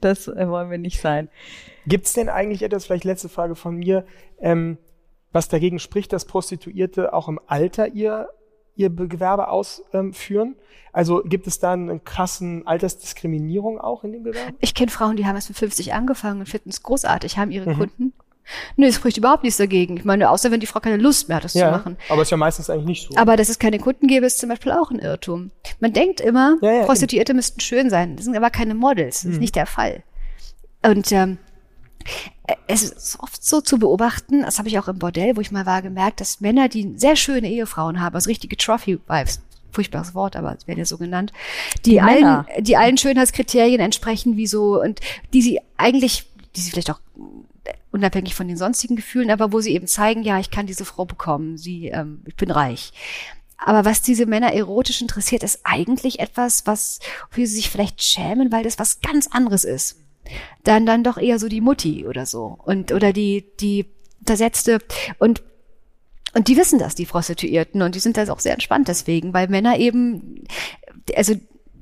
[0.01, 1.29] das äh, wollen wir nicht sein.
[1.87, 4.05] Gibt es denn eigentlich etwas, vielleicht letzte Frage von mir,
[4.39, 4.77] ähm,
[5.31, 8.29] was dagegen spricht, dass Prostituierte auch im Alter ihr,
[8.75, 10.55] ihr Gewerbe ausführen?
[10.93, 14.53] also gibt es da eine krassen Altersdiskriminierung auch in dem Gewerbe?
[14.61, 17.69] Ich kenne Frauen, die haben erst mit 50 angefangen und finden es großartig, haben ihre
[17.73, 17.77] mhm.
[17.77, 18.13] Kunden.
[18.77, 19.97] Nee, es spricht überhaupt nichts dagegen.
[19.97, 21.97] Ich meine, außer wenn die Frau keine Lust mehr hat, das ja, zu machen.
[22.09, 23.17] Aber ist ja meistens eigentlich nicht so.
[23.17, 25.51] Aber dass es keine Kunden gäbe, ist zum Beispiel auch ein Irrtum.
[25.79, 27.37] Man denkt immer, ja, ja, Prostituierte eben.
[27.37, 28.15] müssten schön sein.
[28.15, 29.21] Das sind aber keine Models.
[29.21, 29.31] Das mhm.
[29.31, 30.03] ist nicht der Fall.
[30.85, 31.39] Und ähm,
[32.67, 35.65] es ist oft so zu beobachten, das habe ich auch im Bordell, wo ich mal
[35.65, 39.41] war, gemerkt, dass Männer, die sehr schöne Ehefrauen haben, also richtige Trophy-Wives,
[39.71, 41.33] furchtbares Wort, aber es werden ja so genannt,
[41.85, 44.99] die, die allen, die allen Schönheitskriterien entsprechen, wie so, und
[45.33, 46.25] die sie eigentlich,
[46.55, 46.99] die sie vielleicht auch
[47.91, 51.05] unabhängig von den sonstigen Gefühlen, aber wo sie eben zeigen, ja, ich kann diese Frau
[51.05, 52.93] bekommen, sie, ähm, ich bin reich.
[53.57, 56.99] Aber was diese Männer erotisch interessiert, ist eigentlich etwas, was,
[57.29, 59.97] für sie sich vielleicht schämen, weil das was ganz anderes ist
[60.63, 63.85] dann dann doch eher so die Mutti oder so und oder die die
[64.19, 64.79] untersetzte
[65.19, 65.43] und
[66.35, 69.47] und die wissen das, die Prostituierten, und die sind da auch sehr entspannt deswegen, weil
[69.47, 70.43] Männer eben,
[71.15, 71.33] also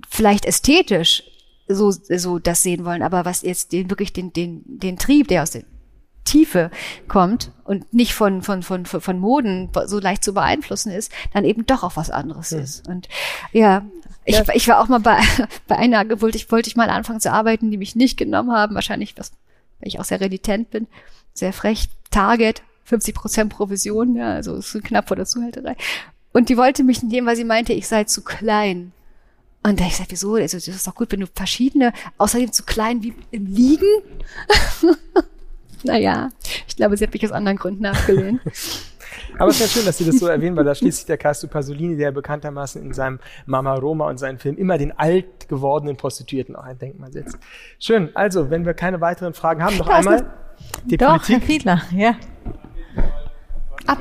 [0.08, 1.24] vielleicht ästhetisch
[1.68, 5.42] so, so das sehen wollen, aber was jetzt den, wirklich den, den, den Trieb, der
[5.42, 5.64] aus der
[6.24, 6.70] Tiefe
[7.08, 11.66] kommt und nicht von, von, von, von Moden so leicht zu beeinflussen ist, dann eben
[11.66, 12.60] doch auch was anderes hm.
[12.60, 12.88] ist.
[12.88, 13.10] Und
[13.52, 13.86] ja,
[14.26, 14.44] ich, ja.
[14.54, 15.20] ich war auch mal bei,
[15.68, 18.76] bei einer, wollte ich, wollte ich mal anfangen zu arbeiten, die mich nicht genommen haben.
[18.76, 19.32] Wahrscheinlich, was,
[19.80, 20.88] weil ich auch sehr renitent bin,
[21.34, 21.90] sehr frech.
[22.12, 25.76] Target, 50 Prozent Provision, ja, also ist knapp vor der Zuhälterei.
[26.32, 28.92] Und die wollte mich nehmen, weil sie meinte, ich sei zu klein.
[29.64, 30.36] Und da ich gesagt, wieso?
[30.36, 33.88] Also, das ist doch gut, wenn du verschiedene, außerdem zu klein wie im Liegen.
[35.84, 36.30] naja,
[36.68, 38.42] ich glaube, sie hat mich aus anderen Gründen abgelehnt.
[39.40, 41.18] Aber es ist ja schön, dass Sie das so erwähnen, weil da schließt sich der
[41.18, 45.98] Casto Pasolini, der bekanntermaßen in seinem Mama Roma und seinen Film immer den alt gewordenen
[45.98, 47.38] Prostituierten auch ein Denkmal setzt.
[47.80, 48.10] Schön.
[48.16, 50.34] Also, wenn wir keine weiteren Fragen haben, noch einmal
[50.86, 51.30] die Doch, Politik.
[51.30, 52.16] Herr Fiedler, ja.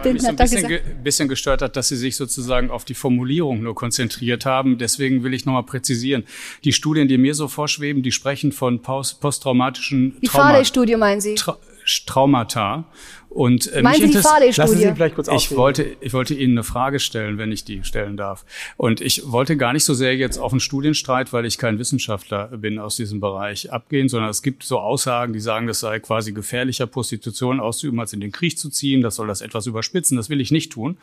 [0.05, 3.63] Mich so ein bisschen, ge bisschen gestört hat, dass Sie sich sozusagen auf die Formulierung
[3.63, 4.79] nur konzentriert haben.
[4.79, 6.25] Deswegen will ich nochmal präzisieren.
[6.63, 11.35] Die Studien, die mir so vorschweben, die sprechen von posttraumatischen Die Farley-Studie meinen Sie?
[11.35, 11.59] Tra
[12.07, 12.85] Traumata.
[13.29, 14.61] Und, äh, Meinen Sie die Farley-Studie?
[14.61, 17.83] Lassen Sie vielleicht kurz ich wollte, ich wollte Ihnen eine Frage stellen, wenn ich die
[17.83, 18.45] stellen darf.
[18.77, 22.49] Und ich wollte gar nicht so sehr jetzt auf einen Studienstreit, weil ich kein Wissenschaftler
[22.49, 26.33] bin aus diesem Bereich, abgehen, sondern es gibt so Aussagen, die sagen, das sei quasi
[26.33, 29.01] gefährlicher, Prostitution auszuüben, als in den Krieg zu ziehen.
[29.01, 30.17] Das soll das etwas überspitzen.
[30.19, 30.99] Das will ich nicht tun,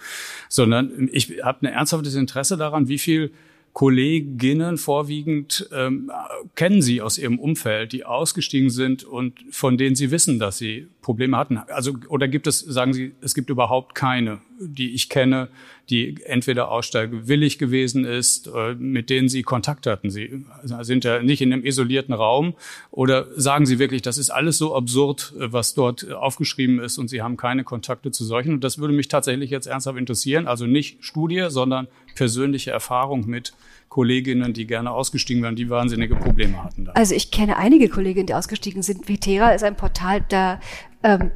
[0.49, 3.31] sondern ich habe ein ernsthaftes Interesse daran, wie viel
[3.73, 6.11] Kolleginnen vorwiegend ähm,
[6.55, 10.87] kennen Sie aus Ihrem Umfeld, die ausgestiegen sind und von denen Sie wissen, dass sie
[11.01, 11.57] Probleme hatten?
[11.57, 15.49] Also oder gibt es, sagen Sie, es gibt überhaupt keine, die ich kenne,
[15.89, 20.09] die entweder aussteigewillig gewesen ist, äh, mit denen Sie Kontakt hatten?
[20.09, 20.45] Sie
[20.81, 22.55] sind ja nicht in einem isolierten Raum
[22.91, 27.21] oder sagen Sie wirklich, das ist alles so absurd, was dort aufgeschrieben ist und Sie
[27.21, 28.53] haben keine Kontakte zu solchen?
[28.53, 30.47] Und das würde mich tatsächlich jetzt ernsthaft interessieren.
[30.47, 31.87] Also nicht Studie, sondern
[32.19, 33.53] persönliche Erfahrung mit
[33.87, 36.83] Kolleginnen, die gerne ausgestiegen waren, die wahnsinnige Probleme hatten.
[36.83, 36.91] Da.
[36.91, 39.07] Also ich kenne einige Kolleginnen, die ausgestiegen sind.
[39.07, 40.59] Vitera ist ein Portal, da
[41.01, 41.31] ähm,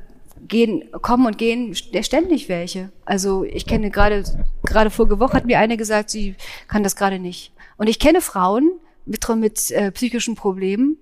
[0.45, 2.91] gehen, kommen und gehen ständig welche.
[3.05, 4.25] Also ich kenne gerade,
[4.65, 6.35] gerade vorige Woche hat mir eine gesagt, sie
[6.67, 7.53] kann das gerade nicht.
[7.77, 8.69] Und ich kenne Frauen
[9.05, 10.97] mit, mit äh, psychischen Problemen,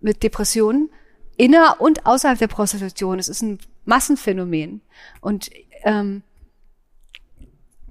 [0.00, 0.88] mit Depressionen,
[1.36, 3.18] inner und außerhalb der Prostitution.
[3.18, 4.80] Es ist ein Massenphänomen.
[5.20, 5.50] Und
[5.84, 6.22] ähm,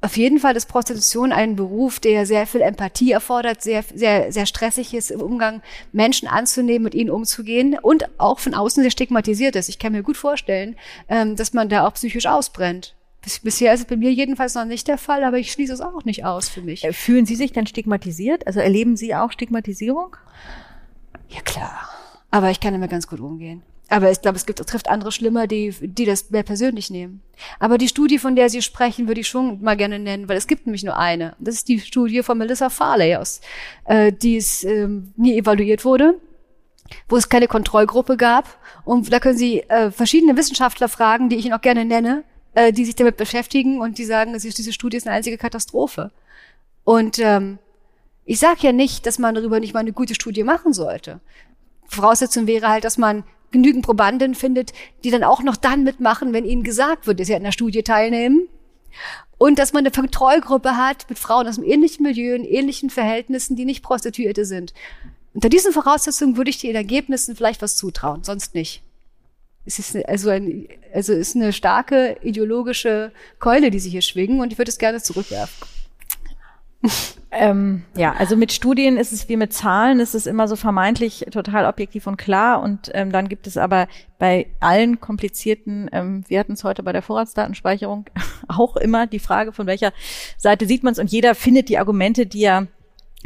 [0.05, 4.45] auf jeden Fall ist Prostitution ein Beruf, der sehr viel Empathie erfordert, sehr, sehr, sehr
[4.45, 9.55] stressig ist im Umgang, Menschen anzunehmen, mit ihnen umzugehen und auch von außen sehr stigmatisiert
[9.55, 9.67] ist.
[9.67, 10.75] Ich kann mir gut vorstellen,
[11.09, 12.93] ähm, dass man da auch psychisch ausbrennt.
[13.41, 16.05] bisher ist es bei mir jedenfalls noch nicht der Fall, aber ich schließe es auch
[16.05, 16.83] nicht aus für mich.
[16.83, 18.45] Äh, fühlen Sie sich dann stigmatisiert?
[18.45, 20.15] Also erleben Sie auch Stigmatisierung?
[21.29, 21.89] Ja klar.
[22.29, 23.63] Aber ich kann damit ganz gut umgehen.
[23.89, 27.21] Aber ich glaube, es gibt, trifft andere schlimmer, die, die das mehr persönlich nehmen.
[27.59, 30.47] Aber die Studie, von der Sie sprechen, würde ich schon mal gerne nennen, weil es
[30.47, 31.35] gibt nämlich nur eine.
[31.39, 33.41] Das ist die Studie von Melissa Farley aus,
[33.85, 36.15] äh, die es ähm, nie evaluiert wurde,
[37.09, 38.57] wo es keine Kontrollgruppe gab.
[38.85, 42.23] Und da können Sie äh, verschiedene Wissenschaftler fragen, die ich Ihnen auch gerne nenne,
[42.55, 46.11] äh, die sich damit beschäftigen und die sagen, diese Studie ist eine einzige Katastrophe.
[46.83, 47.59] Und ähm,
[48.23, 51.19] ich sage ja nicht, dass man darüber nicht mal eine gute Studie machen sollte.
[51.87, 54.73] Voraussetzung wäre halt, dass man genügend Probanden findet,
[55.03, 57.83] die dann auch noch dann mitmachen, wenn ihnen gesagt wird, dass sie an der Studie
[57.83, 58.47] teilnehmen.
[59.37, 63.55] Und dass man eine Kontrollgruppe hat mit Frauen aus einem ähnlichen Milieu, in ähnlichen Verhältnissen,
[63.55, 64.73] die nicht Prostituierte sind.
[65.33, 68.81] Unter diesen Voraussetzungen würde ich den Ergebnissen vielleicht was zutrauen, sonst nicht.
[69.65, 74.53] Es ist also, ein, also ist eine starke ideologische Keule, die sie hier schwingen und
[74.53, 75.67] ich würde es gerne zurückwerfen.
[77.37, 81.25] Ähm, ja, also mit Studien ist es wie mit Zahlen, ist es immer so vermeintlich
[81.31, 82.61] total objektiv und klar.
[82.61, 86.93] Und ähm, dann gibt es aber bei allen komplizierten, ähm, wir hatten es heute bei
[86.93, 88.05] der Vorratsdatenspeicherung
[88.47, 89.91] auch immer die Frage, von welcher
[90.37, 92.67] Seite sieht man es und jeder findet die Argumente, die er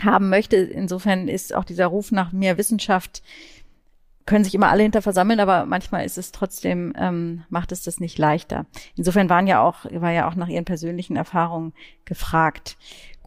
[0.02, 0.56] haben möchte.
[0.56, 3.22] Insofern ist auch dieser Ruf nach mehr Wissenschaft
[4.30, 7.99] können sich immer alle hinter versammeln, aber manchmal ist es trotzdem, ähm, macht es das
[7.99, 8.68] nicht leichter.
[8.95, 11.73] Insofern waren ja auch, war ja auch nach ihren persönlichen Erfahrungen
[12.06, 12.77] gefragt.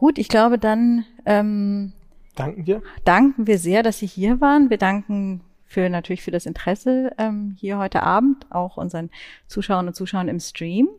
[0.03, 1.93] Gut, ich glaube, dann ähm,
[2.35, 2.81] danken wir.
[3.05, 4.69] Danken wir sehr, dass Sie hier waren.
[4.69, 9.09] Wir danken für natürlich für das Interesse ähm, hier heute Abend, auch unseren
[9.47, 10.89] Zuschauern und Zuschauern im Stream.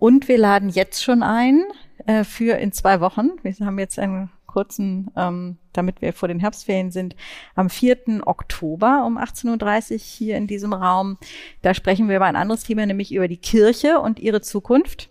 [0.00, 1.62] Und wir laden jetzt schon ein
[2.06, 3.30] äh, für in zwei Wochen.
[3.44, 7.14] Wir haben jetzt einen kurzen, ähm, damit wir vor den Herbstferien sind,
[7.54, 8.26] am 4.
[8.26, 11.18] Oktober um 18.30 Uhr hier in diesem Raum.
[11.62, 15.08] Da sprechen wir über ein anderes Thema, nämlich über die Kirche und ihre Zukunft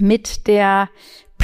[0.00, 0.88] mit der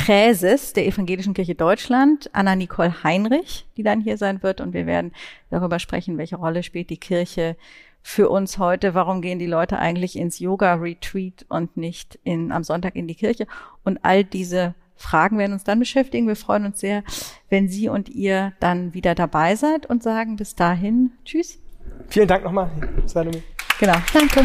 [0.08, 4.62] Präses der Evangelischen Kirche Deutschland, Anna-Nicole Heinrich, die dann hier sein wird.
[4.62, 5.12] Und wir werden
[5.50, 7.56] darüber sprechen, welche Rolle spielt die Kirche
[8.00, 8.94] für uns heute.
[8.94, 13.46] Warum gehen die Leute eigentlich ins Yoga-Retreat und nicht in, am Sonntag in die Kirche?
[13.84, 16.26] Und all diese Fragen werden uns dann beschäftigen.
[16.26, 17.04] Wir freuen uns sehr,
[17.50, 21.58] wenn Sie und ihr dann wieder dabei seid und sagen bis dahin Tschüss.
[22.08, 22.70] Vielen Dank nochmal,
[23.04, 23.42] Salome.
[23.78, 23.96] Genau.
[24.14, 24.42] Danke.